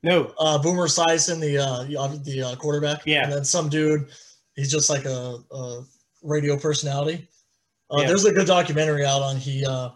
no, 0.03 0.33
Uh, 0.39 0.57
Boomer 0.57 0.87
Esiason, 0.87 1.39
the 1.39 1.57
uh, 1.57 1.83
the, 2.23 2.41
uh, 2.43 2.55
quarterback. 2.55 3.03
Yeah. 3.05 3.23
And 3.23 3.31
then 3.33 3.45
some 3.45 3.69
dude, 3.69 4.07
he's 4.55 4.71
just 4.71 4.89
like 4.89 5.05
a, 5.05 5.37
a 5.51 5.83
radio 6.23 6.57
personality. 6.57 7.27
Uh, 7.91 8.01
Yeah. 8.01 8.07
There's 8.07 8.25
a 8.25 8.31
good 8.31 8.47
documentary 8.47 9.05
out 9.05 9.21
on 9.21 9.37
he. 9.37 9.65
Uh, 9.65 9.89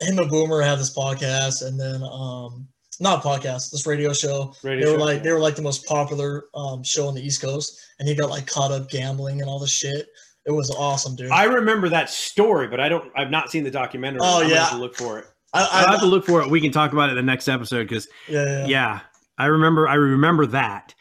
him 0.00 0.18
and 0.18 0.30
Boomer 0.30 0.62
have 0.62 0.78
this 0.78 0.94
podcast, 0.94 1.66
and 1.66 1.78
then 1.78 2.02
um, 2.04 2.68
not 3.00 3.22
podcast, 3.22 3.70
this 3.72 3.86
radio 3.86 4.12
show. 4.12 4.54
radio 4.62 4.86
they 4.86 4.92
were 4.92 4.98
show. 4.98 5.04
like 5.04 5.22
they 5.22 5.32
were 5.32 5.40
like 5.40 5.56
the 5.56 5.62
most 5.62 5.86
popular 5.86 6.44
um, 6.54 6.82
show 6.84 7.08
on 7.08 7.14
the 7.14 7.22
East 7.22 7.40
Coast, 7.40 7.80
and 7.98 8.08
he 8.08 8.14
got 8.14 8.30
like 8.30 8.46
caught 8.46 8.70
up 8.70 8.88
gambling 8.90 9.40
and 9.40 9.48
all 9.50 9.58
this 9.58 9.70
shit. 9.70 10.06
It 10.48 10.52
was 10.52 10.70
awesome, 10.70 11.14
dude. 11.14 11.30
I 11.30 11.44
remember 11.44 11.90
that 11.90 12.08
story, 12.08 12.68
but 12.68 12.80
I 12.80 12.88
don't. 12.88 13.12
I've 13.14 13.30
not 13.30 13.50
seen 13.50 13.64
the 13.64 13.70
documentary. 13.70 14.20
Oh, 14.22 14.42
I'm 14.42 14.48
yeah. 14.48 14.60
have 14.60 14.70
to 14.70 14.78
look 14.78 14.96
for 14.96 15.18
it. 15.18 15.26
I, 15.52 15.60
I, 15.60 15.68
I'll 15.82 15.90
have 15.92 16.00
to 16.00 16.06
look 16.06 16.24
for 16.24 16.40
it. 16.40 16.48
We 16.48 16.58
can 16.58 16.72
talk 16.72 16.92
about 16.94 17.10
it 17.10 17.12
in 17.12 17.16
the 17.16 17.22
next 17.22 17.48
episode 17.48 17.86
because 17.86 18.08
yeah, 18.26 18.44
yeah, 18.44 18.58
yeah, 18.60 18.66
yeah, 18.66 19.00
I 19.36 19.46
remember 19.46 19.86
I 19.86 19.94
remember 19.94 20.46
that 20.46 20.94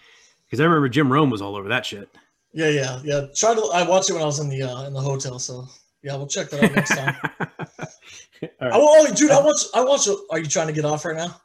because 0.45 0.59
I 0.59 0.65
remember 0.65 0.89
Jim 0.89 1.11
Rome 1.11 1.29
was 1.29 1.41
all 1.41 1.55
over 1.55 1.69
that 1.69 1.85
shit. 1.85 2.09
yeah, 2.51 2.67
yeah, 2.67 2.99
yeah. 3.05 3.25
Try 3.35 3.55
to. 3.55 3.61
I 3.73 3.87
watched 3.87 4.09
it 4.09 4.13
when 4.13 4.21
I 4.21 4.25
was 4.25 4.39
in 4.39 4.49
the 4.49 4.63
uh, 4.63 4.85
in 4.85 4.91
the 4.93 4.99
hotel, 4.99 5.39
so 5.39 5.65
yeah, 6.03 6.17
we'll 6.17 6.27
check 6.27 6.49
that 6.49 6.63
out 6.65 6.75
next 6.75 6.89
time. 6.95 7.15
All 7.39 8.49
I, 8.59 8.65
right. 8.65 8.71
oh, 8.73 9.13
dude, 9.15 9.31
I 9.31 9.39
watch. 9.39 9.61
I 9.73 9.83
watch. 9.83 10.07
Are 10.29 10.39
you 10.39 10.45
trying 10.45 10.67
to 10.67 10.73
get 10.73 10.83
off 10.85 11.05
right 11.05 11.15
now? 11.15 11.39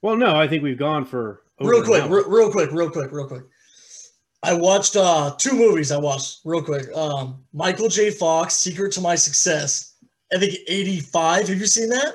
Well, 0.00 0.16
no, 0.16 0.36
I 0.36 0.46
think 0.46 0.62
we've 0.62 0.78
gone 0.78 1.04
for 1.04 1.42
over 1.58 1.70
real 1.70 1.80
an 1.80 1.86
quick, 1.86 2.02
hour. 2.04 2.08
re- 2.08 2.24
real 2.26 2.50
quick, 2.50 2.70
real 2.72 2.90
quick, 2.90 3.12
real 3.12 3.26
quick. 3.26 3.42
I 4.42 4.54
watched 4.54 4.96
uh 4.96 5.34
two 5.38 5.52
movies. 5.54 5.92
I 5.92 5.98
watched 5.98 6.40
real 6.44 6.62
quick. 6.62 6.94
Um, 6.96 7.44
Michael 7.52 7.88
J. 7.88 8.10
Fox, 8.10 8.54
Secret 8.54 8.92
to 8.92 9.00
My 9.00 9.14
Success. 9.14 9.94
I 10.34 10.38
think 10.38 10.54
eighty 10.68 11.00
five. 11.00 11.48
Have 11.48 11.58
you 11.58 11.66
seen 11.66 11.88
that, 11.90 12.14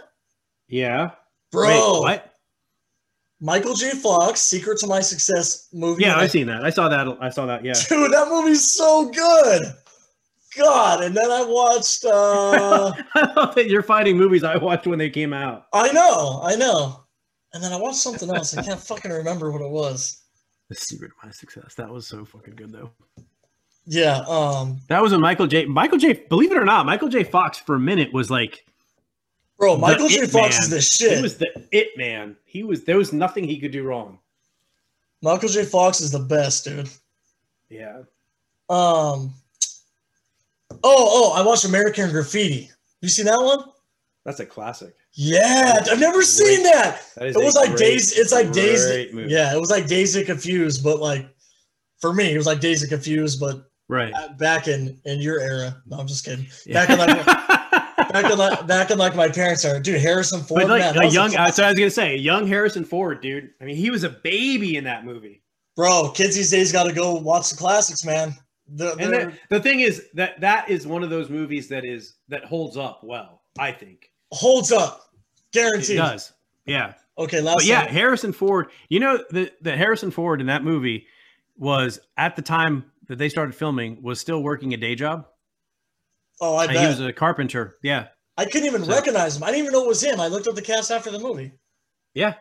yeah, 0.68 1.12
Bro, 1.52 1.68
Wait, 1.68 2.02
what? 2.02 2.34
Michael 3.40 3.76
J. 3.76 3.92
Fox, 3.92 4.40
Secret 4.42 4.80
to 4.80 4.88
My 4.88 5.00
Success 5.00 5.68
movie. 5.72 6.04
Yeah, 6.04 6.18
I've 6.18 6.32
seen 6.32 6.48
that. 6.48 6.66
I 6.66 6.70
saw 6.70 6.90
that. 6.90 7.08
I 7.22 7.30
saw 7.30 7.46
that. 7.46 7.64
Yeah. 7.64 7.74
Dude, 7.88 8.12
that 8.12 8.28
movie's 8.30 8.74
so 8.74 9.10
good. 9.10 9.74
God, 10.58 11.04
and 11.04 11.16
then 11.16 11.30
I 11.30 11.44
watched. 11.44 12.04
uh 12.04 12.92
I 13.16 13.34
love 13.36 13.56
that 13.56 13.70
you're 13.70 13.84
finding 13.84 14.18
movies 14.18 14.44
I 14.44 14.58
watched 14.58 14.88
when 14.88 14.98
they 14.98 15.10
came 15.10 15.32
out. 15.34 15.68
I 15.72 15.92
know, 15.92 16.42
I 16.44 16.56
know. 16.56 17.04
And 17.54 17.64
then 17.64 17.72
I 17.72 17.78
watched 17.78 17.98
something 17.98 18.30
else. 18.30 18.58
I 18.58 18.64
can't 18.64 18.80
fucking 18.80 19.12
remember 19.12 19.52
what 19.52 19.62
it 19.62 19.70
was. 19.70 20.24
The 20.70 20.76
secret 20.76 21.12
of 21.12 21.26
my 21.26 21.32
success. 21.32 21.76
That 21.76 21.90
was 21.90 22.08
so 22.08 22.26
fucking 22.26 22.56
good 22.56 22.72
though. 22.72 22.92
Yeah, 23.86 24.18
um, 24.28 24.80
That 24.90 25.02
was 25.02 25.14
a 25.14 25.18
Michael 25.18 25.48
J. 25.48 25.66
Michael 25.66 25.98
J. 25.98 26.26
Believe 26.28 26.52
it 26.52 26.58
or 26.58 26.66
not, 26.66 26.86
Michael 26.86 27.08
J. 27.08 27.24
Fox 27.24 27.58
for 27.58 27.76
a 27.76 27.80
minute 27.80 28.12
was 28.12 28.30
like 28.30 28.66
bro, 29.58 29.78
Michael 29.78 30.10
J. 30.10 30.28
Fox 30.28 30.56
man. 30.56 30.64
is 30.64 30.70
the 30.70 30.82
shit. 30.82 31.16
He 31.18 31.22
was 31.22 31.38
the 31.38 31.48
it 31.72 31.98
man. 31.98 32.36
He 32.44 32.64
was 32.64 32.84
there 32.84 32.98
was 32.98 33.14
nothing 33.14 33.46
he 33.46 33.60
could 33.60 33.72
do 33.72 33.84
wrong. 33.84 34.20
Michael 35.22 35.50
J. 35.50 35.64
Fox 35.64 36.02
is 36.02 36.12
the 36.12 36.20
best, 36.20 36.66
dude. 36.66 36.90
Yeah. 37.70 38.00
Um. 38.70 39.34
Oh, 40.72 40.80
oh, 40.84 41.34
I 41.36 41.46
watched 41.46 41.64
American 41.64 42.12
Graffiti. 42.12 42.70
You 43.02 43.08
seen 43.08 43.26
that 43.26 43.40
one? 43.40 43.64
That's 44.26 44.42
a 44.42 44.46
classic. 44.46 44.96
Yeah, 45.20 45.80
I've 45.90 46.00
never 46.00 46.22
seen 46.22 46.62
that. 46.62 47.02
That 47.16 47.30
It 47.30 47.36
was 47.36 47.56
like 47.56 47.70
great, 47.70 47.80
days. 47.80 48.16
It's 48.16 48.32
like 48.32 48.52
days. 48.52 48.86
Yeah, 49.14 49.52
it 49.52 49.60
was 49.60 49.72
like 49.72 49.88
Dazed 49.88 50.16
and 50.16 50.28
Confused, 50.28 50.84
but 50.84 51.00
like 51.00 51.28
for 52.00 52.14
me, 52.14 52.34
it 52.34 52.38
was 52.38 52.46
like 52.46 52.60
Dazed 52.60 52.84
and 52.84 52.92
Confused, 52.92 53.40
but 53.40 53.68
right. 53.90 54.14
back 54.38 54.68
in 54.68 55.00
in 55.06 55.20
your 55.20 55.40
era. 55.40 55.82
No, 55.88 55.98
I'm 55.98 56.06
just 56.06 56.24
kidding. 56.24 56.46
Back 56.72 56.92
in 56.92 57.00
like 57.00 57.26
back 58.14 58.32
in 58.32 58.38
like 58.38 58.68
back 58.68 58.92
in 58.92 59.00
like 59.00 59.16
my 59.16 59.28
parents' 59.28 59.66
era, 59.66 59.82
dude. 59.82 60.00
Harrison 60.00 60.42
Ford, 60.42 60.62
but 60.62 60.70
like 60.70 60.96
man, 60.96 61.04
a 61.04 61.08
young, 61.10 61.32
so 61.32 61.64
I 61.64 61.70
was 61.70 61.80
gonna 61.80 61.90
say, 61.90 62.16
young 62.16 62.46
Harrison 62.46 62.86
Ford, 62.86 63.20
dude. 63.20 63.50
I 63.60 63.66
mean, 63.66 63.76
he 63.76 63.90
was 63.90 64.04
a 64.04 64.10
baby 64.10 64.78
in 64.78 64.84
that 64.84 65.04
movie. 65.04 65.42
bro. 65.76 66.12
Kids 66.12 66.36
these 66.36 66.52
days 66.52 66.72
got 66.72 66.84
to 66.84 66.94
go 66.94 67.16
watch 67.16 67.50
the 67.50 67.58
classics, 67.58 68.06
man. 68.06 68.36
The, 68.70 68.96
And 68.98 69.14
the, 69.14 69.34
the 69.50 69.60
thing 69.62 69.80
is 69.80 70.10
that 70.14 70.40
that 70.42 70.70
is 70.70 70.86
one 70.86 71.02
of 71.02 71.10
those 71.10 71.30
movies 71.30 71.70
that 71.70 71.86
is 71.86 72.18
that 72.28 72.46
holds 72.46 72.78
up 72.78 73.02
well. 73.04 73.42
I 73.58 73.72
think. 73.72 74.12
holds 74.32 74.72
up, 74.72 75.07
It 75.54 75.96
does. 75.98 76.34
Yeah. 76.66 76.94
Okay, 77.18 77.42
last. 77.42 77.56
But 77.58 77.66
yeah. 77.66 77.88
Harrison 77.88 78.32
Ford. 78.34 78.68
You 78.90 79.00
know 79.00 79.24
the 79.32 79.52
the 79.62 79.76
Harrison 79.76 80.12
Ford 80.12 80.42
in 80.42 80.48
that 80.48 80.64
movie 80.64 81.08
was 81.58 82.00
at 82.18 82.36
the 82.36 82.42
time 82.42 82.86
that 83.08 83.18
they 83.18 83.30
started 83.30 83.56
filming 83.56 84.02
was 84.04 84.20
still 84.20 84.44
working 84.44 84.74
a 84.74 84.78
day 84.78 84.94
job. 84.96 85.26
Oh, 86.40 86.56
I 86.56 86.68
bet. 86.68 86.76
he 86.78 86.86
was 86.88 87.00
a 87.00 87.12
carpenter. 87.14 87.78
Yeah. 87.82 88.08
I 88.38 88.46
couldn't 88.46 88.68
even 88.68 88.84
So- 88.84 88.92
recognize 88.92 89.38
him. 89.38 89.44
I 89.44 89.48
didn't 89.48 89.62
even 89.62 89.72
know 89.74 89.84
it 89.86 89.88
was 89.88 90.04
him. 90.04 90.20
I 90.20 90.28
looked 90.28 90.48
up 90.48 90.54
the 90.56 90.62
cast 90.62 90.92
after 90.92 91.10
the 91.10 91.18
movie, 91.18 91.52
Yeah. 92.14 92.36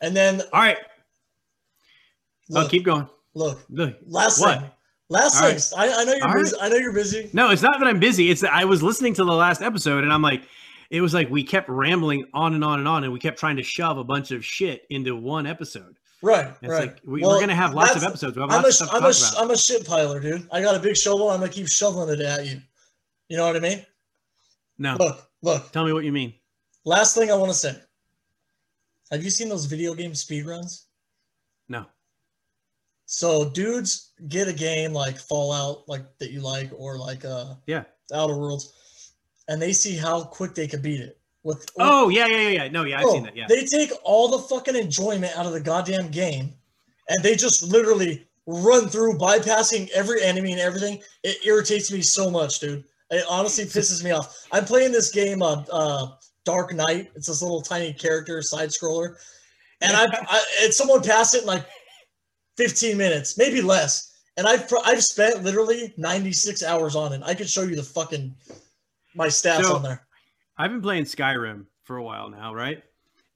and 0.00 0.14
then 0.14 0.40
All 0.52 0.60
right. 0.60 0.78
Oh, 2.50 2.54
look, 2.54 2.66
oh, 2.66 2.68
keep 2.68 2.84
going. 2.84 3.08
look. 3.34 3.64
Look. 3.68 3.96
Last 4.06 4.40
What? 4.40 4.60
thing. 4.60 4.70
Last 5.08 5.42
All 5.42 5.50
thing. 5.50 5.60
I, 5.90 6.00
I 6.02 6.04
know 6.04 6.14
you're 6.14 6.28
All 6.28 6.34
busy. 6.34 6.56
I 6.60 6.68
know 6.68 6.76
you're 6.76 6.92
busy. 6.92 7.30
No, 7.32 7.50
it's 7.50 7.62
not 7.62 7.78
that 7.80 7.88
I'm 7.88 7.98
busy. 7.98 8.30
It's 8.30 8.40
that 8.42 8.52
I 8.52 8.64
was 8.64 8.82
listening 8.82 9.14
to 9.14 9.24
the 9.24 9.32
last 9.32 9.60
episode 9.62 10.04
and 10.04 10.12
I'm 10.12 10.22
like, 10.22 10.42
it 10.92 11.00
was 11.00 11.14
like 11.14 11.30
we 11.30 11.42
kept 11.42 11.70
rambling 11.70 12.26
on 12.34 12.54
and 12.54 12.62
on 12.62 12.78
and 12.78 12.86
on, 12.86 13.02
and 13.02 13.12
we 13.12 13.18
kept 13.18 13.38
trying 13.38 13.56
to 13.56 13.62
shove 13.62 13.96
a 13.96 14.04
bunch 14.04 14.30
of 14.30 14.44
shit 14.44 14.82
into 14.90 15.16
one 15.16 15.46
episode. 15.46 15.96
Right, 16.20 16.52
It's 16.60 16.70
right. 16.70 16.88
like 16.88 17.00
we, 17.04 17.22
Well, 17.22 17.30
we're 17.30 17.40
gonna 17.40 17.54
have 17.54 17.72
lots 17.74 17.96
of 17.96 18.04
episodes. 18.04 18.36
We 18.36 18.42
have 18.42 18.50
I'm 18.50 18.62
lots 18.62 18.80
a, 18.80 18.84
of 18.84 18.88
stuff 18.90 18.90
to 18.90 19.38
I'm, 19.38 19.44
a. 19.44 19.44
I'm 19.46 19.50
a 19.50 19.56
shit 19.58 19.84
piler, 19.86 20.20
dude. 20.20 20.46
I 20.52 20.60
got 20.60 20.76
a 20.76 20.78
big 20.78 20.96
shovel. 20.96 21.30
I'm 21.30 21.40
gonna 21.40 21.50
keep 21.50 21.66
shoveling 21.66 22.10
it 22.20 22.24
at 22.24 22.46
you. 22.46 22.60
You 23.28 23.38
know 23.38 23.46
what 23.46 23.56
I 23.56 23.60
mean? 23.60 23.84
No, 24.78 24.96
Look, 25.00 25.30
look. 25.40 25.72
tell 25.72 25.84
me 25.86 25.92
what 25.94 26.04
you 26.04 26.12
mean. 26.12 26.34
Last 26.84 27.16
thing 27.16 27.30
I 27.30 27.34
want 27.34 27.50
to 27.50 27.56
say. 27.56 27.74
Have 29.10 29.24
you 29.24 29.30
seen 29.30 29.48
those 29.48 29.64
video 29.64 29.94
game 29.94 30.12
speedruns? 30.12 30.84
No. 31.68 31.86
So 33.06 33.48
dudes 33.50 34.12
get 34.28 34.46
a 34.48 34.52
game 34.52 34.92
like 34.92 35.18
Fallout, 35.18 35.88
like 35.88 36.02
that 36.18 36.30
you 36.30 36.40
like, 36.40 36.70
or 36.76 36.98
like 36.98 37.24
uh 37.24 37.54
Yeah. 37.66 37.84
Outer 38.12 38.36
Worlds, 38.36 38.74
and 39.48 39.60
they 39.60 39.72
see 39.72 39.96
how 39.96 40.24
quick 40.24 40.54
they 40.54 40.66
can 40.66 40.82
beat 40.82 41.00
it. 41.00 41.18
With 41.44 41.68
Oh 41.78 42.08
yeah, 42.08 42.26
yeah, 42.26 42.40
yeah, 42.40 42.48
yeah. 42.48 42.68
No, 42.68 42.84
yeah, 42.84 42.98
I've 42.98 43.02
Bro, 43.02 43.12
seen 43.14 43.22
that. 43.24 43.36
Yeah. 43.36 43.46
They 43.48 43.64
take 43.64 43.90
all 44.04 44.28
the 44.28 44.38
fucking 44.38 44.76
enjoyment 44.76 45.36
out 45.36 45.46
of 45.46 45.52
the 45.52 45.60
goddamn 45.60 46.08
game 46.08 46.54
and 47.08 47.22
they 47.22 47.34
just 47.34 47.62
literally 47.62 48.26
run 48.46 48.88
through 48.88 49.18
bypassing 49.18 49.88
every 49.90 50.22
enemy 50.22 50.52
and 50.52 50.60
everything. 50.60 51.00
It 51.22 51.44
irritates 51.44 51.90
me 51.92 52.02
so 52.02 52.30
much, 52.30 52.60
dude. 52.60 52.84
It 53.10 53.24
honestly 53.28 53.64
pisses 53.66 54.04
me 54.04 54.12
off. 54.12 54.46
I'm 54.52 54.64
playing 54.64 54.92
this 54.92 55.10
game, 55.10 55.42
uh, 55.42 55.64
uh 55.70 56.08
Dark 56.44 56.74
Knight. 56.74 57.10
It's 57.14 57.28
this 57.28 57.42
little 57.42 57.62
tiny 57.62 57.92
character 57.92 58.40
side 58.42 58.70
scroller. 58.70 59.16
And 59.80 59.96
I, 59.96 60.04
I 60.28 60.44
and 60.62 60.74
someone 60.74 61.02
passed 61.02 61.34
it 61.34 61.42
in 61.42 61.46
like 61.46 61.66
15 62.56 62.96
minutes, 62.96 63.36
maybe 63.38 63.62
less. 63.62 64.10
And 64.36 64.46
I've 64.46 64.72
I've 64.84 65.04
spent 65.04 65.42
literally 65.42 65.92
96 65.96 66.62
hours 66.62 66.96
on 66.96 67.12
it. 67.12 67.20
I 67.24 67.34
could 67.34 67.48
show 67.48 67.62
you 67.62 67.76
the 67.76 67.82
fucking 67.82 68.34
my 69.14 69.26
stats 69.28 69.62
So, 69.62 69.76
on 69.76 69.82
there. 69.82 70.06
I've 70.56 70.70
been 70.70 70.82
playing 70.82 71.04
Skyrim 71.04 71.66
for 71.84 71.96
a 71.96 72.02
while 72.02 72.28
now, 72.30 72.54
right? 72.54 72.82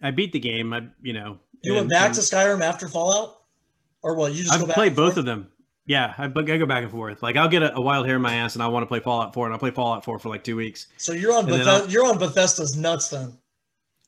I 0.03 0.11
beat 0.11 0.33
the 0.33 0.39
game. 0.41 0.73
I, 0.73 0.83
you 1.03 1.13
know, 1.13 1.39
You 1.63 1.75
went 1.75 1.89
back 1.91 2.07
and 2.07 2.15
to 2.17 2.21
Skyrim 2.21 2.61
after 2.61 2.89
Fallout, 2.89 3.39
or 4.03 4.15
what? 4.15 4.33
You 4.35 4.43
just 4.43 4.53
I've 4.55 4.61
go 4.61 4.67
back 4.67 4.77
played 4.77 4.95
both 4.97 5.15
forth? 5.15 5.17
of 5.19 5.25
them. 5.25 5.49
Yeah, 5.87 6.15
I, 6.19 6.25
I 6.25 6.29
go 6.29 6.67
back 6.67 6.83
and 6.83 6.91
forth. 6.91 7.23
Like 7.23 7.37
I'll 7.37 7.49
get 7.49 7.63
a, 7.63 7.75
a 7.77 7.81
wild 7.81 8.07
hair 8.07 8.17
in 8.17 8.23
my 8.23 8.35
ass, 8.35 8.55
and 8.55 8.63
I 8.63 8.67
want 8.69 8.83
to 8.83 8.87
play 8.87 9.01
Fallout 9.01 9.33
4, 9.33 9.47
and 9.47 9.53
I'll 9.55 9.59
play 9.59 9.71
Fallout 9.71 10.05
4 10.05 10.19
for 10.19 10.29
like 10.29 10.43
two 10.45 10.57
weeks. 10.57 10.89
So 10.97 11.13
you're 11.13 11.33
on 11.33 11.45
And 11.45 11.53
then 11.55 11.61
Bethe- 11.61 11.67
I'll- 11.69 11.89
you're 11.89 12.07
on 12.07 12.19
Bethesda's 12.19 12.77
nuts 12.77 13.09
then. 13.11 13.33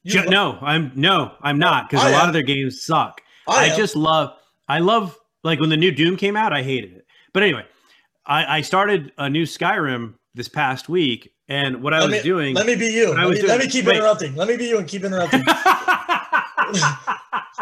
You 0.03 0.13
Ju- 0.13 0.23
lo- 0.25 0.31
no, 0.31 0.59
I'm 0.61 0.93
no, 0.95 1.33
I'm 1.41 1.59
not 1.59 1.89
because 1.91 2.05
a 2.05 2.11
lot 2.11 2.23
am. 2.25 2.29
of 2.29 2.33
their 2.33 2.43
games 2.43 2.83
suck. 2.83 3.21
I, 3.47 3.71
I, 3.73 3.77
just 3.77 3.97
love 3.97 4.35
I 4.69 4.79
love 4.81 5.17
like 5.45 5.59
when 5.61 5.71
the 5.71 5.77
new 5.77 5.91
Doom 5.91 6.17
came 6.17 6.37
out, 6.37 6.53
I 6.53 6.63
hated 6.63 6.93
it. 6.93 7.07
But 7.33 7.43
anyway, 7.43 7.65
I, 8.27 8.59
I 8.59 8.61
started 8.61 9.13
a 9.19 9.29
new 9.31 9.45
Skyrim 9.45 10.15
this 10.35 10.49
past 10.49 10.89
week, 10.89 11.33
and 11.49 11.83
what 11.83 11.95
I 11.95 11.99
Let 12.01 12.11
was 12.11 12.13
me- 12.19 12.23
doing. 12.23 12.55
Let 12.55 12.67
me 12.67 12.75
be 12.77 12.87
you. 12.87 13.13
I 13.13 13.21
Let 13.23 13.29
was 13.29 13.43
me, 13.43 13.49
let 13.49 13.59
me 13.61 13.69
keep 13.69 13.87
wait. 13.87 13.97
interrupting. 13.97 14.35
Let 14.35 14.49
me 14.49 14.57
be 14.57 14.67
you 14.67 14.79
and 14.79 14.87
keep 14.89 15.05
interrupting. 15.05 15.43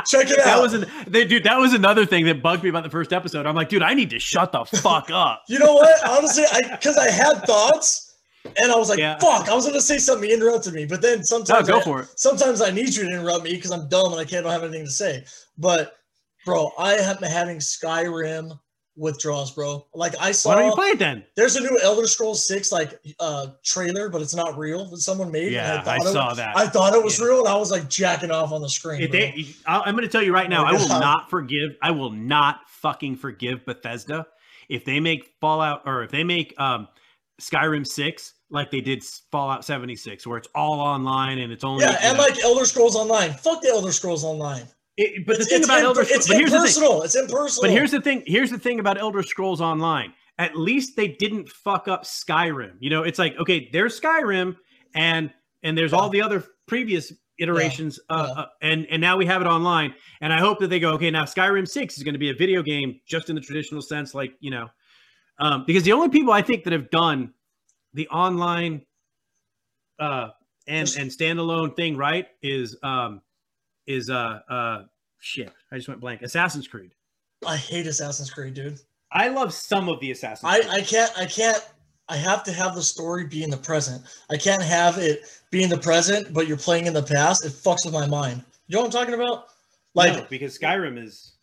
Check 0.06 0.30
it 0.30 0.36
that 0.38 0.46
out. 0.46 0.62
was 0.62 0.74
an, 0.74 0.86
they, 1.06 1.24
dude. 1.24 1.44
That 1.44 1.58
was 1.58 1.72
another 1.72 2.04
thing 2.06 2.24
that 2.26 2.42
bugged 2.42 2.62
me 2.62 2.68
about 2.68 2.84
the 2.84 2.90
first 2.90 3.12
episode. 3.12 3.46
I'm 3.46 3.54
like, 3.54 3.68
dude, 3.68 3.82
I 3.82 3.94
need 3.94 4.10
to 4.10 4.18
shut 4.18 4.52
the 4.52 4.64
fuck 4.64 5.10
up. 5.10 5.42
you 5.48 5.58
know 5.58 5.74
what? 5.74 6.04
Honestly, 6.06 6.44
I 6.52 6.60
because 6.72 6.96
I 6.98 7.10
had 7.10 7.40
thoughts 7.44 8.14
and 8.60 8.70
I 8.70 8.76
was 8.76 8.88
like, 8.88 8.98
Yeah. 8.98 9.18
fuck, 9.18 9.48
I 9.48 9.54
was 9.54 9.66
gonna 9.66 9.80
say 9.80 9.98
something, 9.98 10.28
you 10.28 10.36
interrupted 10.36 10.74
me. 10.74 10.84
But 10.86 11.02
then 11.02 11.18
No, 11.18 11.22
sometimes 11.22 11.68
go 11.68 11.78
I, 11.80 11.82
for 11.82 12.00
it. 12.02 12.08
sometimes 12.16 12.60
I 12.60 12.70
need 12.70 12.94
you 12.94 13.04
to 13.04 13.10
interrupt 13.10 13.44
me 13.44 13.54
because 13.54 13.70
I'm 13.72 13.88
dumb 13.88 14.12
and 14.12 14.20
I 14.20 14.24
can't 14.24 14.44
don't 14.44 14.52
have 14.52 14.62
anything 14.64 14.84
to 14.84 14.90
say. 14.90 15.24
But 15.58 15.96
bro, 16.44 16.70
I 16.78 16.92
have 16.94 17.18
been 17.20 17.30
having 17.30 17.58
Skyrim 17.58 18.58
withdrawals, 18.96 19.50
bro. 19.52 19.86
Like 19.94 20.14
I 20.20 20.32
saw 20.32 20.50
Why 20.50 20.56
don't 20.62 20.70
you 20.70 20.74
play 20.74 20.88
it 20.88 20.98
then? 20.98 21.24
There's 21.36 21.56
a 21.56 21.60
new 21.60 21.78
Elder 21.82 22.06
Scrolls 22.06 22.46
6 22.46 22.72
like 22.72 22.98
uh 23.20 23.48
trailer, 23.64 24.08
but 24.08 24.22
it's 24.22 24.34
not 24.34 24.56
real 24.58 24.88
that 24.90 24.98
someone 24.98 25.30
made. 25.30 25.52
Yeah, 25.52 25.82
I 25.86 25.96
it 25.96 26.02
saw 26.04 26.28
was- 26.30 26.36
that. 26.38 26.56
I 26.56 26.66
thought 26.66 26.94
it 26.94 27.02
was 27.04 27.18
Yeah. 27.18 27.26
real 27.26 27.38
and 27.40 27.48
I 27.48 27.56
was 27.56 27.70
like 27.70 27.88
jacking 27.88 28.30
off 28.30 28.52
on 28.52 28.62
the 28.62 28.68
screen. 28.68 29.10
They, 29.10 29.46
I- 29.66 29.80
I'm 29.80 29.94
going 29.94 30.04
to 30.04 30.10
tell 30.10 30.22
you 30.22 30.32
right 30.32 30.48
now, 30.48 30.62
Oh, 30.64 30.68
I 30.68 30.72
will 30.72 30.88
God. 30.88 31.00
not 31.00 31.30
forgive. 31.30 31.76
I 31.82 31.90
will 31.90 32.10
not 32.10 32.60
fucking 32.68 33.16
forgive 33.16 33.64
Bethesda 33.66 34.26
if 34.68 34.84
they 34.84 34.98
make 35.00 35.30
Fallout 35.40 35.82
or 35.86 36.02
if 36.02 36.10
they 36.10 36.24
make 36.24 36.58
um, 36.58 36.88
Skyrim 37.40 37.86
six 37.86 38.32
like 38.48 38.70
they 38.70 38.80
did 38.80 39.02
Fallout 39.32 39.64
76, 39.64 40.24
where 40.26 40.38
it's 40.38 40.48
all 40.54 40.78
online 40.80 41.38
and 41.40 41.52
it's 41.52 41.64
only. 41.64 41.84
yeah, 41.84 41.98
and 42.02 42.16
know- 42.16 42.22
like 42.24 42.38
Elder 42.44 42.64
Scrolls 42.64 42.94
Online. 42.96 43.32
Fuck 43.32 43.60
the 43.60 43.68
Elder 43.68 43.90
Scrolls 43.92 44.24
Online. 44.24 44.66
It- 44.96 45.26
but 45.26 45.38
the 45.38 45.44
thing 45.44 45.64
about 45.64 45.78
imp- 45.78 45.86
Elder 45.86 46.04
Scrolls, 46.04 46.18
it's 46.18 46.28
but 46.28 46.36
here's 46.38 46.50
the 46.50 46.56
thing. 46.58 46.66
impersonal. 46.66 47.02
It's 47.02 47.14
impersonal. 47.16 47.62
But 47.62 47.70
here's 47.70 47.90
the 47.90 48.00
thing. 48.00 48.22
Here's 48.26 48.50
the 48.50 48.58
thing 48.58 48.80
about 48.80 48.98
Elder 48.98 49.22
Scrolls 49.22 49.60
Online. 49.60 50.12
At 50.38 50.56
least 50.56 50.96
they 50.96 51.08
didn't 51.08 51.48
fuck 51.48 51.88
up 51.88 52.04
Skyrim. 52.04 52.72
You 52.80 52.90
know, 52.90 53.02
it's 53.02 53.18
like 53.18 53.36
okay, 53.38 53.68
there's 53.72 53.98
Skyrim, 54.00 54.56
and 54.94 55.30
and 55.62 55.76
there's 55.76 55.92
all 55.92 56.08
the 56.08 56.22
other 56.22 56.44
previous 56.66 57.12
iterations, 57.38 58.00
uh, 58.08 58.32
yeah. 58.34 58.42
Uh, 58.42 58.46
and 58.62 58.86
and 58.90 59.00
now 59.00 59.16
we 59.16 59.26
have 59.26 59.42
it 59.42 59.46
online. 59.46 59.94
And 60.22 60.32
I 60.32 60.38
hope 60.38 60.58
that 60.60 60.68
they 60.68 60.80
go 60.80 60.92
okay. 60.94 61.10
Now 61.10 61.24
Skyrim 61.24 61.68
Six 61.68 61.96
is 61.98 62.02
going 62.02 62.14
to 62.14 62.18
be 62.18 62.30
a 62.30 62.34
video 62.34 62.62
game, 62.62 63.00
just 63.06 63.28
in 63.28 63.34
the 63.34 63.40
traditional 63.42 63.82
sense, 63.82 64.14
like 64.14 64.32
you 64.40 64.50
know, 64.50 64.68
um, 65.38 65.64
because 65.66 65.82
the 65.82 65.92
only 65.92 66.08
people 66.08 66.32
I 66.32 66.40
think 66.42 66.64
that 66.64 66.72
have 66.72 66.90
done 66.90 67.32
the 67.94 68.08
online 68.08 68.82
uh, 69.98 70.28
and 70.66 70.88
and 70.98 71.10
standalone 71.10 71.74
thing 71.76 71.96
right 71.96 72.26
is 72.42 72.76
um, 72.82 73.20
is 73.86 74.10
uh 74.10 74.40
uh 74.48 74.82
shit. 75.18 75.52
I 75.72 75.76
just 75.76 75.88
went 75.88 76.00
blank. 76.00 76.22
Assassin's 76.22 76.68
Creed. 76.68 76.92
I 77.46 77.56
hate 77.56 77.86
Assassin's 77.86 78.30
Creed, 78.30 78.54
dude. 78.54 78.78
I 79.12 79.28
love 79.28 79.52
some 79.52 79.88
of 79.88 80.00
the 80.00 80.10
Assassin's 80.10 80.50
I, 80.50 80.60
Creed. 80.60 80.72
I 80.72 80.80
can't 80.80 81.12
I 81.18 81.26
can't 81.26 81.70
I 82.08 82.16
have 82.16 82.44
to 82.44 82.52
have 82.52 82.74
the 82.74 82.82
story 82.82 83.26
be 83.26 83.42
in 83.42 83.50
the 83.50 83.56
present. 83.56 84.02
I 84.30 84.36
can't 84.36 84.62
have 84.62 84.98
it 84.98 85.42
be 85.50 85.62
in 85.62 85.70
the 85.70 85.78
present, 85.78 86.32
but 86.32 86.46
you're 86.46 86.56
playing 86.56 86.86
in 86.86 86.92
the 86.92 87.02
past. 87.02 87.44
It 87.44 87.52
fucks 87.52 87.84
with 87.84 87.94
my 87.94 88.06
mind. 88.06 88.44
You 88.68 88.76
know 88.76 88.82
what 88.82 88.94
I'm 88.94 89.06
talking 89.06 89.14
about? 89.14 89.46
Like 89.94 90.12
No, 90.12 90.26
because 90.28 90.58
Skyrim 90.58 91.02
is 91.02 91.34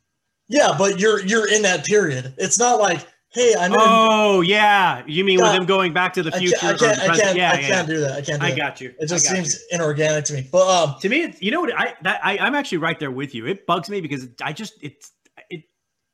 Yeah, 0.48 0.74
but 0.78 1.00
you're 1.00 1.26
you're 1.26 1.52
in 1.54 1.62
that 1.64 1.86
period. 1.86 2.34
It's 2.38 2.60
not 2.60 2.80
like, 2.80 3.06
hey, 3.34 3.56
I'm 3.58 3.72
in. 3.74 3.78
Oh 3.80 4.42
yeah, 4.42 5.04
you 5.08 5.24
mean 5.24 5.38
with 5.38 5.46
God, 5.46 5.56
them 5.58 5.66
going 5.66 5.94
back 5.94 6.14
to 6.14 6.24
the 6.24 6.34
I 6.36 6.40
future? 6.40 6.58
can't, 6.58 6.82
I 6.82 6.86
can't, 6.86 7.00
I 7.00 7.18
can't, 7.18 7.38
yeah, 7.38 7.52
I 7.52 7.60
yeah. 7.60 7.68
can't 7.68 7.88
do 7.88 8.00
that. 8.02 8.12
I 8.12 8.22
can't 8.22 8.42
do 8.42 8.48
I 8.48 8.56
got 8.56 8.82
you. 8.82 8.94
It 9.00 9.08
just 9.08 9.26
seems 9.26 9.54
you. 9.56 9.60
inorganic 9.78 10.26
to 10.26 10.34
me. 10.34 10.48
But 10.52 10.68
um, 10.68 10.96
to 11.00 11.10
me, 11.10 11.24
it's, 11.24 11.42
you 11.42 11.52
know 11.52 11.62
what? 11.62 11.74
I 11.78 11.94
that 12.02 12.20
I, 12.24 12.38
I'm 12.38 12.56
actually 12.56 12.80
right 12.80 13.00
there 13.00 13.12
with 13.12 13.36
you. 13.36 13.46
It 13.46 13.66
bugs 13.66 13.90
me 13.90 14.02
because 14.02 14.28
I 14.42 14.54
just 14.54 14.76
it's 14.82 15.12
it. 15.50 15.64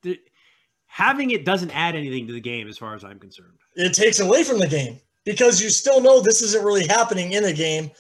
The, 0.04 0.20
having 0.88 1.32
it 1.32 1.46
doesn't 1.46 1.72
add 1.72 1.96
anything 1.96 2.28
to 2.28 2.34
the 2.34 2.42
game 2.42 2.68
as 2.68 2.78
far 2.78 2.96
as 2.96 3.04
I'm 3.04 3.20
concerned. 3.20 3.60
it 3.76 3.94
takes 3.94 4.20
away 4.20 4.44
from 4.44 4.60
the 4.60 4.68
game 4.68 5.00
because 5.24 5.62
you 5.62 5.70
still 5.70 6.02
know 6.02 6.20
this 6.20 6.42
isn't 6.42 6.66
really 6.66 6.88
happening 6.88 7.34
in 7.34 7.44
the 7.44 7.54
game, 7.54 7.92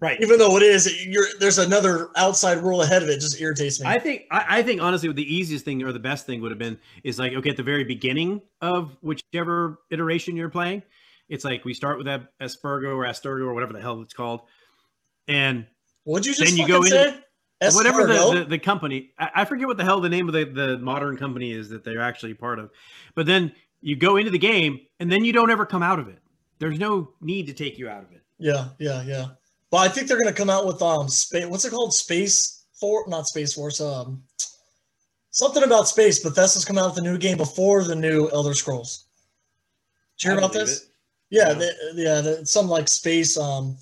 Right. 0.00 0.20
even 0.20 0.38
though 0.38 0.56
it 0.56 0.62
is. 0.62 1.04
You're 1.06 1.26
there's 1.40 1.58
another 1.58 2.08
outside 2.16 2.58
rule 2.58 2.82
ahead 2.82 3.02
of 3.02 3.08
it. 3.08 3.14
it 3.14 3.20
just 3.20 3.40
irritates 3.40 3.80
me. 3.80 3.86
I 3.88 3.98
think 3.98 4.22
I, 4.30 4.44
I 4.58 4.62
think 4.62 4.80
honestly, 4.80 5.12
the 5.12 5.34
easiest 5.34 5.64
thing 5.64 5.82
or 5.82 5.92
the 5.92 5.98
best 5.98 6.24
thing 6.26 6.40
would 6.40 6.52
have 6.52 6.58
been 6.58 6.78
is 7.02 7.18
like 7.18 7.32
okay 7.32 7.50
at 7.50 7.56
the 7.56 7.62
very 7.64 7.82
beginning 7.84 8.40
of 8.60 8.96
whichever 9.00 9.80
iteration 9.90 10.36
you're 10.36 10.50
playing, 10.50 10.82
it's 11.28 11.44
like 11.44 11.64
we 11.64 11.74
start 11.74 11.96
with 11.98 12.06
that 12.06 12.28
Aspergo 12.40 12.94
or 12.94 13.04
Asturgo 13.04 13.46
or 13.46 13.54
whatever 13.54 13.72
the 13.72 13.80
hell 13.80 14.00
it's 14.02 14.14
called, 14.14 14.42
and 15.26 15.66
What'd 16.04 16.26
you 16.26 16.34
just 16.34 16.56
then 16.56 16.56
you 16.58 16.68
go 16.68 16.76
into- 16.82 16.90
say? 16.90 17.20
whatever 17.74 18.06
the, 18.06 18.34
the, 18.34 18.44
the 18.50 18.58
company 18.60 19.10
I, 19.18 19.30
I 19.36 19.44
forget 19.44 19.66
what 19.66 19.76
the 19.78 19.84
hell 19.84 20.00
the 20.00 20.08
name 20.08 20.28
of 20.28 20.32
the, 20.32 20.44
the 20.44 20.78
modern 20.78 21.16
company 21.16 21.50
is 21.50 21.68
that 21.70 21.82
they're 21.82 22.00
actually 22.00 22.34
part 22.34 22.60
of 22.60 22.70
but 23.16 23.26
then 23.26 23.50
you 23.80 23.96
go 23.96 24.16
into 24.16 24.30
the 24.30 24.38
game 24.38 24.78
and 25.00 25.10
then 25.10 25.24
you 25.24 25.32
don't 25.32 25.50
ever 25.50 25.66
come 25.66 25.82
out 25.82 25.98
of 25.98 26.06
it 26.06 26.20
there's 26.60 26.78
no 26.78 27.14
need 27.20 27.48
to 27.48 27.52
take 27.52 27.76
you 27.76 27.88
out 27.88 28.04
of 28.04 28.12
it 28.12 28.22
Yeah, 28.38 28.68
yeah, 28.78 29.02
yeah. 29.02 29.26
But 29.70 29.78
I 29.78 29.88
think 29.88 30.08
they're 30.08 30.18
gonna 30.18 30.32
come 30.32 30.50
out 30.50 30.66
with 30.66 30.80
um 30.82 31.08
space. 31.08 31.46
What's 31.46 31.64
it 31.64 31.70
called? 31.70 31.92
Space 31.94 32.64
for 32.80 33.04
not 33.08 33.26
Space 33.26 33.54
Force. 33.54 33.80
Um, 33.80 34.22
something 35.30 35.62
about 35.62 35.88
space. 35.88 36.20
Bethesda's 36.22 36.64
coming 36.64 36.82
out 36.82 36.90
with 36.94 36.98
a 36.98 37.02
new 37.02 37.18
game 37.18 37.36
before 37.36 37.84
the 37.84 37.94
new 37.96 38.28
Elder 38.30 38.54
Scrolls. 38.54 39.06
Did 40.18 40.24
you 40.24 40.30
hear 40.32 40.38
about 40.38 40.52
this? 40.52 40.82
it. 40.84 40.88
Yeah, 41.30 41.52
No. 41.52 41.58
they, 41.58 41.70
yeah. 41.94 42.20
The, 42.20 42.46
some 42.46 42.68
like 42.68 42.88
space 42.88 43.36
um 43.36 43.76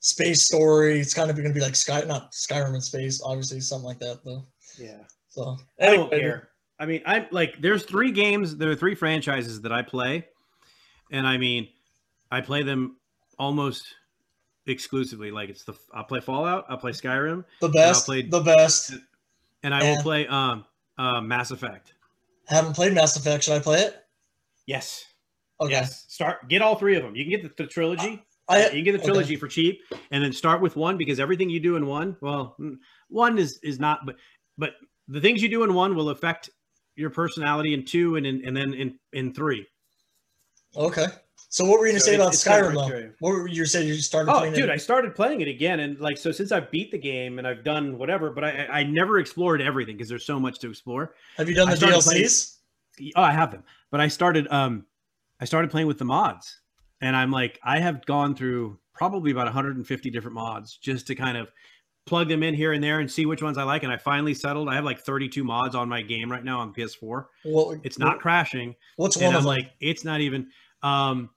space 0.00 0.44
story. 0.44 1.00
It's 1.00 1.14
kind 1.14 1.30
of 1.30 1.36
gonna 1.36 1.52
be 1.52 1.60
like 1.60 1.76
Sky, 1.76 2.02
not 2.06 2.32
Skyrim 2.32 2.74
in 2.74 2.80
space, 2.80 3.22
obviously 3.24 3.60
something 3.60 3.86
like 3.86 3.98
that 4.00 4.20
though. 4.24 4.44
Yeah. 4.78 4.98
So 5.28 5.56
I 5.80 5.86
don't 5.86 6.12
anyway, 6.12 6.20
care. 6.20 6.48
i 6.78 6.86
mean 6.86 7.02
i'm 7.04 7.26
like 7.30 7.60
there's 7.60 7.84
three 7.84 8.10
games 8.10 8.56
there 8.56 8.70
are 8.70 8.74
three 8.74 8.94
franchises 8.94 9.60
that 9.60 9.70
i 9.72 9.82
play 9.82 10.26
and 11.12 11.26
i 11.26 11.36
mean 11.36 11.68
i 12.30 12.40
play 12.40 12.62
them 12.62 12.96
almost 13.38 13.84
exclusively 14.66 15.30
like 15.30 15.48
it's 15.48 15.64
the 15.64 15.74
i'll 15.94 16.04
play 16.04 16.20
fallout 16.20 16.64
i'll 16.68 16.76
play 16.76 16.92
skyrim 16.92 17.44
The 17.60 17.68
best, 17.68 18.06
play- 18.06 18.22
the 18.22 18.40
best. 18.40 18.92
and 19.62 19.74
i 19.74 19.82
Yeah. 19.82 19.96
will 19.96 20.02
play 20.02 20.26
um 20.26 20.64
uh 20.98 21.20
mass 21.20 21.50
effect 21.50 21.92
Haven't 22.48 22.74
played 22.74 22.92
Mass 22.94 23.16
Effect. 23.16 23.42
Should 23.42 23.54
I 23.54 23.58
play 23.58 23.80
it? 23.80 24.04
Yes. 24.66 25.04
Okay. 25.60 25.72
Yes. 25.72 26.04
Start. 26.06 26.48
Get 26.48 26.62
all 26.62 26.76
three 26.76 26.94
of 26.94 27.02
them. 27.02 27.16
You 27.16 27.24
can 27.24 27.30
get 27.32 27.42
the, 27.56 27.64
the 27.64 27.68
trilogy. 27.68 28.22
I 28.48 28.66
you 28.66 28.70
can 28.70 28.84
get 28.84 28.92
the 28.92 28.98
okay. 28.98 29.06
trilogy 29.06 29.34
for 29.34 29.48
cheap 29.48 29.80
and 30.12 30.22
then 30.22 30.32
start 30.32 30.60
with 30.60 30.76
one 30.76 30.96
because 30.96 31.18
everything 31.18 31.50
you 31.50 31.58
do 31.58 31.74
in 31.74 31.86
one 31.86 32.16
well 32.20 32.54
mm, 32.60 32.76
one 33.08 33.36
is 33.38 33.58
is 33.64 33.80
not 33.80 34.06
but 34.06 34.14
but 34.56 34.74
the 35.08 35.20
things 35.20 35.42
you 35.42 35.48
do 35.48 35.64
in 35.64 35.74
one 35.74 35.96
will 35.96 36.10
affect 36.10 36.50
your 36.94 37.10
personality 37.10 37.74
in 37.74 37.84
two 37.84 38.14
and 38.14 38.24
in, 38.24 38.46
and 38.46 38.56
then 38.56 38.72
in 38.74 38.96
in 39.12 39.34
three 39.34 39.66
Okay. 40.76 41.06
So 41.48 41.64
what 41.64 41.78
were 41.78 41.86
you 41.86 41.92
gonna 41.92 42.00
So 42.00 42.06
say 42.06 42.12
it- 42.14 42.20
about 42.20 42.32
it's 42.34 42.44
kind 42.44 42.66
of 42.66 42.72
Skyrim 42.72 42.88
though? 42.88 43.10
What 43.20 43.30
were 43.30 43.48
you 43.48 43.64
saying? 43.66 43.88
You 43.88 43.94
started 43.94 44.30
Oh, 44.32 44.38
playing 44.38 44.54
dude, 44.54 44.64
it? 44.64 44.70
I 44.70 44.76
started 44.76 45.14
playing 45.14 45.40
it 45.40 45.48
again, 45.48 45.80
and 45.80 45.98
like 46.00 46.18
so 46.18 46.32
since 46.32 46.52
I 46.52 46.60
beat 46.60 46.90
the 46.90 46.98
game 46.98 47.38
and 47.38 47.46
I've 47.46 47.64
done 47.64 47.98
whatever, 47.98 48.30
but 48.30 48.44
I, 48.44 48.66
i, 48.70 48.82
never 48.82 49.18
explored 49.18 49.62
everything 49.62 49.96
because 49.96 50.08
there's 50.08 50.26
so 50.26 50.38
much 50.40 50.58
to 50.60 50.68
explore 50.70 51.14
Have 51.36 51.48
you 51.48 51.54
done 51.54 51.70
the 51.70 51.76
DLCs? 51.76 52.04
playing- 52.98 53.12
oh 53.14 53.22
i 53.22 53.30
have 53.30 53.50
them 53.52 53.62
but 53.90 54.00
i 54.00 54.08
started 54.08 54.48
um 54.50 54.86
i 55.38 55.44
started 55.44 55.70
playing 55.70 55.86
with 55.86 55.98
the 55.98 56.04
mods 56.06 56.60
and 57.02 57.14
i'm 57.14 57.30
like 57.30 57.60
i 57.62 57.78
have 57.78 58.04
gone 58.06 58.34
through 58.34 58.78
probably 58.94 59.30
about 59.30 59.44
150 59.44 60.08
different 60.08 60.34
mods 60.34 60.78
just 60.78 61.06
to 61.06 61.14
kind 61.14 61.36
of 61.36 61.48
plug 62.06 62.26
them 62.26 62.42
in 62.42 62.54
here 62.54 62.72
and 62.72 62.82
there 62.82 63.00
and 63.00 63.10
see 63.10 63.26
which 63.26 63.42
ones 63.42 63.58
i 63.58 63.62
like 63.64 63.82
and 63.82 63.92
i 63.92 63.98
finally 63.98 64.32
settled 64.32 64.66
i 64.70 64.74
have 64.74 64.84
like 64.84 64.98
32 64.98 65.44
mods 65.44 65.74
on 65.74 65.90
my 65.90 66.00
game 66.00 66.30
right 66.32 66.42
now 66.42 66.58
on 66.60 66.72
ps4 66.72 67.26
What, 67.44 67.80
it's 67.84 67.98
not 67.98 68.18
crashing 68.18 68.74
What's 68.96 69.16
and 69.16 69.26
one 69.26 69.34
I'm 69.34 69.38
of 69.40 69.44
like, 69.44 69.72
it's 69.80 70.02
not 70.04 70.22
even. 70.22 70.48
Um, 70.82 71.28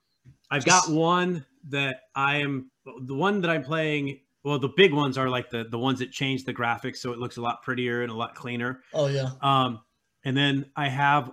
I've 0.50 0.64
got 0.64 0.88
one 0.88 1.46
that 1.68 2.02
I 2.14 2.36
am 2.38 2.70
the 2.84 3.14
one 3.14 3.40
that 3.42 3.50
I'm 3.50 3.62
playing. 3.62 4.20
Well, 4.42 4.58
the 4.58 4.72
big 4.74 4.92
ones 4.92 5.18
are 5.18 5.28
like 5.28 5.50
the 5.50 5.64
the 5.64 5.78
ones 5.78 5.98
that 6.00 6.10
change 6.12 6.44
the 6.44 6.54
graphics, 6.54 6.96
so 6.96 7.12
it 7.12 7.18
looks 7.18 7.36
a 7.36 7.42
lot 7.42 7.62
prettier 7.62 8.02
and 8.02 8.10
a 8.10 8.14
lot 8.14 8.34
cleaner. 8.34 8.82
oh 8.94 9.06
yeah. 9.06 9.30
Um, 9.40 9.80
and 10.24 10.36
then 10.36 10.66
I 10.76 10.88
have. 10.88 11.32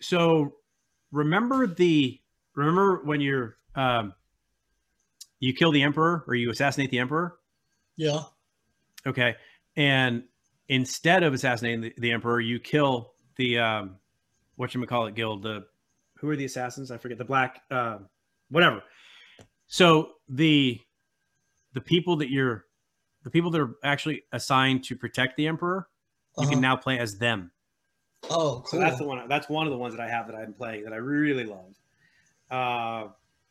So, 0.00 0.54
remember 1.12 1.66
the 1.66 2.20
remember 2.54 3.02
when 3.04 3.20
you're 3.20 3.56
um, 3.74 4.14
you 5.40 5.52
kill 5.52 5.72
the 5.72 5.82
emperor 5.82 6.24
or 6.26 6.34
you 6.34 6.50
assassinate 6.50 6.90
the 6.90 6.98
emperor. 6.98 7.36
Yeah. 7.96 8.22
Okay, 9.06 9.36
and 9.76 10.24
instead 10.68 11.22
of 11.22 11.34
assassinating 11.34 11.80
the, 11.80 11.94
the 11.98 12.12
emperor, 12.12 12.40
you 12.40 12.60
kill 12.60 13.12
the 13.36 13.58
um, 13.58 13.96
what 14.56 14.74
you 14.74 14.86
call 14.86 15.06
it 15.06 15.14
guild. 15.14 15.42
The 15.42 15.66
who 16.18 16.28
are 16.30 16.36
the 16.36 16.44
assassins? 16.44 16.90
I 16.90 16.98
forget 16.98 17.18
the 17.18 17.24
black, 17.24 17.62
uh, 17.70 17.98
whatever. 18.50 18.82
So 19.66 20.12
the 20.28 20.80
the 21.72 21.80
people 21.80 22.16
that 22.16 22.30
you're 22.30 22.66
the 23.22 23.30
people 23.30 23.50
that 23.50 23.60
are 23.60 23.74
actually 23.84 24.22
assigned 24.32 24.84
to 24.84 24.96
protect 24.96 25.36
the 25.36 25.46
emperor, 25.46 25.88
you 26.38 26.42
Uh-huh. 26.42 26.50
can 26.52 26.60
now 26.60 26.76
play 26.76 26.98
as 26.98 27.18
them. 27.18 27.50
Oh, 28.28 28.64
so 28.66 28.78
that's 28.78 28.98
the 28.98 29.04
one. 29.04 29.26
That's 29.28 29.48
one 29.48 29.66
of 29.66 29.72
the 29.72 29.78
ones 29.78 29.94
that 29.94 30.02
I 30.02 30.08
have 30.08 30.26
that 30.26 30.36
I'm 30.36 30.52
playing 30.52 30.84
that 30.84 30.92
I 30.92 30.96
really 30.96 31.44
love. 31.44 31.74
Uh, 32.50 33.08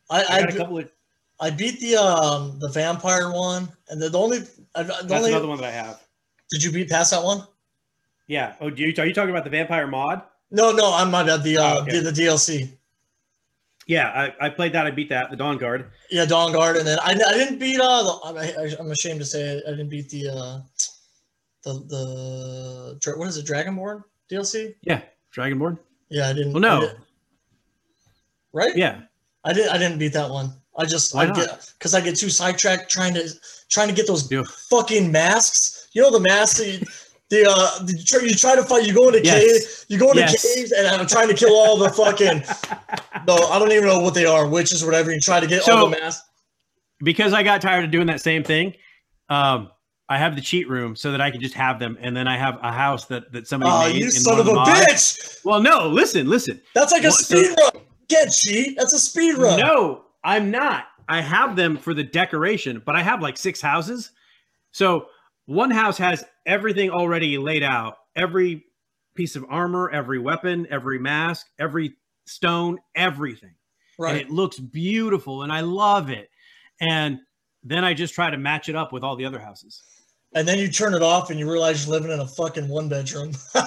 I, 0.10 0.24
I 0.24 0.26
I, 0.30 0.41
got 0.41 0.54
a 0.54 0.58
couple 0.58 0.78
of. 0.78 0.91
I 1.39 1.50
beat 1.50 1.80
the 1.80 1.95
um 1.95 2.60
the 2.60 2.70
vampire 2.70 3.32
one, 3.32 3.70
and 3.89 4.02
the, 4.02 4.10
the 4.10 4.20
only 4.20 4.39
I, 4.76 4.84
the 4.84 4.93
That's 4.93 5.12
only 5.14 5.32
another 5.32 5.47
one 5.47 5.58
that 5.60 5.68
I 5.68 5.72
have. 5.72 6.02
did 6.52 6.64
you 6.64 6.72
beat 6.72 6.89
past 6.89 7.12
that 7.12 7.24
one? 7.24 7.47
Yeah. 8.28 8.56
Oh, 8.62 8.70
do 8.70 8.84
you, 8.84 8.93
are 9.02 9.06
you 9.06 9.14
talking 9.14 9.32
about 9.32 9.43
the 9.43 9.50
vampire 9.50 9.88
mod? 9.88 10.22
No, 10.52 10.72
no, 10.72 10.93
I'm 10.93 11.10
not 11.12 11.30
at 11.30 11.43
the 11.43 11.58
uh 11.58 11.78
Oh, 11.78 11.82
okay. 11.84 12.00
the, 12.00 12.12
the 12.12 12.22
DLC. 12.24 12.70
Yeah, 13.90 14.10
I, 14.40 14.46
I 14.46 14.50
played 14.52 14.72
that. 14.74 14.86
I 14.86 14.92
beat 14.92 15.10
that. 15.10 15.32
The 15.32 15.36
Dawn 15.36 15.58
Guard. 15.58 15.90
Yeah, 16.12 16.24
Dawn 16.26 16.52
Guard, 16.54 16.78
and 16.78 16.86
then 16.86 17.00
I, 17.00 17.10
I 17.14 17.34
didn't 17.34 17.58
beat 17.58 17.80
uh 17.82 18.04
the, 18.04 18.20
I'm, 18.24 18.38
I, 18.38 18.76
I'm 18.80 18.92
ashamed 18.92 19.20
to 19.20 19.26
say 19.26 19.42
it, 19.42 19.64
I 19.66 19.72
didn't 19.72 19.90
beat 19.90 20.10
the 20.10 20.30
uh 20.30 20.62
the 21.64 21.74
the 23.04 23.14
what 23.18 23.28
is 23.28 23.38
it 23.38 23.48
Dragonborn 23.48 24.04
DLC? 24.32 24.76
Yeah, 24.84 25.02
Dragonborn. 25.36 25.80
Yeah, 26.10 26.30
I 26.30 26.34
didn't. 26.34 26.54
Well, 26.54 26.62
no. 26.62 26.82
Didn't- 26.82 27.00
right? 28.54 28.76
Yeah, 28.76 29.02
I 29.44 29.54
did. 29.54 29.68
I 29.70 29.80
didn't 29.80 29.98
beat 29.98 30.14
that 30.14 30.30
one. 30.30 30.54
I 30.78 30.86
just 30.86 31.16
Why 31.16 31.24
I 31.24 31.26
not? 31.26 31.36
get 31.38 31.74
because 31.80 31.96
I 31.96 32.02
get 32.02 32.16
too 32.16 32.30
sidetracked 32.30 32.92
trying 32.92 33.16
to 33.16 33.28
trying 33.70 33.88
to 33.88 33.96
get 33.96 34.06
those 34.06 34.32
fucking 34.70 35.12
masks. 35.12 35.90
You 35.94 36.04
know 36.04 36.12
the 36.12 36.20
masks. 36.20 37.09
The 37.30 37.46
uh, 37.48 37.84
the, 37.84 37.94
you 37.98 38.04
try- 38.04 38.22
you 38.22 38.34
try 38.36 38.56
to 38.56 38.64
fight. 38.64 38.88
You 38.88 38.94
go 38.94 39.08
into 39.08 39.24
Yes. 39.24 39.44
cave. 39.44 39.86
You 39.90 39.98
go 40.00 40.08
into 40.10 40.22
Yes. 40.22 40.56
caves, 40.56 40.72
and 40.72 40.88
I'm 40.88 41.06
trying 41.08 41.28
to 41.28 41.34
kill 41.36 41.54
all 41.56 41.78
the 41.78 41.90
fucking. 41.90 42.44
no, 43.28 43.36
I 43.50 43.60
don't 43.60 43.72
even 43.72 43.86
know 43.86 44.00
what 44.00 44.14
they 44.16 44.26
are. 44.26 44.48
Witches, 44.48 44.82
or 44.82 44.88
whatever. 44.88 45.12
You 45.14 45.20
try 45.20 45.40
to 45.40 45.48
get 45.48 45.68
all 45.70 45.90
the 45.90 46.00
masks. 46.00 46.24
because 47.04 47.34
I 47.34 47.44
got 47.44 47.62
tired 47.62 47.86
of 47.86 47.92
doing 47.92 48.08
that 48.08 48.22
same 48.22 48.44
thing. 48.44 48.74
Um, 49.30 49.70
I 50.12 50.18
have 50.18 50.36
the 50.36 50.42
cheat 50.42 50.68
room 50.68 50.96
so 50.96 51.12
that 51.12 51.22
I 51.22 51.30
can 51.30 51.40
just 51.40 51.54
have 51.54 51.78
them, 51.78 51.96
and 52.02 52.18
then 52.18 52.28
I 52.28 52.36
have 52.36 52.58
a 52.64 52.72
house 52.72 53.06
that 53.06 53.32
that 53.32 53.48
somebody 53.48 53.72
Oh, 53.72 53.94
made. 53.94 54.00
you 54.00 54.06
in 54.06 54.12
son 54.12 54.40
of 54.40 54.48
a 54.48 54.54
mods. 54.54 54.72
bitch! 54.72 55.46
Well, 55.46 55.62
no, 55.62 55.88
listen, 55.88 56.28
listen. 56.28 56.60
That's 56.74 56.92
like 56.92 57.04
a 57.04 57.08
What- 57.10 57.14
so- 57.20 57.36
speed 57.44 57.56
run. 57.60 57.84
Get 58.08 58.32
cheat. 58.32 58.76
That's 58.76 58.94
a 58.94 59.00
speed 59.00 59.36
run. 59.38 59.60
No, 59.60 60.06
I'm 60.24 60.50
not. 60.50 60.86
I 61.08 61.22
have 61.22 61.56
them 61.56 61.78
for 61.78 61.94
the 61.94 62.04
decoration, 62.04 62.82
but 62.84 62.96
I 62.96 63.04
have 63.04 63.22
like 63.22 63.38
six 63.38 63.62
houses. 63.62 64.10
So 64.72 65.08
one 65.50 65.72
house 65.72 65.97
has 65.97 66.24
everything 66.45 66.91
already 66.91 67.39
laid 67.39 67.64
out 67.64 67.97
every 68.16 68.64
piece 69.16 69.36
of 69.36 69.43
armor, 69.50 69.89
every 69.89 70.20
weapon, 70.20 70.68
every 70.70 71.00
mask, 71.00 71.47
every 71.58 71.95
stone, 72.28 72.78
everything. 72.95 73.56
And 73.97 74.06
Right. 74.06 74.22
it 74.22 74.30
looks 74.30 74.60
beautiful 74.60 75.41
and 75.41 75.52
I 75.52 75.62
love 75.62 76.12
it. 76.12 76.30
And 76.80 77.18
then 77.64 77.84
I 77.84 77.95
just 77.95 78.14
try 78.14 78.30
to 78.30 78.38
match 78.38 78.70
it 78.70 78.76
up 78.76 78.93
with 78.93 79.04
all 79.04 79.16
the 79.16 79.26
other 79.26 79.39
houses. 79.39 79.82
And 80.36 80.47
then 80.47 80.60
you 80.60 80.70
turn 80.70 80.93
it 80.93 81.02
off, 81.02 81.32
and 81.32 81.39
you 81.39 81.52
realize 81.52 81.88
you're 81.88 81.95
living 81.95 82.12
in 82.12 82.20
a 82.20 82.28
fucking 82.28 82.68
one 82.68 82.88
bedroom. 82.88 83.32
That's 83.54 83.66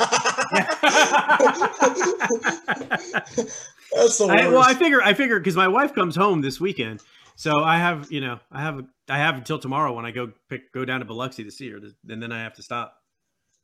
the 4.19 4.29
worst. 4.29 4.45
I, 4.45 4.49
well, 4.49 4.63
I 4.63 4.75
figure, 4.75 5.03
I 5.03 5.13
figure, 5.13 5.41
because 5.41 5.57
my 5.57 5.67
wife 5.67 5.93
comes 5.93 6.15
home 6.15 6.41
this 6.41 6.61
weekend, 6.61 7.01
so 7.37 7.63
I 7.63 7.79
have, 7.79 8.11
you 8.11 8.21
know, 8.21 8.39
I 8.51 8.61
have, 8.63 8.85
I 9.09 9.19
have 9.19 9.37
until 9.37 9.59
tomorrow 9.59 9.93
when 9.93 10.05
I 10.07 10.11
go 10.11 10.31
pick, 10.49 10.73
go 10.73 10.85
down 10.85 11.01
to 11.01 11.07
Biloxi 11.07 11.45
to 11.45 11.51
see 11.51 11.71
her, 11.71 11.79
and 12.09 12.23
then 12.23 12.33
I 12.33 12.41
have 12.43 12.55
to 12.55 12.63
stop. 12.63 12.97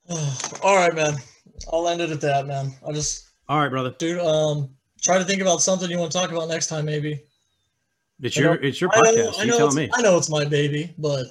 All 0.62 0.76
right, 0.76 0.94
man. 0.94 1.14
I'll 1.72 1.88
end 1.88 2.00
it 2.00 2.10
at 2.10 2.20
that, 2.22 2.46
man. 2.46 2.72
I 2.86 2.92
just, 2.92 3.28
All 3.48 3.58
right, 3.58 3.68
brother, 3.70 3.94
dude, 3.98 4.20
um, 4.20 4.70
try 5.02 5.18
to 5.18 5.24
think 5.24 5.42
about 5.42 5.60
something 5.62 5.90
you 5.90 5.98
want 5.98 6.12
to 6.12 6.18
talk 6.18 6.30
about 6.30 6.48
next 6.48 6.68
time, 6.68 6.84
maybe. 6.84 7.20
it's 8.22 8.36
your, 8.36 8.54
it's 8.54 8.80
your 8.80 8.90
I 8.92 9.00
know, 9.00 9.12
podcast. 9.12 9.38
I 9.38 9.42
You 9.44 9.50
know, 9.50 9.56
tell 9.58 9.66
it's, 9.68 9.76
me. 9.76 9.90
I 9.94 10.02
know 10.02 10.16
it's 10.18 10.30
my 10.30 10.44
baby, 10.44 10.94
but 10.98 11.26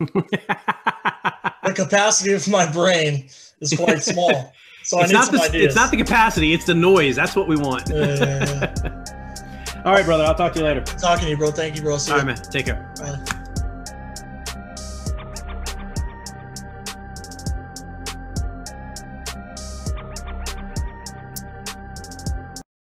the 0.00 1.72
capacity 1.74 2.32
of 2.32 2.48
my 2.48 2.70
brain 2.70 3.28
is 3.60 3.74
quite 3.76 4.02
small. 4.02 4.52
So 4.84 4.98
I 5.00 5.02
it's 5.02 5.10
need 5.12 5.18
not 5.18 5.26
some 5.26 5.36
the 5.36 5.42
ideas. 5.42 5.64
it's 5.66 5.76
not 5.76 5.90
the 5.90 5.96
capacity, 5.98 6.52
it's 6.54 6.64
the 6.64 6.74
noise. 6.74 7.16
That's 7.16 7.36
what 7.36 7.48
we 7.48 7.56
want. 7.56 7.88
Yeah, 7.90 8.16
yeah, 8.16 8.74
yeah. 8.84 9.04
All 9.84 9.92
right, 9.92 10.04
brother. 10.04 10.24
I'll 10.24 10.34
talk 10.34 10.52
to 10.54 10.58
you 10.58 10.64
later. 10.64 10.82
Talking 10.82 11.24
to 11.24 11.30
you, 11.30 11.36
bro. 11.36 11.50
Thank 11.50 11.76
you, 11.76 11.82
bro. 11.82 11.96
See 11.98 12.12
All 12.12 12.18
right, 12.18 12.26
man. 12.26 12.36
Take 12.36 12.66
care. 12.66 12.86
Bye. 12.98 13.18